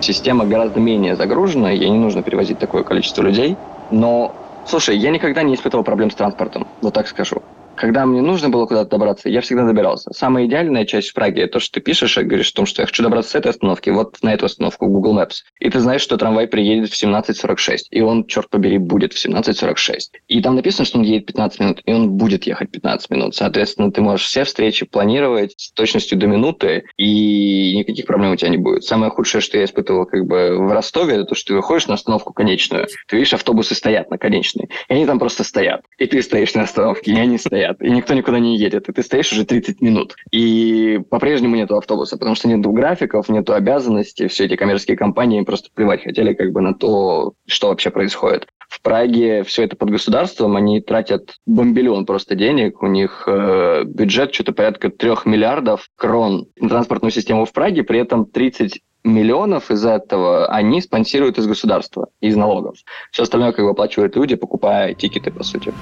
Система 0.00 0.46
гораздо 0.46 0.80
менее 0.80 1.14
загружена, 1.14 1.70
ей 1.70 1.90
не 1.90 1.98
нужно 1.98 2.22
перевозить 2.22 2.58
такое 2.58 2.82
количество 2.82 3.22
людей, 3.22 3.56
но 3.90 4.34
Слушай, 4.70 4.98
я 4.98 5.10
никогда 5.10 5.42
не 5.42 5.56
испытывал 5.56 5.82
проблем 5.82 6.12
с 6.12 6.14
транспортом, 6.14 6.68
вот 6.80 6.94
так 6.94 7.08
скажу 7.08 7.42
когда 7.80 8.04
мне 8.04 8.20
нужно 8.20 8.50
было 8.50 8.66
куда-то 8.66 8.90
добраться, 8.90 9.30
я 9.30 9.40
всегда 9.40 9.64
добирался. 9.64 10.12
Самая 10.12 10.44
идеальная 10.44 10.84
часть 10.84 11.08
в 11.08 11.14
Праге– 11.14 11.46
то, 11.48 11.60
что 11.60 11.74
ты 11.74 11.80
пишешь 11.80 12.18
и 12.18 12.22
говоришь 12.22 12.50
о 12.50 12.56
том, 12.56 12.66
что 12.66 12.82
я 12.82 12.86
хочу 12.86 13.02
добраться 13.02 13.30
с 13.30 13.34
этой 13.34 13.48
остановки, 13.48 13.88
вот 13.88 14.18
на 14.20 14.34
эту 14.34 14.44
остановку 14.44 14.86
Google 14.86 15.18
Maps. 15.18 15.36
И 15.60 15.70
ты 15.70 15.80
знаешь, 15.80 16.02
что 16.02 16.18
трамвай 16.18 16.46
приедет 16.46 16.90
в 16.90 17.02
17.46, 17.02 17.76
и 17.90 18.02
он, 18.02 18.26
черт 18.26 18.50
побери, 18.50 18.76
будет 18.76 19.14
в 19.14 19.26
17.46. 19.26 19.98
И 20.28 20.42
там 20.42 20.56
написано, 20.56 20.84
что 20.84 20.98
он 20.98 21.04
едет 21.04 21.24
15 21.26 21.60
минут, 21.60 21.80
и 21.86 21.92
он 21.92 22.10
будет 22.10 22.44
ехать 22.46 22.70
15 22.70 23.10
минут. 23.10 23.34
Соответственно, 23.34 23.90
ты 23.90 24.02
можешь 24.02 24.26
все 24.26 24.44
встречи 24.44 24.84
планировать 24.84 25.54
с 25.56 25.72
точностью 25.72 26.18
до 26.18 26.26
минуты, 26.26 26.84
и 26.98 27.78
никаких 27.78 28.04
проблем 28.04 28.32
у 28.32 28.36
тебя 28.36 28.50
не 28.50 28.58
будет. 28.58 28.84
Самое 28.84 29.10
худшее, 29.10 29.40
что 29.40 29.56
я 29.56 29.64
испытывал 29.64 30.04
как 30.04 30.26
бы 30.26 30.58
в 30.58 30.70
Ростове, 30.70 31.14
это 31.14 31.24
то, 31.24 31.34
что 31.34 31.48
ты 31.48 31.54
выходишь 31.54 31.86
на 31.86 31.94
остановку 31.94 32.34
конечную, 32.34 32.88
ты 33.08 33.16
видишь, 33.16 33.32
автобусы 33.32 33.74
стоят 33.74 34.10
на 34.10 34.18
конечной, 34.18 34.68
и 34.88 34.92
они 34.92 35.06
там 35.06 35.18
просто 35.18 35.44
стоят. 35.44 35.80
И 35.96 36.06
ты 36.06 36.20
стоишь 36.20 36.52
на 36.52 36.64
остановке, 36.64 37.12
и 37.12 37.18
они 37.18 37.38
стоят 37.38 37.69
стоят, 37.70 37.82
и 37.82 37.90
никто 37.90 38.14
никуда 38.14 38.38
не 38.38 38.56
едет, 38.56 38.88
и 38.88 38.92
ты 38.92 39.02
стоишь 39.02 39.32
уже 39.32 39.44
30 39.44 39.80
минут. 39.80 40.16
И 40.30 41.00
по-прежнему 41.10 41.56
нету 41.56 41.76
автобуса, 41.76 42.16
потому 42.16 42.34
что 42.34 42.48
нету 42.48 42.70
графиков, 42.72 43.28
нету 43.28 43.54
обязанностей, 43.54 44.28
все 44.28 44.46
эти 44.46 44.56
коммерческие 44.56 44.96
компании 44.96 45.42
просто 45.42 45.70
плевать 45.74 46.02
хотели 46.02 46.34
как 46.34 46.52
бы 46.52 46.60
на 46.60 46.74
то, 46.74 47.34
что 47.46 47.68
вообще 47.68 47.90
происходит. 47.90 48.46
В 48.68 48.82
Праге 48.82 49.42
все 49.42 49.64
это 49.64 49.76
под 49.76 49.90
государством, 49.90 50.56
они 50.56 50.80
тратят 50.80 51.36
бомбиллион 51.46 52.06
просто 52.06 52.36
денег, 52.36 52.82
у 52.82 52.86
них 52.86 53.24
э, 53.26 53.82
бюджет 53.84 54.32
что-то 54.32 54.52
порядка 54.52 54.90
трех 54.90 55.26
миллиардов 55.26 55.88
крон 55.96 56.46
на 56.56 56.68
транспортную 56.68 57.10
систему 57.10 57.46
в 57.46 57.52
Праге, 57.52 57.82
при 57.82 57.98
этом 57.98 58.26
30 58.26 58.80
миллионов 59.02 59.70
из 59.70 59.84
этого 59.84 60.46
они 60.46 60.80
спонсируют 60.82 61.38
из 61.38 61.46
государства, 61.46 62.08
из 62.20 62.36
налогов. 62.36 62.76
Все 63.10 63.22
остальное 63.22 63.52
как 63.52 63.64
бы 63.64 63.70
оплачивают 63.70 64.14
люди, 64.14 64.36
покупая 64.36 64.94
тикеты, 64.94 65.30
по 65.32 65.42
сути. 65.42 65.72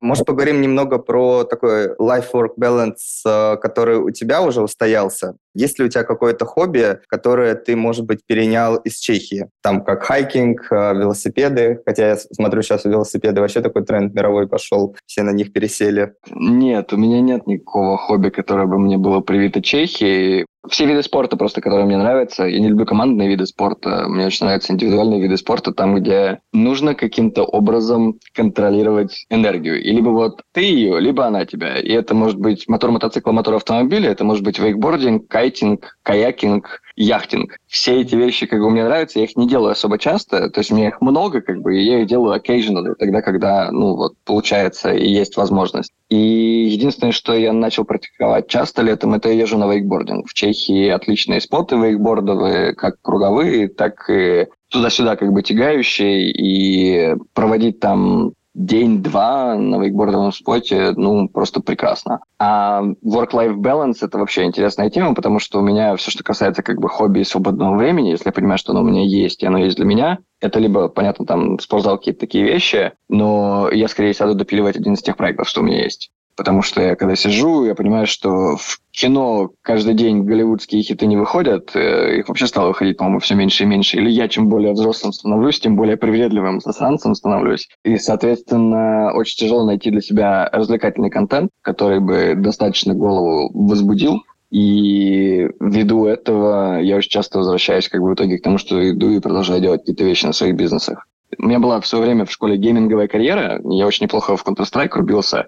Может, 0.00 0.26
поговорим 0.26 0.60
немного 0.60 0.98
про 0.98 1.44
такой 1.44 1.94
life-work 1.96 2.54
balance, 2.58 2.96
э, 3.26 3.56
который 3.56 3.96
у 3.96 4.10
тебя 4.10 4.42
уже 4.42 4.62
устоялся? 4.62 5.36
Есть 5.54 5.78
ли 5.78 5.86
у 5.86 5.88
тебя 5.88 6.04
какое-то 6.04 6.44
хобби, 6.44 7.00
которое 7.08 7.54
ты, 7.54 7.74
может 7.74 8.06
быть, 8.06 8.20
перенял 8.24 8.76
из 8.76 8.98
Чехии? 8.98 9.48
Там 9.60 9.82
как 9.82 10.04
хайкинг, 10.04 10.70
э, 10.70 10.94
велосипеды, 10.94 11.80
хотя 11.84 12.10
я 12.10 12.16
смотрю, 12.16 12.62
сейчас 12.62 12.84
велосипеды 12.84 13.40
вообще 13.40 13.60
такой 13.60 13.84
тренд 13.84 14.14
мировой 14.14 14.48
пошел, 14.48 14.94
все 15.06 15.22
на 15.22 15.30
них 15.30 15.52
пересели. 15.52 16.14
Нет, 16.30 16.92
у 16.92 16.96
меня 16.96 17.20
нет 17.20 17.46
никакого 17.46 17.96
хобби, 17.96 18.28
которое 18.28 18.66
бы 18.66 18.78
мне 18.78 18.98
было 18.98 19.20
привито 19.20 19.60
Чехии. 19.60 20.46
Все 20.70 20.86
виды 20.86 21.02
спорта 21.02 21.36
просто, 21.36 21.60
которые 21.60 21.86
мне 21.86 21.96
нравятся. 21.96 22.44
Я 22.44 22.60
не 22.60 22.68
люблю 22.68 22.86
командные 22.86 23.28
виды 23.28 23.46
спорта. 23.46 24.06
Мне 24.08 24.26
очень 24.26 24.46
нравятся 24.46 24.72
индивидуальные 24.72 25.20
виды 25.20 25.36
спорта, 25.36 25.72
там, 25.72 25.96
где 25.96 26.40
нужно 26.52 26.94
каким-то 26.94 27.44
образом 27.44 28.18
контролировать 28.34 29.26
энергию. 29.30 29.82
И 29.82 29.90
либо 29.90 30.10
вот 30.10 30.42
ты 30.52 30.62
ее, 30.62 31.00
либо 31.00 31.26
она 31.26 31.46
тебя. 31.46 31.78
И 31.78 31.90
это 31.90 32.14
может 32.14 32.38
быть 32.38 32.68
мотор 32.68 32.90
мотоцикла, 32.90 33.32
мотор 33.32 33.54
автомобиля, 33.54 34.10
это 34.10 34.24
может 34.24 34.44
быть 34.44 34.58
вейкбординг, 34.58 35.28
кайтинг, 35.28 35.98
каякинг, 36.02 36.80
яхтинг. 36.98 37.56
Все 37.66 38.00
эти 38.00 38.14
вещи, 38.14 38.46
как 38.46 38.60
бы, 38.60 38.70
мне 38.70 38.84
нравятся, 38.84 39.20
я 39.20 39.24
их 39.24 39.36
не 39.36 39.48
делаю 39.48 39.72
особо 39.72 39.98
часто, 39.98 40.50
то 40.50 40.60
есть 40.60 40.70
меня 40.70 40.88
их 40.88 41.00
много, 41.00 41.40
как 41.40 41.60
бы, 41.60 41.78
и 41.78 41.84
я 41.84 42.00
их 42.00 42.08
делаю 42.08 42.40
occasionally, 42.40 42.94
тогда, 42.98 43.22
когда, 43.22 43.70
ну, 43.70 43.94
вот, 43.94 44.14
получается 44.24 44.92
и 44.92 45.08
есть 45.08 45.36
возможность. 45.36 45.92
И 46.08 46.16
единственное, 46.16 47.12
что 47.12 47.34
я 47.34 47.52
начал 47.52 47.84
практиковать 47.84 48.48
часто 48.48 48.82
летом, 48.82 49.14
это 49.14 49.28
я 49.28 49.34
езжу 49.34 49.58
на 49.58 49.72
вейкбординг. 49.72 50.26
В 50.26 50.34
Чехии 50.34 50.88
отличные 50.88 51.40
споты 51.40 51.76
вейкбордовые, 51.76 52.74
как 52.74 53.00
круговые, 53.02 53.68
так 53.68 54.08
и 54.10 54.46
туда-сюда 54.70 55.16
как 55.16 55.32
бы 55.32 55.42
тягающие, 55.42 56.30
и 56.30 57.14
проводить 57.34 57.80
там 57.80 58.32
день-два 58.58 59.54
на 59.54 59.80
вейкбордовом 59.80 60.32
споте, 60.32 60.92
ну, 60.96 61.28
просто 61.28 61.60
прекрасно. 61.60 62.20
А 62.38 62.82
work-life 63.04 63.56
balance— 63.56 63.98
это 64.02 64.18
вообще 64.18 64.44
интересная 64.44 64.90
тема, 64.90 65.14
потому 65.14 65.38
что 65.38 65.60
у 65.60 65.62
меня 65.62 65.94
все, 65.96 66.10
что 66.10 66.24
касается 66.24 66.62
как 66.62 66.80
бы 66.80 66.88
хобби 66.88 67.20
и 67.20 67.24
свободного 67.24 67.76
времени, 67.76 68.10
если 68.10 68.28
я 68.28 68.32
понимаю, 68.32 68.58
что 68.58 68.72
оно 68.72 68.82
у 68.82 68.84
меня 68.84 69.04
есть, 69.04 69.42
и 69.42 69.46
оно 69.46 69.58
есть 69.58 69.76
для 69.76 69.86
меня, 69.86 70.18
это 70.40 70.58
либо, 70.58 70.88
понятно, 70.88 71.24
там 71.24 71.58
спортзал 71.60 71.98
какие-то 71.98 72.20
такие 72.20 72.44
вещи, 72.44 72.92
но 73.08 73.70
я 73.70 73.88
скорее 73.88 74.12
сяду 74.12 74.34
допиливать 74.34 74.76
один 74.76 74.94
из 74.94 75.02
тех 75.02 75.16
проектов, 75.16 75.48
что 75.48 75.60
у 75.60 75.64
меня 75.64 75.82
есть. 75.82 76.10
Потому 76.38 76.62
что 76.62 76.80
я 76.80 76.94
когда 76.94 77.16
сижу, 77.16 77.64
я 77.64 77.74
понимаю, 77.74 78.06
что 78.06 78.56
в 78.56 78.78
кино 78.92 79.50
каждый 79.60 79.94
день 79.94 80.22
голливудские 80.22 80.82
хиты 80.82 81.06
не 81.06 81.16
выходят. 81.16 81.74
Э, 81.74 82.16
их 82.16 82.28
вообще 82.28 82.46
стало 82.46 82.68
выходить, 82.68 82.96
по-моему, 82.96 83.18
все 83.18 83.34
меньше 83.34 83.64
и 83.64 83.66
меньше. 83.66 83.96
Или 83.96 84.08
я 84.08 84.28
чем 84.28 84.48
более 84.48 84.72
взрослым 84.72 85.12
становлюсь, 85.12 85.58
тем 85.58 85.74
более 85.74 85.96
привередливым 85.96 86.60
засранцем 86.60 87.16
становлюсь. 87.16 87.68
И, 87.82 87.98
соответственно, 87.98 89.10
очень 89.14 89.36
тяжело 89.36 89.66
найти 89.66 89.90
для 89.90 90.00
себя 90.00 90.48
развлекательный 90.52 91.10
контент, 91.10 91.50
который 91.60 91.98
бы 91.98 92.34
достаточно 92.36 92.94
голову 92.94 93.50
возбудил. 93.52 94.22
И 94.52 95.48
ввиду 95.58 96.06
этого 96.06 96.80
я 96.80 96.98
очень 96.98 97.10
часто 97.10 97.38
возвращаюсь 97.38 97.88
как 97.88 98.00
бы 98.00 98.10
в 98.10 98.14
итоге 98.14 98.38
к 98.38 98.42
тому, 98.44 98.58
что 98.58 98.88
иду 98.88 99.10
и 99.10 99.18
продолжаю 99.18 99.60
делать 99.60 99.80
какие-то 99.80 100.04
вещи 100.04 100.24
на 100.24 100.32
своих 100.32 100.54
бизнесах. 100.54 101.08
У 101.36 101.46
меня 101.46 101.58
была 101.58 101.80
в 101.80 101.86
свое 101.86 102.04
время 102.04 102.24
в 102.24 102.30
школе 102.30 102.56
гейминговая 102.56 103.08
карьера. 103.08 103.60
Я 103.64 103.86
очень 103.88 104.04
неплохо 104.04 104.36
в 104.36 104.46
Counter-Strike 104.46 104.92
рубился. 104.92 105.46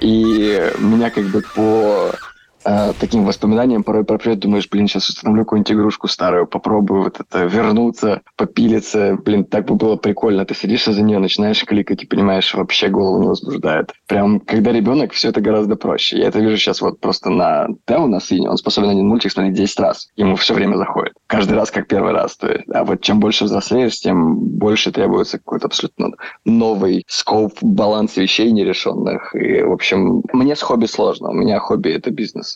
И 0.00 0.72
меня 0.78 1.10
как 1.10 1.30
бы 1.30 1.42
по 1.42 2.18
э, 2.66 2.92
таким 2.98 3.24
воспоминаниям 3.24 3.84
порой 3.84 4.04
пропрет, 4.04 4.40
думаешь, 4.40 4.68
блин, 4.68 4.88
сейчас 4.88 5.08
установлю 5.08 5.44
какую-нибудь 5.44 5.72
игрушку 5.72 6.08
старую, 6.08 6.46
попробую 6.46 7.04
вот 7.04 7.20
это 7.20 7.44
вернуться, 7.44 8.22
попилиться, 8.36 9.16
блин, 9.24 9.44
так 9.44 9.66
бы 9.66 9.76
было 9.76 9.96
прикольно. 9.96 10.44
Ты 10.44 10.54
сидишь 10.54 10.84
за 10.84 11.02
нее, 11.02 11.18
начинаешь 11.18 11.64
кликать 11.64 12.02
и 12.02 12.06
понимаешь, 12.06 12.54
вообще 12.54 12.88
голову 12.88 13.22
не 13.22 13.28
возбуждает. 13.28 13.92
Прям, 14.06 14.40
когда 14.40 14.72
ребенок, 14.72 15.12
все 15.12 15.28
это 15.28 15.40
гораздо 15.40 15.76
проще. 15.76 16.18
Я 16.18 16.28
это 16.28 16.40
вижу 16.40 16.56
сейчас 16.56 16.80
вот 16.80 17.00
просто 17.00 17.30
на 17.30 17.68
Тео, 17.86 18.06
на 18.06 18.20
сыне, 18.20 18.50
он 18.50 18.56
способен 18.56 18.90
один 18.90 19.06
мультик 19.06 19.32
смотреть 19.32 19.54
10 19.54 19.80
раз. 19.80 20.08
Ему 20.16 20.36
все 20.36 20.54
время 20.54 20.76
заходит. 20.76 21.14
Каждый 21.26 21.54
раз 21.54 21.70
как 21.70 21.86
первый 21.86 22.12
раз. 22.12 22.36
То 22.36 22.50
есть, 22.50 22.64
а 22.72 22.84
вот 22.84 23.00
чем 23.00 23.20
больше 23.20 23.44
взрослеешь, 23.44 23.98
тем 23.98 24.36
больше 24.36 24.92
требуется 24.92 25.38
какой-то 25.38 25.66
абсолютно 25.66 26.12
новый 26.44 27.04
скоп, 27.08 27.52
баланс 27.60 28.16
вещей 28.16 28.50
нерешенных. 28.50 29.34
И, 29.34 29.62
в 29.62 29.72
общем, 29.72 30.22
мне 30.32 30.56
с 30.56 30.62
хобби 30.62 30.86
сложно. 30.86 31.30
У 31.30 31.34
меня 31.34 31.58
хобби— 31.58 31.90
это 31.90 32.10
бизнес. 32.10 32.55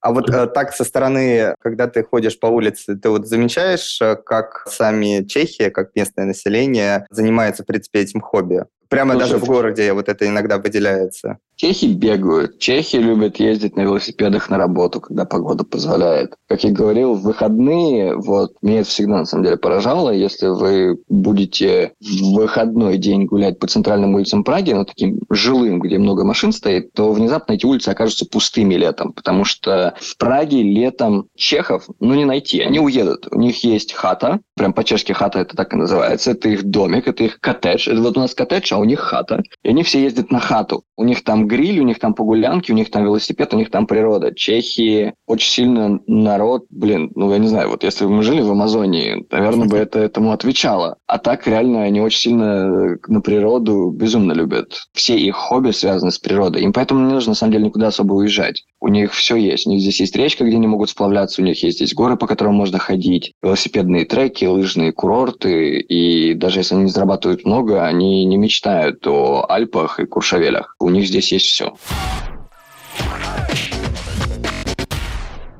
А 0.00 0.12
вот 0.12 0.30
э, 0.30 0.46
так 0.46 0.72
со 0.72 0.84
стороны, 0.84 1.54
когда 1.60 1.86
ты 1.86 2.02
ходишь 2.02 2.38
по 2.38 2.46
улице, 2.46 2.96
ты 2.96 3.10
вот 3.10 3.26
замечаешь, 3.26 4.00
э, 4.00 4.16
как 4.16 4.66
сами 4.66 5.24
чехи, 5.24 5.68
как 5.68 5.94
местное 5.94 6.24
население 6.24 7.06
занимается, 7.10 7.62
в 7.62 7.66
принципе, 7.66 8.00
этим 8.00 8.20
хобби? 8.20 8.64
Прямо 8.90 9.12
Слушай, 9.12 9.30
даже 9.30 9.38
в 9.38 9.46
городе 9.46 9.92
вот 9.92 10.08
это 10.08 10.26
иногда 10.26 10.58
выделяется. 10.58 11.38
Чехи 11.54 11.84
бегают. 11.84 12.58
Чехи 12.58 12.96
любят 12.96 13.36
ездить 13.36 13.76
на 13.76 13.82
велосипедах 13.82 14.50
на 14.50 14.58
работу, 14.58 15.00
когда 15.00 15.24
погода 15.24 15.62
позволяет. 15.62 16.34
Как 16.48 16.64
я 16.64 16.72
говорил, 16.72 17.14
в 17.14 17.22
выходные, 17.22 18.16
вот, 18.16 18.54
меня 18.62 18.80
это 18.80 18.88
всегда 18.88 19.18
на 19.18 19.26
самом 19.26 19.44
деле 19.44 19.58
поражало, 19.58 20.10
если 20.10 20.48
вы 20.48 20.98
будете 21.08 21.92
в 22.00 22.34
выходной 22.34 22.98
день 22.98 23.26
гулять 23.26 23.60
по 23.60 23.68
центральным 23.68 24.14
улицам 24.14 24.42
Праги, 24.42 24.72
ну, 24.72 24.84
таким 24.84 25.20
жилым, 25.30 25.80
где 25.80 25.98
много 25.98 26.24
машин 26.24 26.50
стоит, 26.50 26.92
то 26.92 27.12
внезапно 27.12 27.52
эти 27.52 27.66
улицы 27.66 27.90
окажутся 27.90 28.26
пустыми 28.26 28.74
летом, 28.74 29.12
потому 29.12 29.44
что 29.44 29.89
в 29.98 30.16
Праге 30.16 30.62
летом 30.62 31.28
чехов, 31.36 31.84
ну, 31.98 32.14
не 32.14 32.24
найти. 32.24 32.60
Они 32.60 32.78
уедут. 32.78 33.28
У 33.30 33.38
них 33.38 33.64
есть 33.64 33.92
хата, 33.92 34.40
прям 34.56 34.72
по-чешски 34.72 35.12
хата 35.12 35.40
это 35.40 35.56
так 35.56 35.72
и 35.72 35.76
называется, 35.76 36.32
это 36.32 36.48
их 36.48 36.64
домик, 36.64 37.08
это 37.08 37.24
их 37.24 37.40
коттедж. 37.40 37.88
Это 37.88 38.00
вот 38.00 38.16
у 38.16 38.20
нас 38.20 38.34
коттедж, 38.34 38.72
а 38.72 38.78
у 38.78 38.84
них 38.84 39.00
хата. 39.00 39.42
И 39.62 39.68
они 39.68 39.82
все 39.82 40.02
ездят 40.02 40.30
на 40.30 40.40
хату. 40.40 40.84
У 40.96 41.04
них 41.04 41.24
там 41.24 41.46
гриль, 41.46 41.80
у 41.80 41.84
них 41.84 41.98
там 41.98 42.14
погулянки, 42.14 42.72
у 42.72 42.74
них 42.74 42.90
там 42.90 43.04
велосипед, 43.04 43.54
у 43.54 43.56
них 43.56 43.70
там 43.70 43.86
природа. 43.86 44.34
Чехии 44.34 45.14
очень 45.26 45.50
сильно 45.50 46.00
народ, 46.06 46.66
блин, 46.70 47.10
ну 47.14 47.32
я 47.32 47.38
не 47.38 47.48
знаю, 47.48 47.70
вот 47.70 47.84
если 47.84 48.04
бы 48.04 48.10
мы 48.10 48.22
жили 48.22 48.42
в 48.42 48.50
Амазонии, 48.50 49.26
наверное, 49.30 49.68
бы 49.68 49.78
это 49.78 49.98
этому 49.98 50.32
отвечало. 50.32 50.96
А 51.06 51.18
так 51.18 51.46
реально 51.46 51.82
они 51.84 52.00
очень 52.00 52.20
сильно 52.20 52.98
на 53.06 53.20
природу 53.20 53.90
безумно 53.90 54.32
любят. 54.32 54.82
Все 54.92 55.16
их 55.16 55.36
хобби 55.36 55.70
связаны 55.70 56.10
с 56.10 56.18
природой. 56.18 56.62
Им 56.62 56.72
поэтому 56.72 57.06
не 57.06 57.12
нужно 57.12 57.30
на 57.30 57.34
самом 57.34 57.52
деле 57.52 57.66
никуда 57.66 57.88
особо 57.88 58.14
уезжать. 58.14 58.64
У 58.82 58.88
них 58.88 59.12
все 59.12 59.36
есть. 59.36 59.66
У 59.66 59.70
них 59.70 59.82
здесь 59.82 60.00
есть 60.00 60.16
речка, 60.16 60.42
где 60.42 60.56
они 60.56 60.66
могут 60.66 60.88
сплавляться, 60.88 61.42
у 61.42 61.44
них 61.44 61.62
есть 61.62 61.76
здесь 61.76 61.92
горы, 61.92 62.16
по 62.16 62.26
которым 62.26 62.54
можно 62.54 62.78
ходить, 62.78 63.34
велосипедные 63.42 64.06
треки, 64.06 64.46
лыжные 64.46 64.92
курорты. 64.92 65.80
И 65.80 66.32
даже 66.32 66.60
если 66.60 66.74
они 66.74 66.84
не 66.84 66.90
зарабатывают 66.90 67.44
много, 67.44 67.84
они 67.84 68.24
не 68.24 68.38
мечтают 68.38 69.06
о 69.06 69.44
Альпах 69.46 70.00
и 70.00 70.06
Куршавелях. 70.06 70.76
У 70.80 70.88
них 70.88 71.06
здесь 71.06 71.30
есть 71.30 71.44
все. 71.44 71.74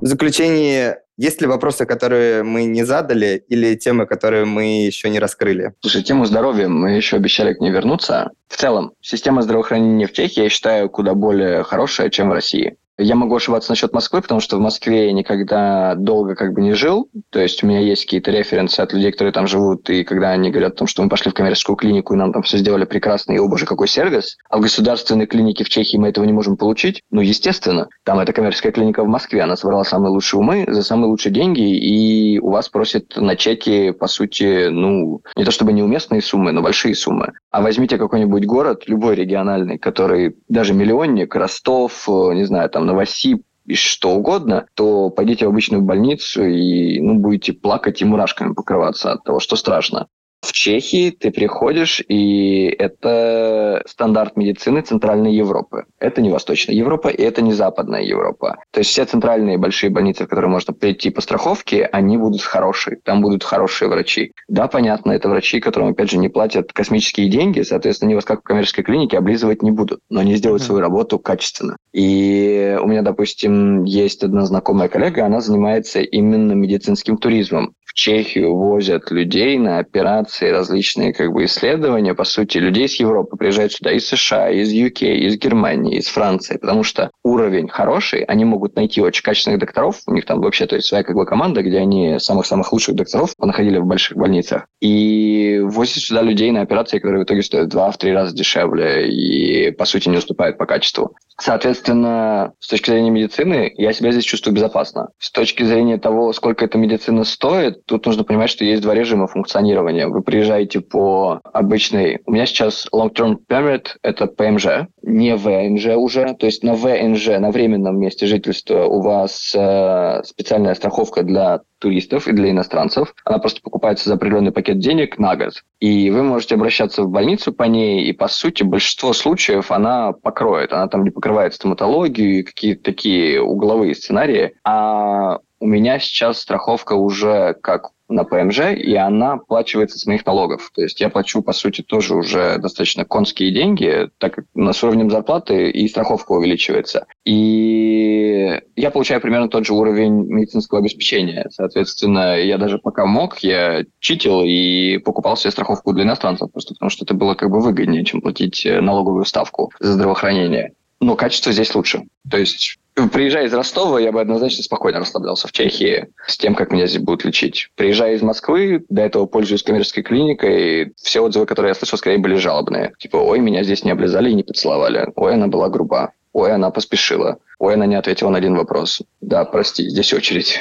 В 0.01 0.07
заключении, 0.07 0.95
есть 1.19 1.43
ли 1.43 1.47
вопросы, 1.47 1.85
которые 1.85 2.43
мы 2.43 2.65
не 2.65 2.85
задали, 2.85 3.45
или 3.51 3.75
темы, 3.75 4.07
которые 4.07 4.47
мы 4.47 4.87
еще 4.87 5.11
не 5.11 5.19
раскрыли? 5.19 5.75
Слушай, 5.81 6.03
тему 6.03 6.25
здоровья 6.25 6.69
мы 6.69 6.93
еще 6.93 7.17
обещали 7.17 7.53
к 7.53 7.61
ней 7.61 7.71
вернуться. 7.71 8.31
В 8.49 8.57
целом, 8.57 8.93
система 9.03 9.43
здравоохранения 9.43 10.07
в 10.07 10.13
Чехии, 10.15 10.45
я 10.45 10.49
считаю, 10.49 10.89
куда 10.89 11.13
более 11.13 11.65
хорошая, 11.65 12.09
чем 12.09 12.31
в 12.31 12.33
России. 12.33 12.79
Я 13.03 13.15
могу 13.15 13.35
ошибаться 13.35 13.73
насчет 13.73 13.95
Москвы, 13.95 14.21
потому 14.21 14.41
что 14.41 14.59
в 14.59 14.61
Москве 14.61 15.07
я 15.07 15.13
никогда 15.13 15.95
долго 15.95 16.35
как 16.35 16.53
бы 16.53 16.61
не 16.61 16.75
жил. 16.75 17.09
То 17.31 17.41
есть 17.41 17.65
у 17.65 17.67
меня 17.67 17.81
есть 17.81 18.05
какие-то 18.05 18.31
референсы 18.31 18.81
от 18.81 18.93
людей, 18.93 19.11
которые 19.11 19.33
там 19.33 19.47
живут, 19.47 19.89
и 19.89 20.05
когда 20.05 20.31
они 20.31 20.51
говорят 20.51 20.75
о 20.75 20.77
том, 20.77 20.87
что 20.87 21.03
мы 21.03 21.09
пошли 21.09 21.31
в 21.31 21.35
коммерческую 21.35 21.77
клинику, 21.77 22.13
и 22.13 22.19
нам 22.19 22.31
там 22.33 22.43
все 22.43 22.59
сделали 22.59 22.85
прекрасно, 22.85 23.33
и, 23.33 23.39
о 23.39 23.49
боже, 23.49 23.65
какой 23.65 23.89
сервис. 23.89 24.37
А 24.51 24.59
в 24.59 24.61
государственной 24.61 25.27
клинике 25.27 25.65
в 25.65 25.71
Чехии 25.71 25.97
мы 25.97 26.09
этого 26.09 26.27
не 26.27 26.35
можем 26.35 26.59
получить. 26.59 27.01
Ну, 27.11 27.23
естественно. 27.23 27.89
Там 28.05 28.19
эта 28.19 28.35
коммерческая 28.35 28.73
клиника 28.73 29.03
в 29.03 29.09
Москве, 29.09 29.41
она 29.41 29.57
собрала 29.57 29.85
самые 29.85 30.11
лучшие 30.11 30.41
умы 30.41 30.67
за 30.69 30.83
самые 30.83 31.09
лучшие 31.09 31.33
деньги, 31.33 31.63
и 31.63 32.39
у 32.39 32.51
вас 32.51 32.69
просят 32.69 33.17
на 33.17 33.35
чеке, 33.35 33.95
по 33.95 34.09
сути, 34.09 34.69
ну, 34.69 35.23
не 35.37 35.45
то 35.45 35.51
чтобы 35.51 35.73
неуместные 35.73 36.21
суммы, 36.21 36.53
но 36.53 36.61
большие 36.61 36.95
суммы. 36.95 37.33
А 37.51 37.63
возьмите 37.63 37.97
какой-нибудь 37.97 38.45
город, 38.45 38.83
любой 38.89 39.15
региональный, 39.15 39.79
который 39.79 40.37
даже 40.49 40.75
миллионник, 40.75 41.35
Ростов, 41.35 42.07
не 42.09 42.45
знаю, 42.45 42.69
там, 42.69 42.90
Новосиб 42.91 43.45
что 43.75 44.11
угодно, 44.11 44.67
то 44.75 45.11
пойдите 45.11 45.47
в 45.47 45.51
обычную 45.51 45.83
больницу 45.83 46.45
и 46.45 47.01
ну, 47.01 47.15
будете 47.21 47.53
плакать 47.53 48.03
и 48.03 48.05
мурашками 48.05 48.53
покрываться 48.53 49.13
от 49.13 49.23
того, 49.23 49.39
что 49.39 49.55
страшно. 49.55 50.09
В 50.43 50.53
Чехии 50.53 51.11
ты 51.11 51.31
приходишь, 51.31 52.03
и 52.09 52.65
это 52.79 53.83
стандарт 53.87 54.37
медицины 54.37 54.81
Центральной 54.81 55.35
Европы. 55.35 55.85
Это 55.99 56.23
не 56.23 56.31
Восточная 56.31 56.75
Европа, 56.75 57.09
и 57.09 57.23
это 57.23 57.43
не 57.43 57.53
Западная 57.53 58.03
Европа. 58.03 58.57
То 58.71 58.81
есть 58.81 58.91
все 58.91 59.05
центральные 59.05 59.59
большие 59.59 59.91
больницы, 59.91 60.25
в 60.25 60.29
которые 60.29 60.51
можно 60.51 60.73
прийти 60.73 61.11
по 61.11 61.21
страховке, 61.21 61.85
они 61.85 62.17
будут 62.17 62.41
хорошие. 62.41 62.99
Там 63.05 63.21
будут 63.21 63.45
хорошие 63.45 63.89
врачи. 63.89 64.33
Да, 64.49 64.67
понятно, 64.67 65.13
это 65.13 65.29
врачи, 65.29 65.61
которым, 65.61 65.91
опять 65.91 66.11
же, 66.11 66.17
не 66.17 66.31
платят 66.31 66.73
космические 66.73 67.29
деньги, 67.29 67.61
соответственно, 67.61 68.09
они 68.09 68.15
вас 68.15 68.25
как 68.25 68.41
в 68.41 68.45
коммерческой 68.45 68.83
клинике 68.83 69.19
облизывать 69.19 69.63
не 69.63 69.71
будут, 69.71 70.01
но 70.09 70.21
они 70.21 70.37
сделают 70.37 70.63
свою 70.63 70.81
работу 70.81 71.19
качественно. 71.19 71.77
И 71.93 72.79
у 72.81 72.87
меня, 72.87 73.03
допустим, 73.03 73.85
есть 73.85 74.25
одна 74.25 74.47
знакомая 74.47 74.89
коллега, 74.89 75.27
она 75.27 75.41
занимается 75.41 76.01
именно 76.01 76.53
медицинским 76.53 77.19
туризмом 77.19 77.75
Чехию 78.01 78.57
возят 78.57 79.11
людей 79.11 79.59
на 79.59 79.79
операции, 79.79 80.49
различные 80.49 81.13
как 81.13 81.33
бы 81.35 81.45
исследования. 81.45 82.15
По 82.15 82.25
сути, 82.25 82.57
людей 82.57 82.87
из 82.87 82.95
Европы 82.95 83.37
приезжают 83.37 83.75
сюда 83.75 83.93
из 83.93 84.09
США, 84.09 84.49
из 84.49 84.73
UK, 84.73 85.05
из 85.05 85.37
Германии, 85.37 85.99
из 85.99 86.07
Франции, 86.07 86.57
потому 86.57 86.83
что 86.83 87.10
уровень 87.23 87.69
хороший, 87.69 88.23
они 88.23 88.45
могут 88.45 88.77
найти 88.77 89.01
очень 89.01 89.23
качественных 89.23 89.61
докторов, 89.61 90.01
у 90.07 90.15
них 90.15 90.25
там 90.25 90.41
вообще 90.41 90.67
то 90.67 90.77
есть 90.77 90.89
своя 90.89 91.05
как 91.05 91.17
бы 91.17 91.27
команда, 91.27 91.63
где 91.63 91.79
они 91.79 92.19
самых-самых 92.19 92.73
лучших 92.73 92.95
докторов 92.95 93.35
понаходили 93.37 93.79
в 93.79 93.87
больших 93.87 94.17
больницах, 94.17 94.67
и 94.81 95.61
возят 95.63 96.03
сюда 96.03 96.23
людей 96.23 96.51
на 96.51 96.63
операции, 96.63 96.99
которые 96.99 97.23
в 97.23 97.25
итоге 97.25 97.43
стоят 97.43 97.69
два-три 97.69 98.13
раза 98.13 98.35
дешевле 98.35 99.11
и, 99.11 99.71
по 99.71 99.85
сути, 99.85 100.09
не 100.09 100.17
уступают 100.17 100.59
по 100.59 100.67
качеству. 100.67 101.15
Соответственно, 101.39 102.53
с 102.61 102.69
точки 102.69 102.91
зрения 102.91 103.11
медицины, 103.11 103.73
я 103.77 103.95
себя 103.95 104.13
здесь 104.13 104.25
чувствую 104.25 104.55
безопасно. 104.55 105.09
С 105.19 105.33
точки 105.33 105.63
зрения 105.63 105.97
того, 105.97 106.35
сколько 106.35 106.67
эта 106.67 106.77
медицина 106.77 107.25
стоит, 107.25 107.87
тут 107.87 108.05
нужно 108.05 108.25
понимать, 108.25 108.51
что 108.51 108.65
есть 108.65 108.83
два 108.83 108.95
режима 108.95 109.27
функционирования. 109.27 110.07
Вы 110.07 110.23
приезжаете 110.23 110.81
по 110.81 111.41
обычной... 111.53 112.21
У 112.27 112.33
меня 112.33 112.45
сейчас 112.45 112.87
long-term 112.93 113.39
permit– 113.49 113.87
это 114.03 114.27
ПМЖ, 114.27 114.87
не 115.03 115.35
ВНЖ 115.35 115.97
уже. 115.97 116.35
То 116.35 116.45
есть 116.45 116.63
на 116.63 116.75
ВНЖ, 116.75 117.10
на 117.39 117.51
временном 117.51 117.99
месте 117.99 118.27
жительства, 118.27 118.85
у 118.85 119.01
вас 119.01 119.55
э, 119.55 120.23
специальная 120.25 120.75
страховка 120.75 121.23
для 121.23 121.61
туристов 121.79 122.29
и 122.29 122.33
для 122.33 122.51
иностранцев. 122.51 123.15
Она 123.25 123.39
просто 123.39 123.63
покупается 123.63 124.09
за 124.09 124.15
определенный 124.15 124.53
пакет 124.53 124.79
денег 124.79 125.19
на 125.19 125.37
год. 125.37 125.63
И 125.81 126.11
вы 126.11 126.23
можете 126.23 126.55
обращаться 126.55 127.03
в 127.03 127.11
больницу 127.11 127.53
по 127.53 127.65
ней, 127.65 128.05
и, 128.05 128.13
по 128.13 128.29
сути, 128.29 128.63
большинство 128.63 129.13
случаев 129.13 129.71
она 129.71 130.13
покроет. 130.13 130.73
Она 130.73 130.89
там 130.89 131.05
не 131.05 131.11
покрывает 131.11 131.55
стоматологию 131.55 132.41
и 132.41 132.43
какие-то 132.43 132.85
такие 132.85 133.41
угловые 133.43 133.95
сценарии. 133.95 134.55
А 134.65 135.39
у 135.59 135.67
меня 135.67 135.99
сейчас 135.99 136.41
страховка 136.41 136.95
уже 136.95 137.55
как 137.63 137.91
на 138.11 138.25
ПМЖ, 138.25 138.73
и 138.77 138.95
она 138.95 139.35
оплачивается 139.35 139.99
с 139.99 140.07
моих 140.07 140.27
налогов. 140.27 140.71
То 140.75 140.83
есть 140.83 141.01
я 141.01 141.09
плачу, 141.09 141.43
по 141.43 141.53
сути, 141.53 141.83
тоже 141.83 142.15
уже 142.15 142.59
достаточно 142.59 143.05
конские 143.05 143.53
деньги, 143.53 144.09
так 144.19 144.35
как 144.35 144.45
у 144.55 144.61
нас 144.61 144.83
уровнем 144.83 145.11
зарплаты 145.11 145.71
и 145.71 145.89
страховка 145.89 146.33
увеличивается. 146.33 147.07
И 147.25 148.61
я 148.77 148.91
получаю 148.91 149.21
примерно 149.21 149.49
тот 149.49 149.67
же 149.67 149.75
уровень 149.75 150.27
медицинского 150.27 150.81
обеспечения. 150.81 151.47
Соответственно, 151.51 152.37
я 152.39 152.59
даже 152.59 152.79
пока 152.79 153.07
мог, 153.07 153.39
я 153.39 153.85
читил 154.01 154.43
и 154.45 154.99
покупал 154.99 155.37
себе 155.37 155.51
страховку 155.51 155.93
для 155.93 156.05
иностранцев, 156.05 156.51
просто 156.53 156.75
потому 156.75 156.91
что 156.91 157.05
это 157.05 157.15
было 157.15 157.35
как 157.35 157.51
бы 157.51 157.61
выгоднее, 157.61 158.05
чем 158.05 158.21
платить 158.21 158.67
налоговую 158.67 159.25
ставку 159.25 159.73
за 159.81 159.93
здравоохранение. 159.93 160.73
Но 161.01 161.17
качество 161.17 161.51
здесь 161.51 161.75
лучше. 161.75 162.03
То 162.31 162.37
есть 162.37 162.79
Приезжая 163.09 163.47
из 163.47 163.55
Ростова, 163.55 164.01
я 164.01 164.13
бы 164.13 164.21
однозначно 164.21 164.63
спокойно 164.63 165.01
расслаблялся 165.01 165.49
в 165.49 165.53
Чехии 165.53 166.09
с 166.27 166.37
тем, 166.37 166.55
как 166.55 166.73
меня 166.73 166.87
здесь 166.87 167.03
будут 167.03 167.25
лечить. 167.25 167.71
Приезжая 167.77 168.15
из 168.15 168.23
Москвы, 168.23 168.85
до 168.89 169.03
этого 169.03 169.27
пользуюсь 169.27 169.63
коммерческой 169.63 170.03
клиникой, 170.03 170.93
все 170.97 171.21
отзывы, 171.21 171.47
которые 171.47 171.71
я 171.71 171.75
слышал, 171.75 171.99
скорее 171.99 172.19
были 172.19 172.35
жалобные. 172.37 172.93
Типа, 172.99 173.17
ой, 173.17 173.39
меня 173.41 173.63
здесь 173.65 173.85
не 173.85 173.91
облизали 173.91 174.31
и 174.31 174.35
не 174.35 174.43
поцеловали. 174.43 175.09
Ой, 175.17 175.35
она 175.35 175.47
была 175.47 175.69
груба. 175.69 176.13
Ой, 176.33 176.53
она 176.53 176.71
поспешила. 176.71 177.39
Ой, 177.59 177.75
она 177.75 177.87
не 177.87 177.97
ответила 177.97 178.31
на 178.31 178.39
один 178.39 178.57
вопрос. 178.57 179.03
Да, 179.21 179.45
прости, 179.45 179.89
здесь 179.89 180.13
очередь. 180.13 180.61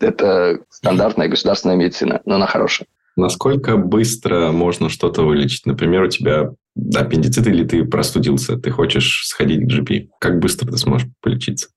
Это 0.00 0.60
стандартная 0.70 1.28
государственная 1.28 1.76
медицина, 1.76 2.20
но 2.24 2.36
она 2.36 2.46
хорошая. 2.46 2.86
Насколько 3.16 3.76
быстро 3.76 4.52
можно 4.52 4.88
что-то 4.88 5.22
вылечить? 5.22 5.66
Например, 5.66 6.04
у 6.04 6.08
тебя 6.08 6.52
аппендицит 6.94 7.48
или 7.48 7.64
ты 7.64 7.84
простудился, 7.84 8.56
ты 8.56 8.70
хочешь 8.70 9.24
сходить 9.26 9.62
к 9.62 9.72
GP. 9.72 10.08
Как 10.20 10.38
быстро 10.38 10.70
ты 10.70 10.78
сможешь 10.78 11.08
полечиться? 11.20 11.68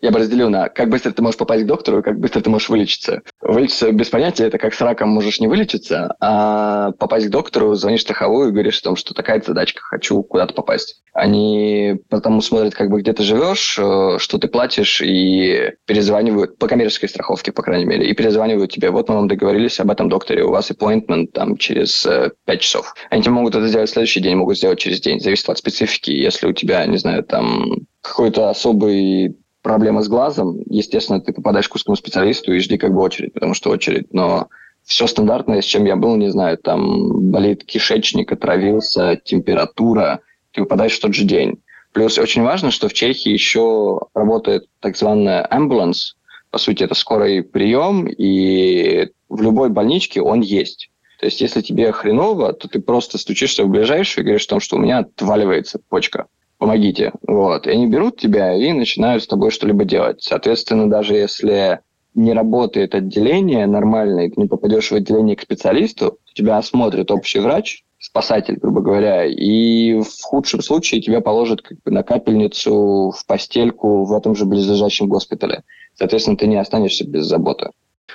Я 0.00 0.10
бы 0.10 0.18
разделил 0.18 0.48
на 0.50 0.68
как 0.68 0.88
быстро 0.88 1.12
ты 1.12 1.22
можешь 1.22 1.38
попасть 1.38 1.64
к 1.64 1.66
доктору 1.66 2.02
как 2.02 2.18
быстро 2.18 2.40
ты 2.40 2.50
можешь 2.50 2.68
вылечиться. 2.68 3.22
Вылечиться 3.40 3.92
без 3.92 4.08
понятия, 4.08 4.44
это 4.44 4.58
как 4.58 4.74
с 4.74 4.80
раком 4.80 5.10
можешь 5.10 5.40
не 5.40 5.48
вылечиться, 5.48 6.16
а 6.20 6.92
попасть 6.92 7.26
к 7.26 7.30
доктору, 7.30 7.74
звонишь 7.74 8.02
страховую 8.02 8.48
и 8.48 8.52
говоришь 8.52 8.78
о 8.78 8.84
том, 8.84 8.96
что 8.96 9.14
такая 9.14 9.42
задачка, 9.44 9.82
хочу 9.82 10.22
куда-то 10.22 10.54
попасть. 10.54 11.02
Они 11.12 11.96
потому 12.08 12.40
смотрят, 12.40 12.74
как 12.74 12.90
бы 12.90 13.00
где 13.00 13.12
ты 13.12 13.22
живешь, 13.22 13.76
э, 13.78 14.18
что 14.18 14.38
ты 14.38 14.48
платишь, 14.48 15.02
и 15.02 15.72
перезванивают, 15.86 16.58
по 16.58 16.68
коммерческой 16.68 17.08
страховке, 17.08 17.52
по 17.52 17.62
крайней 17.62 17.84
мере, 17.84 18.08
и 18.08 18.14
перезванивают 18.14 18.72
тебе, 18.72 18.90
вот 18.90 19.08
мы 19.08 19.16
вам 19.16 19.28
договорились 19.28 19.80
об 19.80 19.90
этом 19.90 20.08
докторе, 20.08 20.44
у 20.44 20.50
вас 20.50 20.70
appointment 20.70 21.28
там 21.32 21.56
через 21.56 22.06
э, 22.06 22.30
5 22.46 22.60
часов. 22.60 22.94
Они 23.10 23.22
тебе 23.22 23.32
могут 23.32 23.54
это 23.54 23.66
сделать 23.66 23.90
в 23.90 23.92
следующий 23.92 24.20
день, 24.20 24.36
могут 24.36 24.56
сделать 24.56 24.78
через 24.78 25.00
день, 25.00 25.20
зависит 25.20 25.48
от 25.48 25.58
специфики. 25.58 26.10
Если 26.10 26.46
у 26.46 26.52
тебя, 26.52 26.86
не 26.86 26.98
знаю, 26.98 27.24
там 27.24 27.86
какой-то 28.02 28.48
особый 28.48 29.36
проблема 29.62 30.02
с 30.02 30.08
глазом, 30.08 30.60
естественно, 30.66 31.20
ты 31.20 31.32
попадаешь 31.32 31.68
к 31.68 31.74
узкому 31.74 31.96
специалисту 31.96 32.52
и 32.52 32.60
жди 32.60 32.78
как 32.78 32.92
бы 32.92 33.00
очередь, 33.00 33.32
потому 33.32 33.54
что 33.54 33.70
очередь, 33.70 34.12
но 34.12 34.48
все 34.84 35.06
стандартное, 35.06 35.60
с 35.60 35.64
чем 35.64 35.84
я 35.84 35.96
был, 35.96 36.16
не 36.16 36.30
знаю, 36.30 36.58
там 36.58 37.30
болит 37.30 37.64
кишечник, 37.64 38.32
отравился, 38.32 39.20
температура, 39.22 40.20
ты 40.52 40.62
выпадаешь 40.62 40.96
в 40.96 41.00
тот 41.00 41.14
же 41.14 41.24
день. 41.24 41.62
Плюс 41.92 42.18
очень 42.18 42.42
важно, 42.42 42.70
что 42.70 42.88
в 42.88 42.92
Чехии 42.92 43.30
еще 43.30 44.00
работает 44.14 44.66
так 44.80 44.96
званая 44.96 45.46
ambulance, 45.50 46.14
по 46.50 46.58
сути, 46.58 46.84
это 46.84 46.94
скорый 46.94 47.42
прием, 47.42 48.06
и 48.06 49.08
в 49.28 49.42
любой 49.42 49.70
больничке 49.70 50.20
он 50.20 50.40
есть. 50.40 50.90
То 51.18 51.26
есть, 51.26 51.40
если 51.40 51.60
тебе 51.60 51.92
хреново, 51.92 52.52
то 52.54 52.66
ты 52.66 52.80
просто 52.80 53.18
стучишься 53.18 53.64
в 53.64 53.68
ближайшую 53.68 54.22
и 54.22 54.26
говоришь 54.26 54.46
о 54.46 54.50
том, 54.50 54.60
что 54.60 54.76
у 54.76 54.80
меня 54.80 54.98
отваливается 54.98 55.78
почка 55.88 56.26
помогите. 56.60 57.12
Вот. 57.26 57.66
И 57.66 57.70
они 57.70 57.88
берут 57.88 58.18
тебя 58.18 58.54
и 58.54 58.72
начинают 58.72 59.24
с 59.24 59.26
тобой 59.26 59.50
что-либо 59.50 59.84
делать. 59.84 60.22
Соответственно, 60.22 60.88
даже 60.88 61.16
если 61.16 61.80
не 62.14 62.32
работает 62.32 62.94
отделение 62.94 63.66
нормально, 63.66 64.20
и 64.20 64.30
ты 64.30 64.40
не 64.40 64.46
попадешь 64.46 64.90
в 64.90 64.94
отделение 64.94 65.36
к 65.36 65.42
специалисту, 65.42 66.18
тебя 66.34 66.58
осмотрит 66.58 67.10
общий 67.10 67.38
врач, 67.40 67.82
спасатель, 67.98 68.56
грубо 68.56 68.82
говоря, 68.82 69.24
и 69.24 70.00
в 70.00 70.22
худшем 70.22 70.60
случае 70.60 71.00
тебя 71.00 71.20
положат 71.20 71.62
как 71.62 71.78
бы 71.82 71.90
на 71.90 72.02
капельницу, 72.02 73.10
в 73.16 73.26
постельку 73.26 74.04
в 74.04 74.12
этом 74.12 74.34
же 74.34 74.44
близлежащем 74.44 75.08
госпитале. 75.08 75.62
Соответственно, 75.94 76.36
ты 76.36 76.46
не 76.46 76.56
останешься 76.56 77.08
без 77.08 77.24
заботы. 77.24 77.70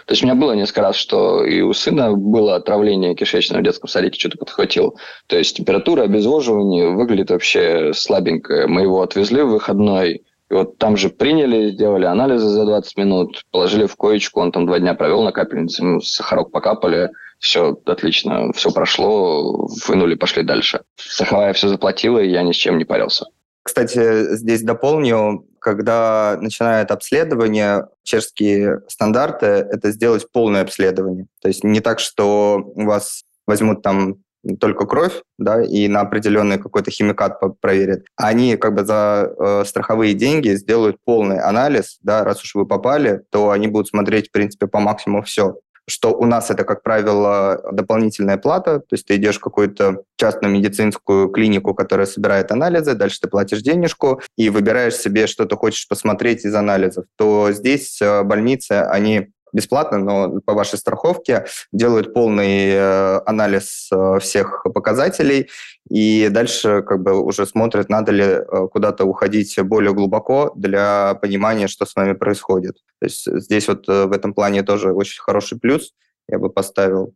То 0.05 0.11
есть 0.13 0.23
у 0.23 0.25
меня 0.25 0.35
было 0.35 0.53
несколько 0.53 0.81
раз, 0.81 0.95
что 0.95 1.43
и 1.43 1.61
у 1.61 1.73
сына 1.73 2.13
было 2.13 2.55
отравление 2.55 3.15
кишечного 3.15 3.61
в 3.61 3.63
детском 3.63 3.89
садике, 3.89 4.19
что-то 4.19 4.37
подхватил. 4.37 4.97
То 5.27 5.37
есть 5.37 5.57
температура, 5.57 6.03
обезвоживание 6.03 6.89
выглядит 6.89 7.31
вообще 7.31 7.91
слабенько. 7.93 8.67
Мы 8.67 8.81
его 8.81 9.01
отвезли 9.01 9.41
в 9.41 9.49
выходной, 9.49 10.23
и 10.49 10.53
вот 10.53 10.77
там 10.77 10.95
же 10.95 11.09
приняли, 11.09 11.71
сделали 11.71 12.05
анализы 12.05 12.47
за 12.47 12.65
20 12.65 12.97
минут, 12.97 13.45
положили 13.51 13.87
в 13.87 13.95
коечку, 13.95 14.41
он 14.41 14.51
там 14.51 14.67
два 14.67 14.79
дня 14.79 14.93
провел 14.93 15.23
на 15.23 15.31
капельнице, 15.31 15.83
мы 15.83 16.01
сахарок 16.01 16.51
покапали, 16.51 17.09
все 17.39 17.77
отлично, 17.85 18.51
все 18.53 18.71
прошло, 18.71 19.67
вынули, 19.87 20.15
пошли 20.15 20.43
дальше. 20.43 20.81
Страховая 20.97 21.53
все 21.53 21.67
заплатила, 21.67 22.19
и 22.19 22.29
я 22.29 22.43
ни 22.43 22.51
с 22.51 22.55
чем 22.55 22.77
не 22.77 22.85
парился. 22.85 23.25
Кстати, 23.65 24.35
здесь 24.35 24.61
дополню, 24.61 25.47
когда 25.59 26.37
начинают 26.39 26.91
обследование, 26.91 27.87
чешские 28.03 28.81
стандарты– 28.87 29.45
это 29.47 29.89
сделать 29.89 30.31
полное 30.31 30.61
обследование. 30.61 31.25
То 31.41 31.47
есть 31.47 31.63
не 31.63 31.79
так, 31.79 31.99
что 31.99 32.61
у 32.63 32.85
вас 32.85 33.23
возьмут 33.47 33.81
там 33.81 34.17
только 34.59 34.85
кровь, 34.85 35.23
да, 35.39 35.63
и 35.63 35.87
на 35.87 36.01
определенный 36.01 36.59
какой-то 36.59 36.91
химикат 36.91 37.39
проверят. 37.59 38.05
Они 38.15 38.55
как 38.55 38.75
бы 38.75 38.85
за 38.85 39.33
э, 39.35 39.63
страховые 39.65 40.13
деньги 40.13 40.49
сделают 40.49 40.97
полный 41.03 41.39
анализ, 41.39 41.97
да, 42.03 42.23
раз 42.23 42.43
уж 42.43 42.53
вы 42.53 42.67
попали, 42.67 43.23
то 43.31 43.49
они 43.49 43.67
будут 43.67 43.87
смотреть, 43.87 44.27
в 44.27 44.31
принципе, 44.31 44.67
по 44.67 44.79
максимуму 44.79 45.23
все 45.23 45.55
что 45.87 46.13
у 46.13 46.25
нас 46.25 46.49
это, 46.49 46.63
как 46.63 46.83
правило, 46.83 47.61
дополнительная 47.71 48.37
плата, 48.37 48.79
то 48.79 48.93
есть 48.93 49.05
ты 49.05 49.15
идешь 49.15 49.37
в 49.37 49.41
какую-то 49.41 50.03
частную 50.17 50.53
медицинскую 50.53 51.29
клинику, 51.29 51.73
которая 51.73 52.07
собирает 52.07 52.51
анализы, 52.51 52.95
дальше 52.95 53.19
ты 53.21 53.27
платишь 53.27 53.61
денежку 53.61 54.21
и 54.35 54.49
выбираешь 54.49 54.95
себе, 54.95 55.27
что 55.27 55.45
ты 55.45 55.55
хочешь 55.55 55.87
посмотреть 55.87 56.45
из 56.45 56.55
анализов, 56.55 57.05
то 57.17 57.51
здесь 57.51 58.01
э, 58.01 58.23
больницы, 58.23 58.71
они 58.73 59.29
бесплатно, 59.55 59.97
но 59.97 60.41
по 60.41 60.53
вашей 60.53 60.77
страховке 60.77 61.45
делают 61.71 62.13
полный 62.13 62.69
э, 62.71 63.21
анализ 63.25 63.89
э, 63.91 64.19
всех 64.19 64.65
показателей 64.73 65.49
и 65.89 66.29
дальше 66.29 66.83
как 66.83 67.01
бы 67.01 67.19
уже 67.19 67.45
смотрят, 67.45 67.89
надо 67.89 68.11
ли 68.11 68.23
э, 68.23 68.67
куда-то 68.71 69.05
уходить 69.05 69.59
более 69.63 69.93
глубоко 69.93 70.51
для 70.55 71.15
понимания, 71.21 71.67
что 71.67 71.85
с 71.85 71.95
вами 71.95 72.13
происходит. 72.13 72.75
То 72.99 73.05
есть 73.05 73.25
здесь 73.25 73.67
вот 73.67 73.87
в 73.87 74.11
этом 74.11 74.33
плане 74.33 74.63
тоже 74.63 74.93
очень 74.93 75.21
хороший 75.21 75.57
плюс 75.57 75.93
я 76.27 76.39
бы 76.39 76.49
поставил, 76.49 77.13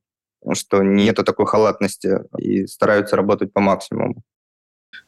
что 0.54 0.84
нету 0.84 1.24
такой 1.24 1.46
халатности 1.46 2.22
и 2.38 2.68
стараются 2.68 3.16
работать 3.16 3.52
по 3.54 3.60
максимуму. 3.60 4.24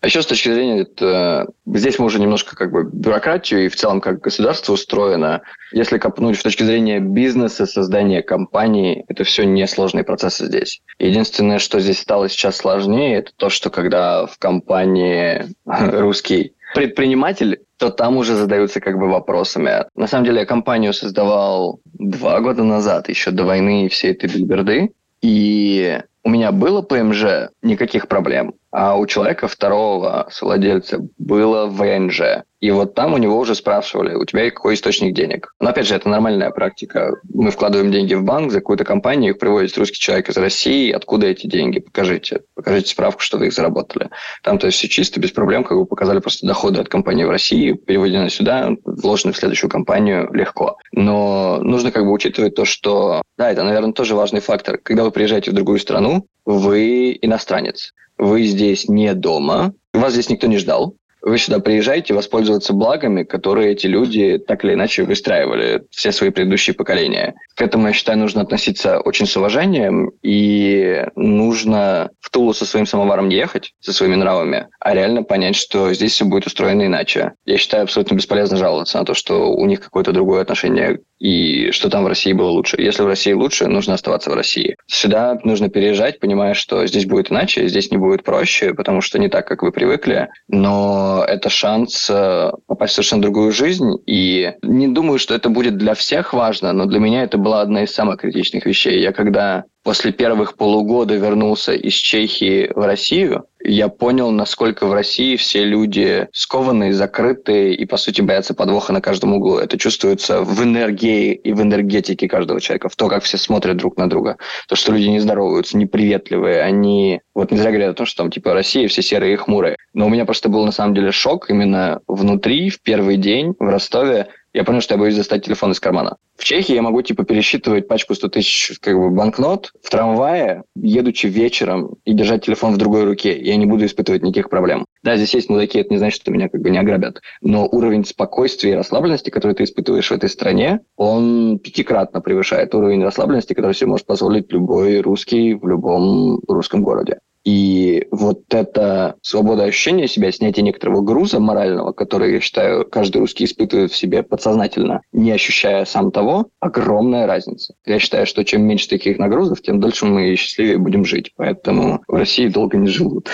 А 0.01 0.07
еще 0.07 0.23
с 0.23 0.25
точки 0.25 0.49
зрения, 0.49 0.81
это, 0.81 1.47
здесь 1.67 1.99
мы 1.99 2.05
уже 2.05 2.19
немножко 2.19 2.55
как 2.55 2.71
бы 2.71 2.89
бюрократию 2.91 3.65
и 3.65 3.69
в 3.69 3.75
целом 3.75 4.01
как 4.01 4.19
государство 4.19 4.73
устроено. 4.73 5.41
Если 5.71 5.99
копнуть 5.99 6.39
с 6.39 6.43
точки 6.43 6.63
зрения 6.63 6.99
бизнеса, 6.99 7.67
создания 7.67 8.23
компании, 8.23 9.05
это 9.07 9.23
все 9.23 9.45
несложные 9.45 10.03
процессы 10.03 10.47
здесь. 10.47 10.81
Единственное, 10.97 11.59
что 11.59 11.79
здесь 11.79 11.99
стало 11.99 12.29
сейчас 12.29 12.57
сложнее, 12.57 13.19
это 13.19 13.31
то, 13.35 13.49
что 13.49 13.69
когда 13.69 14.25
в 14.25 14.39
компании 14.39 15.45
русский 15.65 16.53
предприниматель, 16.73 17.59
то 17.77 17.89
там 17.89 18.17
уже 18.17 18.35
задаются 18.35 18.79
как 18.79 18.97
бы 18.97 19.07
вопросами. 19.07 19.85
На 19.95 20.07
самом 20.07 20.25
деле 20.25 20.39
я 20.39 20.45
компанию 20.45 20.93
создавал 20.93 21.79
два 21.85 22.39
года 22.39 22.63
назад, 22.63 23.09
еще 23.09 23.31
до 23.31 23.43
войны 23.43 23.85
и 23.85 23.89
всей 23.89 24.11
этой 24.11 24.29
бельберды. 24.29 24.91
И 25.21 25.99
у 26.23 26.29
меня 26.29 26.51
было 26.51 26.81
ПМЖ, 26.81 27.49
никаких 27.61 28.07
проблем. 28.07 28.53
А 28.71 28.95
у 28.97 29.05
человека 29.05 29.47
второго 29.47 30.27
совладельца 30.31 30.99
было 31.17 31.67
ВНЖ. 31.67 32.43
И 32.61 32.69
вот 32.69 32.93
там 32.93 33.13
у 33.13 33.17
него 33.17 33.37
уже 33.39 33.55
спрашивали, 33.55 34.13
у 34.13 34.23
тебя 34.23 34.49
какой 34.51 34.75
источник 34.75 35.15
денег. 35.15 35.53
Но 35.59 35.69
опять 35.69 35.87
же, 35.87 35.95
это 35.95 36.07
нормальная 36.07 36.51
практика. 36.51 37.15
Мы 37.33 37.49
вкладываем 37.49 37.91
деньги 37.91 38.13
в 38.13 38.23
банк 38.23 38.51
за 38.51 38.59
какую-то 38.59 38.85
компанию, 38.85 39.33
их 39.33 39.39
приводит 39.39 39.75
русский 39.77 39.99
человек 39.99 40.29
из 40.29 40.37
России. 40.37 40.91
Откуда 40.91 41.25
эти 41.25 41.47
деньги? 41.47 41.79
Покажите. 41.79 42.41
Покажите 42.53 42.89
справку, 42.89 43.21
что 43.21 43.39
вы 43.39 43.47
их 43.47 43.53
заработали. 43.53 44.09
Там 44.43 44.59
то 44.59 44.67
есть 44.67 44.77
все 44.77 44.87
чисто, 44.87 45.19
без 45.19 45.31
проблем, 45.31 45.63
как 45.63 45.77
бы 45.77 45.85
показали 45.87 46.19
просто 46.19 46.45
доходы 46.45 46.79
от 46.79 46.87
компании 46.87 47.23
в 47.23 47.31
России, 47.31 47.73
переведены 47.73 48.29
сюда, 48.29 48.69
вложены 48.85 49.33
в 49.33 49.37
следующую 49.37 49.71
компанию 49.71 50.29
легко. 50.31 50.77
Но 50.91 51.59
нужно 51.63 51.91
как 51.91 52.05
бы 52.05 52.11
учитывать 52.11 52.53
то, 52.53 52.65
что, 52.65 53.23
да, 53.37 53.51
это, 53.51 53.63
наверное, 53.63 53.93
тоже 53.93 54.13
важный 54.13 54.39
фактор. 54.39 54.77
Когда 54.77 55.03
вы 55.03 55.09
приезжаете 55.09 55.49
в 55.49 55.55
другую 55.55 55.79
страну, 55.79 56.27
вы 56.45 57.17
иностранец. 57.19 57.93
Вы 58.19 58.43
здесь 58.43 58.87
не 58.87 59.15
дома, 59.15 59.73
вас 59.93 60.13
здесь 60.13 60.29
никто 60.29 60.45
не 60.45 60.57
ждал, 60.57 60.95
вы 61.21 61.37
сюда 61.37 61.59
приезжаете 61.59 62.13
воспользоваться 62.13 62.73
благами, 62.73 63.23
которые 63.23 63.71
эти 63.71 63.87
люди 63.87 64.37
так 64.37 64.63
или 64.63 64.73
иначе 64.73 65.03
выстраивали 65.03 65.83
все 65.91 66.11
свои 66.11 66.29
предыдущие 66.29 66.73
поколения. 66.73 67.35
К 67.55 67.61
этому, 67.61 67.87
я 67.87 67.93
считаю, 67.93 68.17
нужно 68.17 68.41
относиться 68.41 68.99
очень 68.99 69.27
с 69.27 69.37
уважением, 69.37 70.11
и 70.21 71.05
нужно 71.15 72.11
в 72.19 72.29
Тулу 72.29 72.53
со 72.53 72.65
своим 72.65 72.85
самоваром 72.85 73.29
не 73.29 73.35
ехать, 73.35 73.73
со 73.79 73.93
своими 73.93 74.15
нравами, 74.15 74.67
а 74.79 74.93
реально 74.93 75.23
понять, 75.23 75.55
что 75.55 75.93
здесь 75.93 76.13
все 76.13 76.25
будет 76.25 76.47
устроено 76.47 76.85
иначе. 76.85 77.33
Я 77.45 77.57
считаю 77.57 77.83
абсолютно 77.83 78.15
бесполезно 78.15 78.57
жаловаться 78.57 78.97
на 78.97 79.05
то, 79.05 79.13
что 79.13 79.51
у 79.51 79.65
них 79.65 79.81
какое-то 79.81 80.11
другое 80.11 80.41
отношение 80.41 80.99
и 81.21 81.69
что 81.71 81.89
там 81.89 82.03
в 82.03 82.07
России 82.07 82.33
было 82.33 82.49
лучше. 82.49 82.81
Если 82.81 83.03
в 83.03 83.07
России 83.07 83.33
лучше, 83.33 83.67
нужно 83.67 83.93
оставаться 83.93 84.31
в 84.31 84.33
России. 84.33 84.75
Сюда 84.87 85.39
нужно 85.43 85.69
переезжать, 85.69 86.19
понимая, 86.19 86.55
что 86.55 86.85
здесь 86.87 87.05
будет 87.05 87.31
иначе, 87.31 87.67
здесь 87.67 87.91
не 87.91 87.97
будет 87.97 88.23
проще, 88.23 88.73
потому 88.73 89.01
что 89.01 89.19
не 89.19 89.29
так, 89.29 89.47
как 89.47 89.61
вы 89.61 89.71
привыкли, 89.71 90.29
но 90.47 91.23
это 91.27 91.49
шанс 91.49 92.09
э, 92.09 92.51
попасть 92.65 92.93
в 92.93 92.95
совершенно 92.95 93.21
другую 93.21 93.51
жизнь, 93.51 93.91
и 94.07 94.53
не 94.63 94.87
думаю, 94.87 95.19
что 95.19 95.35
это 95.35 95.49
будет 95.49 95.77
для 95.77 95.93
всех 95.93 96.33
важно, 96.33 96.73
но 96.73 96.85
для 96.85 96.99
меня 96.99 97.21
это 97.21 97.37
была 97.37 97.61
одна 97.61 97.83
из 97.83 97.91
самых 97.91 98.21
критичных 98.21 98.65
вещей. 98.65 98.99
Я 98.99 99.11
когда 99.11 99.65
после 99.83 100.11
первых 100.11 100.55
полугода 100.55 101.15
вернулся 101.15 101.73
из 101.73 101.93
Чехии 101.93 102.71
в 102.73 102.85
Россию, 102.85 103.45
я 103.63 103.89
понял, 103.89 104.31
насколько 104.31 104.85
в 104.87 104.93
России 104.93 105.35
все 105.35 105.63
люди 105.63 106.27
скованные, 106.33 106.93
закрытые 106.93 107.75
и, 107.75 107.85
по 107.85 107.97
сути, 107.97 108.21
боятся 108.21 108.53
подвоха 108.53 108.93
на 108.93 109.01
каждом 109.01 109.33
углу. 109.33 109.57
Это 109.57 109.77
чувствуется 109.77 110.41
в 110.41 110.63
энергии 110.63 111.33
и 111.33 111.53
в 111.53 111.61
энергетике 111.61 112.27
каждого 112.27 112.59
человека, 112.59 112.89
в 112.89 112.95
то, 112.95 113.07
как 113.07 113.23
все 113.23 113.37
смотрят 113.37 113.77
друг 113.77 113.97
на 113.97 114.09
друга. 114.09 114.37
То, 114.67 114.75
что 114.75 114.91
люди 114.91 115.07
не 115.07 115.19
здороваются, 115.19 115.77
неприветливые, 115.77 116.61
они... 116.61 117.21
Вот 117.33 117.51
не 117.51 117.57
зря 117.57 117.69
говорят 117.69 117.91
о 117.91 117.93
том, 117.93 118.05
что 118.05 118.23
там, 118.23 118.31
типа, 118.31 118.53
Россия 118.53 118.87
все 118.87 119.01
серые 119.01 119.33
и 119.33 119.37
хмурые. 119.37 119.77
Но 119.93 120.05
у 120.05 120.09
меня 120.09 120.25
просто 120.25 120.49
был, 120.49 120.65
на 120.65 120.71
самом 120.71 120.93
деле, 120.93 121.11
шок 121.11 121.49
именно 121.49 122.01
внутри, 122.07 122.69
в 122.69 122.81
первый 122.81 123.17
день 123.17 123.53
в 123.59 123.69
Ростове, 123.69 124.27
я 124.53 124.63
понял, 124.63 124.81
что 124.81 124.95
я 124.95 124.99
боюсь 124.99 125.15
достать 125.15 125.45
телефон 125.45 125.71
из 125.71 125.79
кармана. 125.79 126.17
В 126.37 126.43
Чехии 126.43 126.73
я 126.73 126.81
могу, 126.81 127.01
типа, 127.01 127.23
пересчитывать 127.23 127.87
пачку 127.87 128.15
100 128.15 128.29
тысяч 128.29 128.79
как 128.79 128.95
бы, 128.95 129.09
банкнот 129.09 129.71
в 129.81 129.89
трамвае, 129.89 130.63
едучи 130.75 131.27
вечером, 131.27 131.95
и 132.03 132.13
держать 132.13 132.45
телефон 132.45 132.73
в 132.73 132.77
другой 132.77 133.05
руке. 133.05 133.39
Я 133.39 133.55
не 133.55 133.65
буду 133.65 133.85
испытывать 133.85 134.23
никаких 134.23 134.49
проблем. 134.49 134.85
Да, 135.03 135.17
здесь 135.17 135.33
есть 135.33 135.49
мудаки, 135.49 135.79
это 135.79 135.91
не 135.91 135.97
значит, 135.97 136.21
что 136.21 136.31
меня 136.31 136.49
как 136.49 136.61
бы 136.61 136.69
не 136.69 136.77
ограбят. 136.77 137.21
Но 137.41 137.67
уровень 137.67 138.05
спокойствия 138.05 138.71
и 138.71 138.75
расслабленности, 138.75 139.29
который 139.29 139.53
ты 139.53 139.63
испытываешь 139.63 140.09
в 140.09 140.13
этой 140.13 140.29
стране, 140.29 140.81
он 140.95 141.59
пятикратно 141.59 142.21
превышает 142.21 142.75
уровень 142.75 143.03
расслабленности, 143.03 143.53
который 143.53 143.73
себе 143.73 143.87
может 143.87 144.05
позволить 144.05 144.51
любой 144.51 145.01
русский 145.01 145.53
в 145.53 145.67
любом 145.67 146.39
русском 146.47 146.83
городе. 146.83 147.19
И 147.43 148.07
вот 148.11 148.41
это 148.49 149.15
свобода 149.21 149.63
ощущения 149.63 150.07
себя, 150.07 150.31
снятие 150.31 150.63
некоторого 150.63 151.01
груза 151.01 151.39
морального, 151.39 151.91
который, 151.91 152.33
я 152.33 152.39
считаю, 152.39 152.85
каждый 152.85 153.17
русский 153.17 153.45
испытывает 153.45 153.91
в 153.91 153.97
себе 153.97 154.21
подсознательно, 154.21 155.01
не 155.11 155.31
ощущая 155.31 155.85
сам 155.85 156.11
того, 156.11 156.49
огромная 156.59 157.25
разница. 157.25 157.73
Я 157.85 157.99
считаю, 157.99 158.27
что 158.27 158.45
чем 158.45 158.63
меньше 158.63 158.89
таких 158.89 159.17
нагрузов, 159.17 159.61
тем 159.61 159.79
дольше 159.79 160.05
мы 160.05 160.35
счастливее 160.35 160.77
будем 160.77 161.03
жить. 161.03 161.31
Поэтому 161.35 162.03
в 162.07 162.13
России 162.13 162.47
долго 162.47 162.77
не 162.77 162.87
живут. 162.87 163.29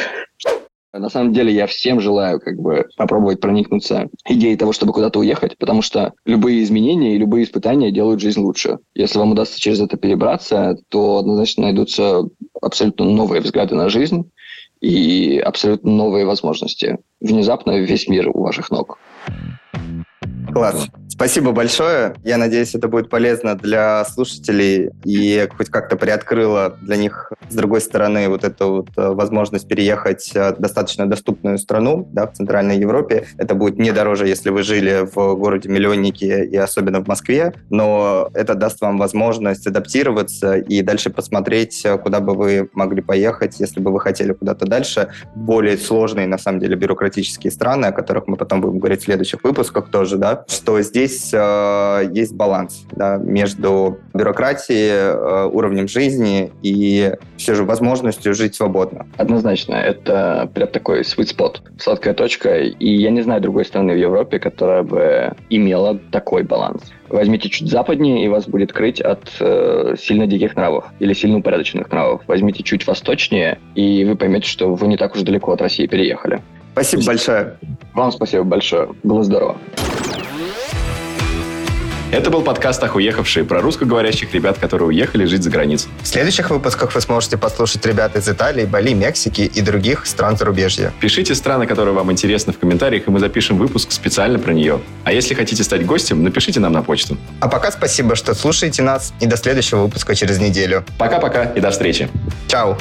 На 0.99 1.09
самом 1.09 1.33
деле 1.33 1.53
я 1.53 1.67
всем 1.67 1.99
желаю 1.99 2.39
как 2.39 2.57
бы 2.59 2.85
попробовать 2.97 3.39
проникнуться 3.39 4.09
идеей 4.27 4.57
того, 4.57 4.73
чтобы 4.73 4.93
куда-то 4.93 5.19
уехать, 5.19 5.57
потому 5.57 5.81
что 5.81 6.13
любые 6.25 6.63
изменения 6.63 7.15
и 7.15 7.17
любые 7.17 7.43
испытания 7.43 7.91
делают 7.91 8.21
жизнь 8.21 8.39
лучше. 8.39 8.79
Если 8.95 9.19
вам 9.19 9.31
удастся 9.31 9.59
через 9.59 9.79
это 9.81 9.97
перебраться, 9.97 10.77
то 10.89 11.17
однозначно 11.17 11.63
найдутся 11.63 12.23
абсолютно 12.61 13.05
новые 13.05 13.41
взгляды 13.41 13.75
на 13.75 13.89
жизнь 13.89 14.29
и 14.81 15.39
абсолютно 15.39 15.91
новые 15.91 16.25
возможности. 16.25 16.97
Внезапно 17.19 17.77
весь 17.77 18.07
мир 18.07 18.29
у 18.29 18.41
ваших 18.41 18.69
ног. 18.69 18.99
Класс. 20.53 20.87
Спасибо 21.17 21.51
большое. 21.51 22.13
Я 22.23 22.37
надеюсь, 22.37 22.75
это 22.75 22.87
будет 22.87 23.09
полезно 23.09 23.55
для 23.55 24.05
слушателей 24.05 24.91
и 25.03 25.49
хоть 25.57 25.69
как-то 25.69 25.95
приоткрыло 25.95 26.77
для 26.79 26.95
них, 26.95 27.31
с 27.49 27.55
другой 27.55 27.81
стороны, 27.81 28.29
вот 28.29 28.43
эту 28.43 28.71
вот 28.71 28.89
э, 28.95 29.07
возможность 29.13 29.67
переехать 29.67 30.31
в 30.35 30.57
достаточно 30.59 31.07
доступную 31.07 31.57
страну, 31.57 32.07
да, 32.13 32.27
в 32.27 32.33
Центральной 32.33 32.77
Европе. 32.77 33.25
Это 33.39 33.55
будет 33.55 33.79
не 33.79 33.91
дороже, 33.91 34.27
если 34.27 34.51
вы 34.51 34.61
жили 34.61 35.07
в 35.11 35.35
городе-миллионнике 35.35 36.45
и 36.45 36.55
особенно 36.55 37.03
в 37.03 37.07
Москве, 37.07 37.55
но 37.71 38.29
это 38.35 38.53
даст 38.53 38.79
вам 38.81 38.99
возможность 38.99 39.65
адаптироваться 39.65 40.57
и 40.57 40.83
дальше 40.83 41.09
посмотреть, 41.09 41.83
куда 42.03 42.19
бы 42.19 42.35
вы 42.35 42.69
могли 42.73 43.01
поехать, 43.01 43.59
если 43.59 43.79
бы 43.79 43.91
вы 43.91 43.99
хотели 44.01 44.33
куда-то 44.33 44.67
дальше. 44.67 45.09
Более 45.33 45.79
сложные, 45.79 46.27
на 46.27 46.37
самом 46.37 46.59
деле, 46.59 46.75
бюрократические 46.75 47.49
страны, 47.49 47.87
о 47.87 47.91
которых 47.91 48.27
мы 48.27 48.37
потом 48.37 48.61
будем 48.61 48.77
говорить 48.77 49.01
в 49.01 49.05
следующих 49.05 49.43
выпусках 49.43 49.89
тоже, 49.89 50.17
да, 50.17 50.36
что 50.47 50.81
здесь 50.81 51.31
э, 51.33 52.09
есть 52.13 52.33
баланс 52.33 52.85
да, 52.91 53.17
между 53.17 53.99
бюрократией, 54.13 54.89
э, 54.89 55.49
уровнем 55.51 55.87
жизни 55.87 56.51
и 56.61 57.13
все 57.37 57.55
же 57.55 57.63
возможностью 57.63 58.33
жить 58.33 58.55
свободно. 58.55 59.07
Однозначно, 59.17 59.75
это 59.75 60.49
прям 60.53 60.67
такой 60.69 61.01
sweet 61.01 61.35
spot, 61.35 61.57
сладкая 61.79 62.13
точка, 62.13 62.59
и 62.59 62.95
я 62.95 63.11
не 63.11 63.21
знаю 63.21 63.41
другой 63.41 63.65
страны 63.65 63.93
в 63.93 63.97
Европе, 63.97 64.39
которая 64.39 64.83
бы 64.83 65.33
имела 65.49 65.99
такой 66.11 66.43
баланс. 66.43 66.91
Возьмите 67.09 67.49
чуть 67.49 67.69
западнее, 67.69 68.25
и 68.25 68.27
вас 68.27 68.47
будет 68.47 68.73
крыть 68.73 68.99
от 68.99 69.29
э, 69.39 69.95
сильно 69.97 70.27
диких 70.27 70.55
нравов 70.55 70.85
или 70.99 71.13
сильно 71.13 71.37
упорядоченных 71.37 71.89
нравов. 71.89 72.21
Возьмите 72.27 72.63
чуть 72.63 72.85
восточнее, 72.85 73.59
и 73.75 74.03
вы 74.03 74.15
поймете, 74.15 74.47
что 74.47 74.73
вы 74.73 74.87
не 74.87 74.97
так 74.97 75.15
уж 75.15 75.21
далеко 75.21 75.53
от 75.53 75.61
России 75.61 75.87
переехали. 75.87 76.41
Спасибо 76.77 77.05
большое. 77.05 77.57
Вам 77.95 78.11
спасибо 78.11 78.43
большое. 78.43 78.89
Было 79.01 79.23
здорово. 79.23 79.57
Это 82.11 82.29
был 82.29 82.43
подкаст 82.43 82.81
«Охуехавшие» 82.83 83.43
про 83.43 83.61
русскоговорящих 83.61 84.33
ребят, 84.33 84.59
которые 84.59 84.87
уехали 84.89 85.25
жить 85.25 85.43
за 85.43 85.49
границу. 85.49 85.89
В 86.03 86.07
следующих 86.07 86.51
выпусках 86.51 86.93
вы 86.93 87.01
сможете 87.01 87.35
послушать 87.37 87.85
ребят 87.85 88.15
из 88.15 88.29
Италии, 88.29 88.65
Бали, 88.65 88.93
Мексики 88.93 89.41
и 89.41 89.61
других 89.61 90.05
стран 90.05 90.37
зарубежья. 90.37 90.93
Пишите 91.01 91.33
страны, 91.33 91.65
которые 91.65 91.95
вам 91.95 92.11
интересны 92.11 92.53
в 92.53 92.59
комментариях, 92.59 93.07
и 93.07 93.11
мы 93.11 93.19
запишем 93.19 93.57
выпуск 93.57 93.91
специально 93.91 94.37
про 94.37 94.53
нее. 94.53 94.79
А 95.03 95.11
если 95.11 95.33
хотите 95.33 95.63
стать 95.63 95.83
гостем, 95.85 96.23
напишите 96.23 96.59
нам 96.59 96.73
на 96.73 96.83
почту. 96.83 97.17
А 97.41 97.49
пока 97.49 97.71
спасибо, 97.71 98.15
что 98.15 98.35
слушаете 98.35 98.83
нас, 98.83 99.13
и 99.19 99.25
до 99.25 99.35
следующего 99.35 99.81
выпуска 99.81 100.13
через 100.13 100.39
неделю. 100.39 100.85
Пока-пока 100.99 101.43
и 101.43 101.59
до 101.59 101.71
встречи. 101.71 102.07
Чао. 102.47 102.77